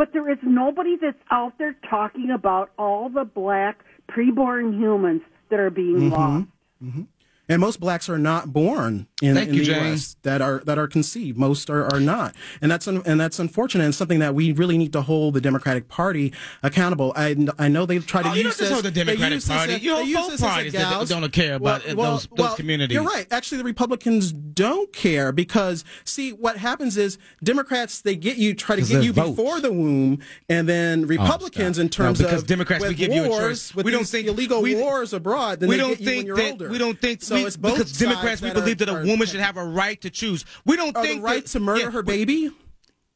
But 0.02 0.14
there 0.14 0.32
is 0.32 0.40
nobody 0.42 0.98
that's 1.00 1.16
out 1.30 1.60
there 1.60 1.76
talking 1.88 2.32
about 2.32 2.72
all 2.76 3.08
the 3.08 3.24
black 3.24 3.84
preborn 4.10 4.76
humans 4.76 5.22
that 5.52 5.60
are 5.60 5.70
being 5.70 6.10
mm-hmm. 6.10 6.12
lost. 6.12 6.48
Mm-hmm. 6.84 7.02
And 7.50 7.60
most 7.60 7.80
blacks 7.80 8.08
are 8.10 8.18
not 8.18 8.54
born 8.54 9.08
in, 9.22 9.38
in 9.38 9.54
you, 9.54 9.60
the 9.62 9.66
Jane. 9.66 9.86
U.S. 9.88 10.16
that 10.24 10.42
are 10.42 10.62
that 10.66 10.78
are 10.78 10.88
conceived. 10.88 11.38
Most 11.38 11.70
are, 11.70 11.86
are 11.94 12.00
not, 12.00 12.36
and 12.62 12.72
that's 12.72 12.88
un, 12.88 13.02
and 13.06 13.20
that's 13.20 13.40
unfortunate. 13.40 13.84
and 13.86 13.94
something 13.96 14.20
that 14.20 14.34
we 14.36 14.52
really 14.54 14.78
need 14.78 14.94
to 14.94 15.02
hold 15.02 15.34
the 15.34 15.42
Democratic 15.42 15.88
Party 15.88 16.34
accountable. 16.64 17.14
I, 17.16 17.36
I 17.60 17.68
know 17.68 17.86
they've 17.86 18.06
tried 18.06 18.24
to 18.24 18.30
Oh, 18.30 18.34
you 18.34 18.44
use 18.44 18.44
don't 18.44 18.50
just 18.52 18.60
this. 18.60 18.72
hold 18.72 18.86
the 18.86 18.92
Democratic 18.92 19.44
Party. 19.46 19.74
as- 19.74 19.84
You 19.84 19.94
hold 19.96 20.06
they 20.06 20.10
use 20.10 20.18
both 20.20 20.32
this 20.32 20.42
as 20.42 20.42
a 20.42 20.50
parties 20.52 20.74
that 20.74 21.08
don't 21.10 21.32
care 21.34 21.56
about 21.56 21.86
Well, 21.96 22.14
those- 22.14 22.30
well, 22.32 22.48
those 22.50 22.58
communities. 22.58 22.94
You're 22.96 23.04
right. 23.04 23.28
Actually, 23.32 23.60
the 23.60 23.64
Republicans 23.66 24.32
don't 24.32 24.92
care 24.94 25.32
because 25.32 25.84
see 26.04 26.32
what 26.32 26.58
happens 26.58 26.98
is 26.98 27.18
Democrats 27.44 28.02
they 28.02 28.16
get 28.16 28.38
you 28.38 28.54
try 28.54 28.76
to 28.76 28.82
get 28.82 29.04
you 29.04 29.14
votes. 29.14 29.30
before 29.32 29.60
the 29.60 29.72
womb, 29.72 30.20
and 30.50 30.68
then 30.68 31.04
oh, 31.04 31.08
Republicans 31.08 31.76
stop. 31.78 31.82
in 31.84 31.90
terms 31.90 32.20
No, 32.20 32.26
because 32.28 32.42
of 32.44 32.48
Democrats, 32.48 32.82
we 32.84 32.90
with 32.90 32.98
give 32.98 33.14
you 33.14 33.26
a 33.26 33.30
wars, 33.30 33.72
choice. 33.72 33.76
We 33.84 33.92
don't 33.92 34.02
these 34.02 34.12
think- 34.12 34.28
illegal 34.28 34.62
we- 34.62 34.76
wars 34.76 35.14
abroad. 35.14 35.60
Then 35.60 35.70
we 35.70 35.76
they 35.76 35.82
don't 35.82 35.90
get 35.92 36.00
you 36.02 36.06
when 36.06 36.16
think 36.16 36.28
you're 36.28 36.38
that 36.38 36.52
older. 36.52 36.70
we 36.70 36.78
don't 36.78 37.00
think 37.00 37.22
so. 37.32 37.36
we, 37.42 37.46
it's 37.46 37.58
both 37.58 37.78
because 37.78 37.98
Democrats 37.98 38.42
we 38.42 38.52
believe 38.52 38.82
are- 38.82 38.86
that 38.86 39.04
a 39.04 39.06
woman 39.08 39.28
should 39.28 39.40
have 39.40 39.58
a 39.58 39.64
right 39.66 40.00
to 40.02 40.10
choose. 40.10 40.46
We 40.66 40.76
don't 40.78 40.96
oh, 40.96 41.02
think 41.02 41.22
the 41.22 41.26
right 41.26 41.44
that, 41.44 41.52
to 41.52 41.60
murder 41.60 41.82
yeah, 41.82 41.92
her 41.92 42.04
baby. 42.04 42.52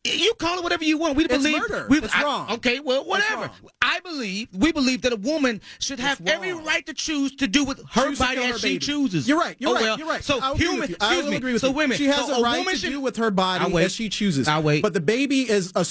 You 0.08 0.34
call 0.36 0.60
it 0.60 0.64
whatever 0.64 0.84
you 0.84 1.00
want. 1.00 1.18
We 1.18 1.26
It's 1.26 1.34
believe 1.34 1.58
murder. 1.58 1.88
We, 1.90 1.98
It's 1.98 2.14
I- 2.14 2.22
wrong. 2.24 2.52
Okay, 2.52 2.80
well, 2.80 3.04
whatever. 3.06 3.50
I 3.82 4.00
believe 4.02 4.50
we 4.54 4.72
believe 4.72 5.02
that 5.02 5.14
a 5.14 5.16
woman 5.16 5.62
should 5.80 6.00
have 6.00 6.22
every 6.28 6.54
right 6.54 6.86
to 6.86 6.94
choose 6.94 7.36
to 7.38 7.48
do 7.48 7.64
with 7.64 7.80
her 7.92 8.10
Choose 8.10 8.20
body 8.20 8.38
as 8.44 8.52
her 8.52 8.58
she 8.60 8.68
baby. 8.76 8.80
chooses. 8.86 9.28
You're 9.28 9.40
right. 9.40 9.56
You're 9.58 9.72
Oh, 9.72 9.74
right. 9.74 9.98
You're 9.98 10.08
right. 10.08 10.24
So 10.24 10.40
I'll 10.40 10.54
agree 10.54 10.66
human, 10.66 10.80
with 10.82 10.90
you. 10.92 10.96
Excuse 10.98 11.28
me. 11.28 11.36
agree 11.38 11.54
with 11.54 11.62
so 11.62 11.70
you. 11.70 11.74
women, 11.74 11.98
She 11.98 12.06
has 12.06 12.28
so 12.28 12.40
a 12.40 12.44
right 12.44 12.60
woman 12.60 12.74
to 12.76 12.80
should, 12.80 12.92
do 12.92 13.00
with 13.02 13.16
her 13.18 13.32
body 13.32 13.76
as 13.78 13.94
she 13.94 14.10
chooses. 14.10 14.48
I'll 14.48 14.62
wait. 14.62 14.84
But 14.84 14.94
the 14.94 15.02
baby 15.02 15.50
is 15.50 15.72
a 15.76 15.84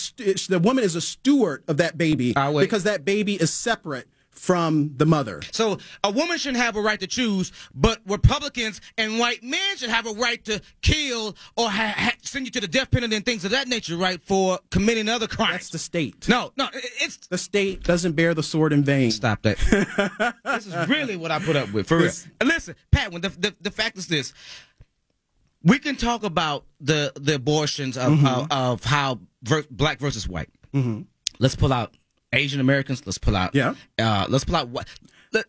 the 0.49 0.61
woman 0.63 0.85
is 0.85 0.95
a 0.95 1.01
steward 1.01 1.65
of 1.67 1.79
that 1.79 1.99
baby 1.99 2.35
because 2.35 2.85
that 2.85 3.05
baby 3.05 3.35
is 3.35 3.53
separate 3.53 4.07
from 4.45 4.93
the 4.97 5.07
mother. 5.07 5.41
So 5.53 5.79
a 6.03 6.11
woman 6.11 6.37
shouldn't 6.39 6.63
have 6.63 6.77
a 6.77 6.81
right 6.83 7.01
to 7.01 7.07
choose, 7.07 7.51
but 7.75 8.01
Republicans 8.07 8.81
and 8.99 9.19
white 9.19 9.43
men 9.43 9.77
should 9.77 9.89
have 9.91 10.07
a 10.07 10.13
right 10.13 10.45
to 10.45 10.61
kill 10.83 11.35
or 11.57 11.71
ha- 11.71 11.95
ha- 11.97 12.13
send 12.23 12.45
you 12.47 12.51
to 12.53 12.61
the 12.61 12.69
death 12.69 12.91
penalty 12.91 13.17
and 13.17 13.25
things 13.25 13.45
of 13.45 13.53
that 13.53 13.69
nature, 13.69 13.97
right, 13.97 14.21
for 14.23 14.59
committing 14.71 15.09
other 15.09 15.27
crimes. 15.27 15.53
That's 15.53 15.69
the 15.71 15.79
state. 15.79 16.29
No, 16.29 16.53
no, 16.57 16.69
it's 16.75 17.17
The 17.29 17.39
state 17.39 17.83
doesn't 17.85 18.13
bear 18.13 18.35
the 18.35 18.43
sword 18.43 18.73
in 18.75 18.85
vain. 18.85 19.11
stop 19.11 19.43
that. 19.43 19.57
this 20.45 20.67
is 20.67 20.89
really 20.89 21.17
what 21.17 21.31
I 21.31 21.39
put 21.39 21.57
up 21.57 21.73
with 21.73 21.89
for 21.89 21.97
real. 21.97 22.07
This- 22.07 22.27
And 22.41 22.49
listen, 22.49 22.75
Pat, 22.93 23.13
when 23.13 23.23
the, 23.23 23.31
the 23.31 23.55
the 23.61 23.71
fact 23.71 23.97
is 23.99 24.07
this. 24.09 24.33
We 25.63 25.79
can 25.79 25.97
talk 25.97 26.25
about 26.25 26.67
the 26.81 27.13
the 27.17 27.37
abortions 27.37 27.97
of 27.97 28.13
Mm-hmm. 28.13 28.27
of, 28.27 28.53
of 28.53 28.85
how 28.85 29.21
ver- 29.43 29.65
black 29.71 29.99
versus 29.99 30.29
white. 30.29 30.51
Let's 31.39 31.57
pull 31.57 31.73
out 31.73 31.95
Asian 32.35 32.61
Americans. 32.61 33.05
Let's 33.07 33.19
pull 33.19 33.37
out 33.37 33.55
Yeah. 33.55 33.75
Uh, 33.99 34.27
let's 34.29 34.45
pull 34.45 34.57
out 34.57 34.69
what. 34.69 34.87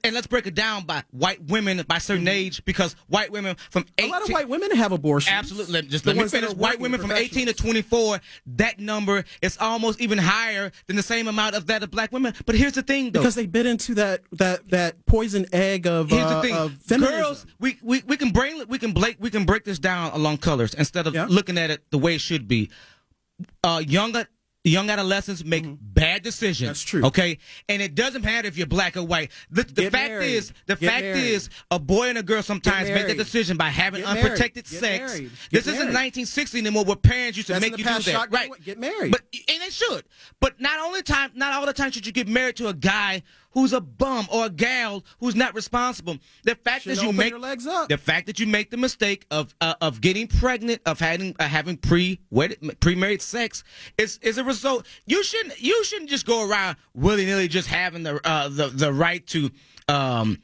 And 0.03 0.15
let's 0.15 0.25
break 0.25 0.47
it 0.47 0.55
down 0.55 0.85
by 0.85 1.03
white 1.11 1.43
women 1.43 1.79
by 1.87 1.99
certain 1.99 2.27
age 2.27 2.65
because 2.65 2.95
white 3.07 3.31
women 3.31 3.55
from 3.69 3.83
Mm-hmm. 3.83 4.05
A 4.05 4.11
lot 4.11 4.23
of 4.23 4.29
white 4.29 4.49
women 4.49 4.71
have 4.75 4.91
abortions. 4.91 5.31
Absolutely. 5.31 5.83
Just 5.83 6.05
The 6.05 6.15
let 6.15 6.23
me 6.23 6.27
finish. 6.27 6.53
White 6.53 6.79
women 6.79 6.99
from 6.99 7.11
18 7.11 7.45
to 7.45 7.53
24, 7.53 8.19
that 8.55 8.79
number 8.79 9.23
is 9.43 9.59
almost 9.59 10.01
even 10.01 10.17
higher 10.17 10.71
than 10.87 10.95
the 10.95 11.03
same 11.03 11.27
amount 11.27 11.53
of 11.55 11.67
that 11.67 11.83
of 11.83 11.91
black 11.91 12.11
women. 12.11 12.33
But 12.47 12.55
here's 12.55 12.73
the 12.73 12.81
thing, 12.81 13.11
though. 13.11 13.19
because 13.19 13.35
they 13.35 13.45
bit 13.45 13.67
into 13.67 13.93
that 13.93 14.21
that 14.31 14.67
that 14.69 15.05
poison 15.05 15.45
egg 15.53 15.85
of 15.85 16.09
Here's 16.09 16.23
uh, 16.23 16.35
the 16.35 16.41
thing, 16.41 16.55
of 16.55 16.73
feminism. 16.81 17.19
girls. 17.21 17.45
We, 17.59 17.77
we 17.83 18.01
we 18.07 18.17
can 18.17 18.31
bring 18.31 18.67
we 18.67 18.79
can 18.79 18.91
break 18.91 19.17
we 19.19 19.29
can 19.29 19.45
break 19.45 19.65
this 19.65 19.77
down 19.77 20.13
along 20.13 20.37
colors 20.39 20.73
instead 20.73 21.05
of 21.05 21.13
Yeah. 21.13 21.27
looking 21.29 21.59
at 21.59 21.69
it 21.69 21.83
the 21.91 21.99
way 21.99 22.15
it 22.15 22.21
should 22.21 22.47
be. 22.47 22.71
Uh, 23.63 23.83
younger 23.85 24.25
young 24.69 24.89
adolescents 24.89 25.43
make 25.43 25.65
bad 25.79 26.23
decisions. 26.23 26.57
Mm-hmm. 26.57 26.67
That's 26.67 26.81
true. 26.81 27.05
Okay, 27.05 27.37
and 27.69 27.81
it 27.81 27.95
doesn't 27.95 28.23
matter 28.23 28.47
if 28.47 28.57
you're 28.57 28.67
black 28.67 28.97
or 28.97 29.03
white. 29.03 29.31
The, 29.51 29.63
the 29.63 29.89
fact 29.89 30.09
married. 30.09 30.31
is, 30.31 30.53
the 30.65 30.75
Get 30.75 30.89
fact 30.89 31.03
married. 31.03 31.23
is, 31.23 31.49
a 31.71 31.79
boy 31.79 32.09
and 32.09 32.17
a 32.17 32.23
girl 32.23 32.41
sometimes 32.41 32.89
make 32.89 33.03
married. 33.03 33.17
decision 33.17 33.57
by 33.57 33.69
having 33.69 34.01
Get 34.01 34.09
unprotected 34.09 34.67
sex. 34.67 35.13
This 35.51 35.67
isn't 35.67 35.93
1960 35.93 36.59
anymore, 36.59 36.83
where 36.85 36.95
parents 36.95 37.37
used 37.37 37.47
to 37.47 37.53
That's 37.53 37.63
make 37.63 37.77
you 37.77 37.83
do 37.83 37.99
that. 38.11 38.31
Right? 38.31 38.51
Get 38.63 38.79
married. 38.79 39.11
But 39.11 39.21
and 39.33 39.61
they 39.61 39.69
should. 39.69 40.03
But 40.39 40.59
not 40.59 40.79
only 40.79 41.01
time, 41.01 41.31
not 41.35 41.53
all 41.53 41.65
the 41.65 41.73
time 41.73 41.91
should 41.91 42.05
you 42.05 42.13
get 42.13 42.27
married 42.27 42.57
to 42.57 42.67
a 42.67 42.73
guy 42.73 43.23
who's 43.55 43.73
a 43.73 43.81
bum 43.81 44.27
or 44.31 44.45
a 44.45 44.49
gal 44.51 45.03
who's 45.19 45.35
not 45.35 45.55
responsible. 45.55 46.17
The 46.43 46.53
fact 46.53 46.85
that 46.85 47.01
you 47.01 47.11
make 47.11 47.31
your 47.31 47.39
legs 47.39 47.65
up. 47.65 47.89
the 47.89 47.97
fact 47.97 48.27
that 48.27 48.39
you 48.39 48.45
make 48.45 48.69
the 48.69 48.77
mistake 48.77 49.25
of 49.31 49.55
uh, 49.61 49.73
of 49.81 50.01
getting 50.01 50.27
pregnant, 50.27 50.81
of 50.85 50.99
having 50.99 51.35
uh, 51.39 51.47
having 51.47 51.77
pre 51.77 52.19
wedded 52.29 52.79
pre 52.79 52.93
married 52.93 53.23
sex, 53.23 53.63
is 53.97 54.19
is 54.21 54.37
a 54.37 54.43
result. 54.43 54.85
You 55.07 55.23
shouldn't 55.23 55.59
you 55.59 55.83
shouldn't 55.83 56.11
just 56.11 56.27
go 56.27 56.47
around 56.47 56.77
willy 56.93 57.25
nilly 57.25 57.47
just 57.47 57.67
having 57.67 58.03
the 58.03 58.21
uh, 58.23 58.49
the 58.49 58.67
the 58.67 58.93
right 58.93 59.25
to. 59.27 59.49
Um, 59.87 60.41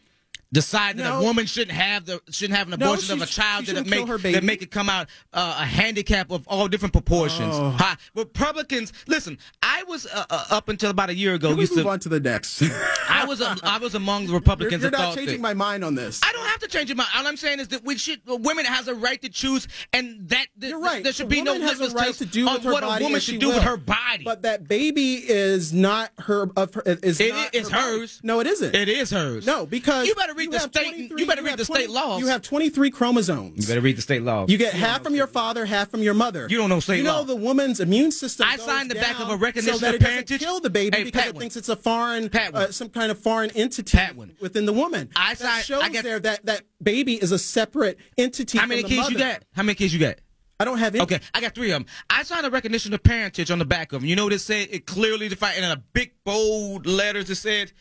Decide 0.54 0.98
that 0.98 1.04
No. 1.04 1.20
a 1.20 1.24
woman 1.24 1.46
shouldn't 1.46 1.72
have 1.78 2.06
the 2.06 2.22
shouldn't 2.30 2.58
have 2.58 2.68
an 2.68 2.74
abortion 2.74 3.06
she 3.06 3.14
of 3.14 3.22
a 3.22 3.26
child 3.26 3.68
that 3.68 3.88
make 3.88 4.06
that 4.34 4.44
make 4.44 4.62
it 4.62 4.70
come 4.70 4.90
out 4.90 5.08
uh, 5.32 5.60
a 5.62 5.66
handicap 5.66 6.30
of 6.30 6.46
all 6.46 6.68
different 6.68 6.92
proportions. 6.92 7.56
Oh. 7.56 7.70
Hi, 7.80 7.96
Republicans, 8.16 8.92
listen. 9.08 9.38
I 9.82 9.84
was 9.86 10.06
uh, 10.06 10.26
uh, 10.30 10.46
up 10.52 10.70
until 10.70 10.92
about 10.92 11.10
a 11.10 11.16
year 11.16 11.34
ago. 11.34 11.50
Can 11.50 11.58
we 11.58 11.64
used 11.64 11.76
move 11.76 11.86
to, 11.86 11.90
on 11.90 12.00
to 12.02 12.10
the 12.10 12.20
next? 12.20 12.62
I 13.10 13.26
was 13.26 13.42
a, 13.42 13.56
I 13.64 13.80
was 13.80 13.96
among 13.96 14.26
the 14.26 14.32
you're 14.32 14.40
Republicans 14.40 14.84
you're 14.84 14.92
not 14.92 15.16
changing 15.16 15.38
that, 15.38 15.42
my 15.42 15.54
mind 15.56 15.84
on 15.84 15.96
this. 15.96 16.22
I 16.24 16.32
don't 16.32 16.46
have 16.46 16.60
to 16.60 16.68
change 16.68 16.90
your 16.90 16.98
mind. 16.98 17.10
All 17.16 17.26
I'm 17.26 17.38
saying 17.38 17.60
is 17.60 17.70
that 17.70 17.84
we 17.84 17.98
should 17.98 18.22
women 18.28 18.66
has 18.66 18.88
a 18.88 18.94
right 18.94 19.20
to 19.22 19.30
choose, 19.30 19.68
and 19.92 20.30
that 20.30 20.48
th- 20.60 20.70
You're 20.72 20.80
right. 20.80 21.04
There 21.04 21.14
should 21.14 21.26
A 21.26 21.30
be 21.30 21.42
no 21.42 21.60
has 21.60 21.82
a 21.82 21.90
right 21.96 22.14
to 22.14 22.26
do 22.26 22.48
on 22.48 22.56
with 22.56 22.64
her 22.64 22.74
what 22.74 22.84
body 22.84 23.04
a 23.04 23.08
woman 23.08 23.22
should 23.22 23.40
do 23.40 23.48
with 23.48 23.64
her 23.64 23.78
body. 23.78 24.24
But 24.24 24.44
that 24.44 24.68
baby 24.68 25.16
is 25.16 25.74
not 25.74 26.12
her. 26.20 26.48
Of 26.56 26.76
her 26.76 26.84
is 26.86 27.20
It- 27.20 27.34
not 27.34 27.50
it's 27.54 27.70
her 27.70 27.76
body. 27.78 28.00
hers. 28.00 28.20
No, 28.24 28.40
it 28.40 28.48
isn't. 28.48 28.76
it 28.76 28.88
is 28.88 29.10
hers. 29.10 29.48
No, 29.48 29.66
because 29.66 30.08
you 30.08 30.14
better 30.14 30.36
read 30.36 30.52
the 30.52 30.60
state. 30.60 31.12
You 31.18 31.26
better 31.26 31.42
read 31.42 31.58
the 31.58 31.66
20 31.66 31.84
state 31.84 31.90
laws. 31.90 32.20
You 32.20 32.28
have 32.28 32.44
23 32.44 32.92
chromosomes. 32.92 33.64
You 33.66 33.68
better 33.68 33.82
read 33.82 33.98
the 33.98 34.02
state 34.04 34.22
law. 34.22 34.46
You 34.48 34.58
get 34.58 34.74
half 34.74 35.04
from 35.04 35.16
your 35.16 35.28
father, 35.28 35.66
half 35.66 35.90
from 35.90 36.04
your 36.04 36.14
mother. 36.14 36.46
You 36.50 36.58
don't 36.58 36.70
know 36.70 36.80
state 36.80 37.04
law. 37.04 37.20
You 37.20 37.20
know 37.20 37.24
the 37.24 37.36
woman's 37.36 37.80
immune 37.80 38.12
system. 38.12 38.46
I 38.48 38.58
signed 38.58 38.92
the 38.92 38.96
back 38.96 39.20
of 39.20 39.30
a 39.30 39.36
recognition 39.38 39.71
so 39.74 39.86
that 39.86 39.96
it 39.96 40.02
doesn't 40.02 40.40
kill 40.40 40.60
the 40.60 40.70
baby 40.70 40.98
Hey, 40.98 41.04
because 41.04 41.22
Pat 41.22 41.30
it 41.30 41.36
one. 41.36 41.42
thinks 41.42 41.56
it's 41.56 41.70
a 41.70 41.76
foreign, 41.76 42.30
uh, 42.34 42.72
some 42.72 42.90
kind 42.90 43.12
of 43.12 43.20
foreign 43.20 43.50
entity 43.52 43.98
within 44.40 44.66
the 44.66 44.74
woman. 44.74 45.10
I 45.16 45.34
that 45.36 45.38
signed- 45.40 45.66
shows 45.66 45.84
I 45.84 45.90
there 46.02 46.20
that 46.20 46.46
that 46.46 46.64
baby 46.82 47.16
is 47.22 47.32
a 47.32 47.40
separate 47.40 47.98
entity. 48.18 48.58
How 48.58 48.66
many 48.66 48.84
kids 48.84 49.10
you 49.10 49.18
got? 49.18 49.44
How 49.54 49.64
many 49.64 49.76
kids 49.76 49.94
you 49.94 50.00
got? 50.00 50.16
I 50.60 50.64
don't 50.66 50.78
have 50.78 50.94
any. 50.94 51.02
Okay, 51.04 51.20
I 51.34 51.42
got 51.42 51.56
three 51.56 51.72
of 51.72 51.80
them. 51.84 51.86
I 52.10 52.22
signed 52.22 52.46
a 52.46 52.52
recognition 52.52 52.94
of 52.94 53.02
parentage 53.02 53.50
on 53.50 53.58
the 53.58 53.66
back 53.66 53.94
of 53.94 54.02
them. 54.02 54.08
You 54.10 54.16
know 54.16 54.26
what 54.26 54.34
it 54.34 54.40
said? 54.40 54.68
It 54.72 54.86
clearly 54.86 55.28
defined 55.28 55.58
in 55.58 55.64
a 55.64 55.78
big 55.78 56.12
bold 56.24 56.86
letters. 56.86 57.32
It 57.32 57.36
said, 57.38 57.72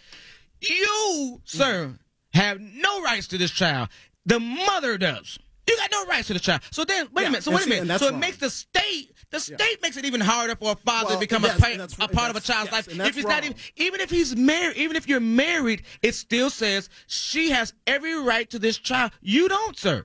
"You, 0.60 1.40
sir, 1.44 1.98
have 2.32 2.60
no 2.60 3.02
rights 3.02 3.26
to 3.28 3.38
this 3.38 3.50
child. 3.50 3.88
The 4.26 4.40
mother 4.40 4.96
does. 4.98 5.38
You 5.68 5.76
got 5.76 5.90
no 5.92 6.04
rights 6.06 6.28
to 6.28 6.34
the 6.34 6.40
child." 6.40 6.62
So 6.70 6.84
then, 6.84 7.08
wait 7.12 7.22
Yeah, 7.22 7.28
a 7.28 7.30
minute. 7.32 7.44
So 7.44 7.50
wait 7.52 7.66
a 7.66 7.68
minute. 7.68 7.98
So 7.98 8.08
it 8.08 8.12
wong. 8.12 8.20
makes 8.20 8.38
the 8.38 8.50
state. 8.50 9.12
The 9.30 9.38
state 9.40 9.80
makes 9.80 9.96
it 9.96 10.04
even 10.04 10.20
harder 10.20 10.56
for 10.56 10.72
a 10.72 10.76
father 10.76 11.06
Well, 11.06 11.14
to 11.14 11.20
become 11.20 11.44
yes, 11.44 11.56
a, 11.56 11.96
pa- 11.96 12.04
a 12.04 12.08
part 12.08 12.30
of 12.30 12.36
a 12.36 12.40
child's 12.40 12.72
yes, 12.72 12.88
life. 12.88 13.08
If 13.08 13.14
he's 13.14 13.24
not 13.24 13.44
even, 13.44 13.56
even 13.76 14.00
if 14.00 14.10
he's 14.10 14.34
married, 14.34 14.76
even 14.76 14.96
if 14.96 15.08
you're 15.08 15.20
married, 15.20 15.82
it 16.02 16.14
still 16.16 16.50
says 16.50 16.88
she 17.06 17.50
has 17.50 17.72
every 17.86 18.20
right 18.20 18.50
to 18.50 18.58
this 18.58 18.76
child. 18.76 19.12
You 19.20 19.48
don't, 19.48 19.78
sir. 19.78 20.04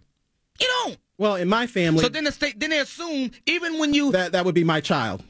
You 0.60 0.68
don't. 0.84 0.98
Well, 1.18 1.36
in 1.36 1.48
my 1.48 1.66
family, 1.66 2.04
So 2.04 2.10
then 2.10 2.26
the 2.26 2.32
state, 2.32 2.60
then 2.60 2.70
they 2.70 2.80
assume 2.80 3.32
even 3.46 3.80
when 3.80 3.94
you 3.94 4.12
that 4.12 4.34
that 4.34 4.46
would 4.46 4.56
be 4.56 4.64
my 4.64 4.82
child. 4.82 5.24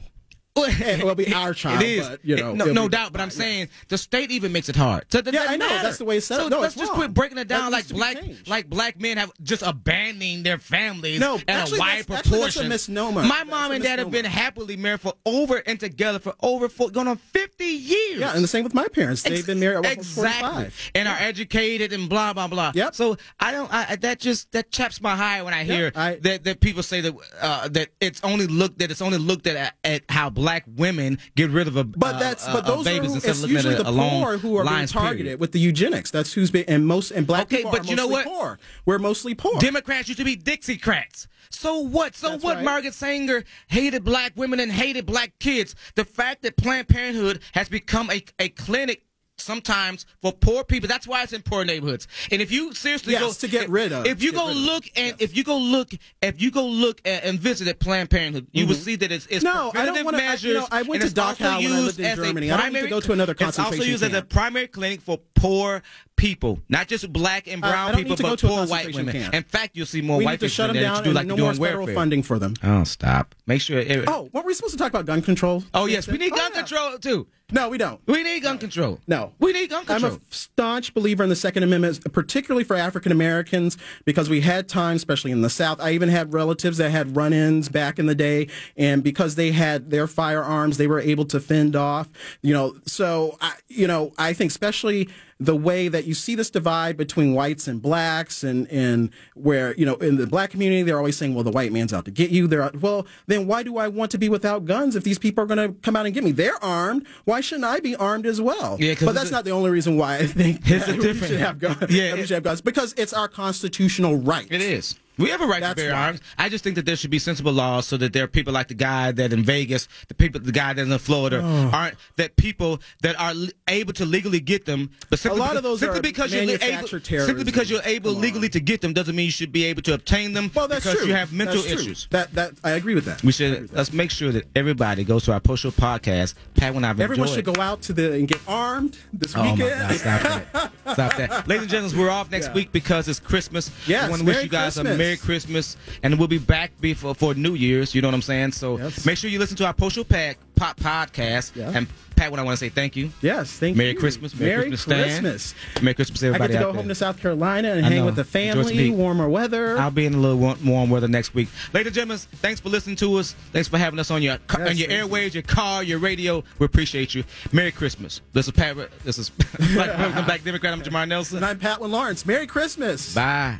It 0.96 1.04
will 1.04 1.14
be 1.14 1.32
our 1.34 1.52
child, 1.52 1.82
It 1.82 1.88
is, 1.98 2.08
but, 2.08 2.24
you 2.24 2.36
know, 2.36 2.54
no, 2.54 2.64
it'll 2.64 2.74
no 2.74 2.88
doubt. 2.88 3.12
But 3.12 3.20
I'm 3.20 3.30
saying 3.30 3.68
the 3.88 3.98
state 3.98 4.30
even 4.30 4.52
makes 4.52 4.68
it 4.68 4.76
hard. 4.76 5.04
So 5.10 5.20
Yeah, 5.24 5.44
I 5.48 5.56
know. 5.56 5.66
matter. 5.68 5.82
That's 5.82 5.98
the 5.98 6.04
way 6.04 6.16
it's 6.16 6.26
set 6.26 6.38
So 6.38 6.44
up. 6.46 6.50
No, 6.50 6.60
let's 6.60 6.74
it's 6.74 6.80
just 6.80 6.90
wrong. 6.92 7.00
quit 7.00 7.14
breaking 7.14 7.38
it 7.38 7.48
down 7.48 7.70
That 7.70 7.72
like 7.72 7.84
needs 7.84 7.88
to 7.88 7.94
be 7.94 7.98
black, 8.34 8.48
like 8.48 8.70
black 8.70 9.00
men 9.00 9.18
have 9.18 9.32
just 9.42 9.62
abandoning 9.62 10.42
their 10.42 10.58
families 10.58 11.20
No, 11.20 11.36
at 11.36 11.42
actually, 11.48 11.78
a 11.78 11.80
wide 11.80 11.88
that's- 12.06 12.18
actually, 12.18 12.18
that's 12.18 12.26
a 12.26 12.30
proportion. 12.30 12.68
misnomer. 12.68 13.22
My 13.22 13.28
That's 13.38 13.50
mom 13.50 13.72
and 13.72 13.84
dad 13.84 13.98
have 13.98 14.10
been 14.10 14.24
happily 14.24 14.76
married 14.76 15.00
for 15.02 15.12
over 15.26 15.56
and 15.66 15.78
together 15.78 16.18
for 16.18 16.34
over 16.42 16.68
four, 16.68 16.90
going 16.90 17.08
on 17.08 17.16
50 17.18 17.64
years. 17.64 18.20
Yeah, 18.20 18.34
and 18.34 18.42
the 18.42 18.48
same 18.48 18.64
with 18.64 18.74
my 18.74 18.88
parents. 18.88 19.22
They've 19.22 19.44
been 19.46 19.60
married 19.60 19.84
for 19.84 19.90
exactly, 19.92 20.48
45. 20.70 20.90
and 20.94 21.08
are 21.08 21.18
educated 21.18 21.92
and 21.92 22.08
blah 22.08 22.32
blah 22.32 22.48
blah. 22.48 22.72
Yep. 22.74 22.94
So 22.94 23.16
I 23.40 23.52
don't. 23.52 23.72
I, 23.72 23.96
that 23.96 24.20
just 24.20 24.52
that 24.52 24.70
chaps 24.70 25.00
my 25.00 25.14
high 25.16 25.42
when 25.42 25.52
I 25.54 25.64
hear 25.64 25.92
I- 25.94 26.18
that 26.22 26.44
that 26.44 26.60
people 26.60 26.82
say 26.82 27.00
that 27.02 27.14
uh, 27.40 27.68
that 27.68 27.88
it's 28.00 28.20
only 28.24 28.46
looked 28.46 28.78
that 28.78 28.90
it's 28.90 29.02
only 29.02 29.18
looked 29.18 29.46
at 29.46 29.74
at 29.84 30.02
how 30.08 30.30
black 30.30 30.45
women 30.76 31.18
get 31.34 31.50
rid 31.50 31.68
of 31.68 31.76
a 31.76 31.84
But 31.84 32.16
uh, 32.16 32.18
that's 32.18 32.46
uh, 32.46 32.52
but 32.54 32.66
those 32.66 32.80
are 32.86 32.90
babies 32.90 33.08
who, 33.10 33.14
instead 33.14 33.30
it's 33.30 33.38
of 33.38 33.42
looking 33.42 33.56
usually 33.56 33.74
at 33.74 33.84
the 33.84 33.92
poor 33.92 34.38
who 34.38 34.56
are 34.56 34.64
being 34.64 34.86
targeted 34.86 35.24
period. 35.24 35.40
with 35.40 35.52
the 35.52 35.58
eugenics. 35.60 36.10
That's 36.10 36.32
who's 36.32 36.50
been 36.50 36.64
and 36.68 36.86
most 36.86 37.10
and 37.10 37.26
black 37.26 37.42
Okay, 37.42 37.58
people 37.58 37.72
but 37.72 37.80
are 37.80 37.84
you 37.90 37.96
know 37.96 38.06
what? 38.06 38.26
poor. 38.26 38.58
We're 38.84 38.98
mostly 38.98 39.34
poor. 39.34 39.58
Democrats 39.60 40.08
used 40.08 40.18
to 40.18 40.24
be 40.24 40.36
Dixiecrats. 40.36 41.26
So 41.50 41.80
what? 41.80 42.14
So 42.14 42.30
That's 42.30 42.44
what? 42.44 42.56
right. 42.56 42.64
Margaret 42.64 42.94
Sanger 42.94 43.44
hated 43.68 44.04
black 44.04 44.32
women 44.36 44.60
and 44.60 44.70
hated 44.70 45.06
black 45.06 45.38
kids. 45.38 45.74
The 45.94 46.04
fact 46.04 46.42
that 46.42 46.56
Planned 46.56 46.88
Parenthood 46.88 47.40
has 47.52 47.68
become 47.68 48.10
a, 48.10 48.22
a 48.38 48.48
clinic 48.50 49.04
sometimes 49.38 50.06
for 50.22 50.32
poor 50.32 50.64
people. 50.64 50.88
That's 50.88 51.06
why 51.06 51.22
it's 51.22 51.32
in 51.32 51.42
poor 51.42 51.64
neighborhoods. 51.64 52.08
And 52.30 52.40
if 52.42 52.50
you 52.50 52.74
seriously 52.74 53.12
Yes, 53.12 53.22
go 53.22 53.32
to 53.32 53.48
get 53.48 53.64
if, 53.64 53.70
rid 53.70 53.92
of- 53.92 54.06
if 54.06 54.22
you 54.22 54.32
go 54.32 54.46
look 54.50 54.84
and 54.96 55.14
if 55.20 55.36
you 55.36 55.44
go 55.44 55.56
look 55.58 55.90
if 56.22 56.40
you 56.40 56.50
go 56.50 56.66
look 56.66 57.00
at, 57.04 57.24
and 57.24 57.38
visit 57.38 57.68
at 57.68 57.78
Planned 57.78 58.10
Parenthood, 58.10 58.46
you 58.52 58.66
will 58.66 58.74
see 58.74 58.96
that 58.96 59.12
it's, 59.12 59.26
it's 59.26 59.44
Mm-hmm. 59.44 59.76
No, 59.76 59.80
I 59.80 59.86
don't 59.86 60.04
wanna- 60.04 60.18
I- 60.18 60.20
you 60.22 60.26
measures. 60.28 60.54
know, 60.54 60.68
I 60.70 60.82
went 60.82 61.02
to 61.02 61.08
Dachau 61.08 61.38
when 61.62 61.72
I 61.72 61.80
lived 61.80 62.00
in 62.00 62.16
Germany. 62.16 62.50
I 62.50 62.56
don't 62.56 62.72
need 62.72 62.82
to 62.82 62.88
go 62.88 63.00
to 63.00 63.12
another 63.12 63.32
It's 63.32 63.42
also 63.42 63.62
concentration 63.62 63.92
used 63.92 64.02
as 64.02 64.12
a 64.14 64.22
primary 64.22 64.66
clinic 64.66 65.00
for 65.00 65.18
poor 65.34 65.82
people, 66.16 66.58
not 66.70 66.88
just 66.88 67.12
black 67.12 67.46
and 67.46 67.60
brown 67.60 67.92
don't 67.92 67.96
people, 67.98 68.10
need 68.10 68.16
to 68.16 68.22
go 68.22 68.30
but 68.30 68.40
poor 68.40 68.66
white 68.66 68.94
women. 68.94 69.12
camp. 69.12 69.34
In 69.34 69.42
fact, 69.42 69.76
you'll 69.76 69.84
see 69.86 70.00
more 70.00 70.16
we 70.18 70.24
white 70.24 70.32
need 70.32 70.36
to 70.38 70.46
people 70.46 70.54
shut 70.54 70.72
them 70.72 70.82
down 70.82 71.04
do 71.04 71.12
like 71.12 71.26
no 71.26 71.36
more 71.36 71.52
federal 71.52 71.80
welfare. 71.80 71.94
funding 71.94 72.22
for 72.22 72.38
them. 72.38 72.54
Oh, 72.62 72.84
stop! 72.84 73.34
Make 73.46 73.60
sure. 73.60 73.78
It, 73.78 74.04
Oh, 74.08 74.30
weren't 74.32 74.46
we 74.46 74.54
supposed 74.54 74.72
to 74.72 74.78
talk 74.78 74.88
about 74.88 75.04
gun 75.06 75.20
control? 75.22 75.62
Oh 75.74 75.84
yes, 75.86 76.08
we 76.08 76.16
need 76.18 76.32
Oh, 76.32 76.36
gun 76.36 76.52
yeah. 76.54 76.60
control 76.62 76.98
too. 76.98 77.26
No, 77.52 77.68
we 77.68 77.78
don't. 77.78 78.00
We 78.06 78.24
need 78.24 78.42
gun 78.42 78.58
control. 78.58 78.98
No. 79.06 79.32
we 79.38 79.52
need 79.52 79.70
gun 79.70 79.84
control. 79.84 80.12
I'm 80.14 80.18
a 80.18 80.34
staunch 80.34 80.94
believer 80.94 81.22
in 81.22 81.28
the 81.28 81.36
Second 81.36 81.62
Amendment, 81.62 82.12
particularly 82.12 82.64
for 82.64 82.74
African 82.74 83.12
Americans, 83.12 83.78
because 84.04 84.28
we 84.28 84.40
had 84.40 84.68
times, 84.68 85.00
especially 85.00 85.30
in 85.30 85.42
the 85.42 85.50
South. 85.50 85.80
I 85.80 85.92
even 85.92 86.08
had 86.08 86.32
relatives 86.32 86.78
that 86.78 86.90
had 86.90 87.14
run-ins 87.14 87.68
back 87.68 88.00
in 88.00 88.06
the 88.06 88.16
day, 88.16 88.48
and 88.76 89.04
because 89.04 89.36
they 89.36 89.52
had 89.52 89.90
their 89.90 90.08
firearms, 90.08 90.76
they 90.76 90.88
were 90.88 91.00
able 91.00 91.24
to 91.26 91.38
fend 91.38 91.76
off. 91.76 92.08
You 92.42 92.52
know, 92.52 92.76
so 92.84 93.36
I, 93.40 93.54
you 93.68 93.86
know, 93.86 94.12
I 94.18 94.32
think 94.32 94.50
especially 94.50 95.08
the 95.38 95.54
way 95.54 95.88
that 95.88 96.06
you 96.06 96.14
see 96.14 96.34
this 96.34 96.48
divide 96.48 96.96
between 96.96 97.34
whites 97.34 97.68
and 97.68 97.82
blacks, 97.82 98.42
and 98.42 98.66
and 98.70 99.10
where 99.34 99.74
you 99.76 99.84
know 99.84 99.96
in 99.96 100.16
the 100.16 100.26
black 100.26 100.50
community 100.50 100.82
they're 100.82 100.96
always 100.96 101.16
saying, 101.16 101.34
well, 101.34 101.44
the 101.44 101.50
white 101.50 101.72
man's 101.72 101.92
out 101.92 102.04
to 102.06 102.10
get 102.10 102.30
you. 102.30 102.46
They're 102.46 102.62
out, 102.62 102.80
well, 102.80 103.06
then 103.26 103.46
why 103.46 103.62
do 103.62 103.76
I 103.76 103.88
want 103.88 104.10
to 104.12 104.18
be 104.18 104.28
without 104.30 104.64
guns 104.64 104.96
if 104.96 105.04
these 105.04 105.18
people 105.18 105.44
are 105.44 105.46
going 105.46 105.58
to 105.74 105.78
come 105.80 105.94
out 105.94 106.06
and 106.06 106.14
get 106.14 106.24
me? 106.24 106.32
They're 106.32 106.62
armed. 106.64 107.06
Why 107.24 107.40
shouldn't 107.42 107.66
I 107.66 107.80
be 107.80 107.94
armed 107.96 108.24
as 108.24 108.40
well? 108.40 108.76
Yeah, 108.80 108.94
but 109.00 109.14
that's 109.14 109.28
a- 109.28 109.32
not 109.32 109.44
the 109.44 109.50
only 109.50 109.70
reason 109.70 109.96
why 109.98 110.16
I 110.16 110.26
think 110.26 110.60
It's 110.70 110.88
a 110.88 110.92
we 110.96 111.02
different- 111.02 111.32
should 111.32 111.40
have 111.40 111.58
guns. 111.58 111.90
Yeah, 111.90 112.14
it- 112.14 112.28
should 112.28 112.34
have 112.36 112.42
guns 112.42 112.60
because 112.62 112.94
it's 112.96 113.12
our 113.12 113.28
constitutional 113.28 114.16
right. 114.16 114.46
It 114.50 114.62
is. 114.62 114.94
We 115.18 115.30
have 115.30 115.40
a 115.40 115.46
right 115.46 115.60
That's 115.60 115.80
to 115.80 115.88
bear 115.88 115.94
arms. 115.94 116.20
I 116.38 116.48
just 116.48 116.62
think 116.62 116.76
that 116.76 116.84
there 116.86 116.96
should 116.96 117.10
be 117.10 117.18
sensible 117.18 117.52
laws 117.52 117.86
so 117.86 117.96
that 117.96 118.12
there 118.12 118.24
are 118.24 118.28
people 118.28 118.52
like 118.52 118.68
the 118.68 118.74
guy 118.74 119.12
that 119.12 119.32
in 119.32 119.42
Vegas, 119.44 119.88
the 120.08 120.14
people, 120.14 120.40
the 120.40 120.52
guy 120.52 120.72
that's 120.74 120.88
in 120.88 120.98
Florida, 120.98 121.40
Oh. 121.42 121.70
aren't 121.72 121.94
that 122.16 122.36
people 122.36 122.80
that 123.02 123.18
are 123.18 123.32
le- 123.34 123.48
able 123.68 123.92
to 123.94 124.04
legally 124.04 124.40
get 124.40 124.66
them. 124.66 124.90
But 125.10 125.18
simply, 125.18 125.40
lot 125.40 125.56
of 125.56 125.62
those 125.62 125.80
simply 125.80 126.00
are 126.00 126.02
because 126.02 126.32
you're 126.34 126.42
able, 126.42 126.88
simply 126.88 127.44
because 127.44 127.70
you're 127.70 127.80
able 127.84 128.12
legally 128.12 128.48
to 128.50 128.60
get 128.60 128.80
them 128.80 128.92
doesn't 128.92 129.14
mean 129.16 129.26
you 129.26 129.30
should 129.32 129.52
be 129.52 129.64
able 129.64 129.82
to 129.82 129.94
obtain 129.94 130.32
them. 130.32 130.50
Well, 130.54 130.68
that's 130.68 130.84
because 130.84 130.98
true. 130.98 131.08
you 131.08 131.14
have 131.14 131.32
mental 131.32 131.64
issues. 131.64 132.06
That 132.10 132.34
that 132.34 132.52
I 132.64 132.72
agree 132.72 132.94
with 132.94 133.04
that. 133.06 133.22
We 133.22 133.32
should 133.32 133.72
let's 133.72 133.92
make 133.92 134.10
sure 134.10 134.32
that 134.32 134.44
everybody 134.54 135.04
goes 135.04 135.24
to 135.24 135.32
our 135.32 135.40
post 135.40 135.62
show 135.62 135.70
podcast. 135.70 136.34
Pat, 136.56 136.74
when 136.74 136.84
I've 136.84 137.00
Everyone 137.00 137.28
should 137.28 137.44
go 137.44 137.54
out 137.60 137.82
to 137.82 137.92
the 137.92 138.12
and 138.14 138.26
get 138.28 138.40
armed 138.48 138.98
this 139.12 139.34
Oh 139.36 139.42
weekend. 139.42 139.70
God! 139.70 139.94
Stop 139.96 140.22
that! 140.22 140.72
Stop 140.92 141.16
that! 141.16 141.48
Ladies 141.48 141.62
and 141.62 141.70
gentlemen, 141.70 141.98
we're 141.98 142.10
off 142.10 142.30
next 142.30 142.48
Yeah. 142.48 142.54
week 142.54 142.72
because 142.72 143.08
it's 143.08 143.20
Christmas. 143.20 143.70
Yes, 143.86 144.04
we 144.04 144.10
want 144.10 144.20
to 144.20 144.26
wish 144.26 144.34
Merry 144.36 144.44
you 144.44 144.50
guys 144.50 144.76
a 144.76 144.80
Christmas. 144.82 144.98
Merry 145.06 145.16
Christmas, 145.16 145.76
and 146.02 146.18
we'll 146.18 146.26
be 146.28 146.38
back 146.38 146.72
before 146.80 147.14
for 147.14 147.34
New 147.34 147.54
Year's. 147.54 147.94
You 147.94 148.02
know 148.02 148.08
what 148.08 148.14
I'm 148.14 148.22
saying? 148.22 148.52
So 148.52 148.76
Yes. 148.78 149.06
make 149.06 149.16
sure 149.18 149.30
you 149.30 149.38
listen 149.38 149.56
to 149.58 149.66
our 149.66 149.72
Postal 149.72 150.04
Pack 150.04 150.38
Pop 150.56 150.78
podcast. 150.80 151.54
Yeah. 151.54 151.70
And 151.74 151.86
Pat, 152.16 152.30
what 152.30 152.40
I 152.40 152.42
want 152.42 152.58
to 152.58 152.64
say, 152.64 152.70
thank 152.70 152.96
you. 152.96 153.10
Yes, 153.20 153.50
thank 153.52 153.74
you. 153.76 153.78
Merry 153.78 153.90
you. 153.92 153.98
Christmas, 153.98 154.34
Merry, 154.34 154.56
Merry 154.56 154.68
Christmas. 154.70 155.04
Christmas. 155.20 155.54
Merry 155.82 155.94
Christmas, 155.94 156.22
I 156.22 156.26
everybody 156.28 156.52
get 156.54 156.58
to 156.60 156.64
go 156.64 156.72
there. 156.72 156.80
home 156.80 156.88
to 156.88 156.94
South 156.94 157.20
Carolina 157.20 157.72
and 157.72 157.84
I 157.84 157.90
hang 157.90 157.98
know. 157.98 158.06
with 158.06 158.16
the 158.16 158.24
family, 158.24 158.88
warmer 158.90 159.28
weather. 159.28 159.78
I'll 159.78 159.90
be 159.90 160.06
in 160.06 160.14
a 160.14 160.18
little 160.18 160.38
warm, 160.38 160.64
warm 160.66 160.88
weather 160.90 161.08
next 161.08 161.34
week. 161.34 161.48
Ladies 161.74 161.88
and 161.88 161.94
gentlemen, 161.94 162.18
thanks 162.36 162.58
for 162.60 162.70
listening 162.70 162.96
to 162.96 163.16
us. 163.16 163.34
Thanks 163.52 163.68
for 163.68 163.76
having 163.78 163.98
us 164.00 164.10
on 164.10 164.22
your 164.22 164.38
Yes, 164.58 164.70
on 164.70 164.76
your 164.78 164.88
airways, 164.90 165.34
your 165.34 165.42
car, 165.42 165.82
your 165.82 165.98
radio. 165.98 166.42
We 166.58 166.64
appreciate 166.66 167.14
you. 167.14 167.22
Merry 167.52 167.70
Christmas. 167.70 168.22
This 168.32 168.46
is 168.46 168.52
Pat. 168.52 168.76
This 169.04 169.18
is 169.18 169.28
Black, 169.74 170.24
Black 170.26 170.42
Democrat. 170.42 170.72
I'm 170.72 170.80
Jamar 170.82 171.06
Nelson. 171.06 171.36
and 171.36 171.44
I'm 171.46 171.58
Pat 171.58 171.82
Lawrence. 171.82 172.24
Merry 172.24 172.46
Christmas. 172.46 173.14
Bye. 173.14 173.58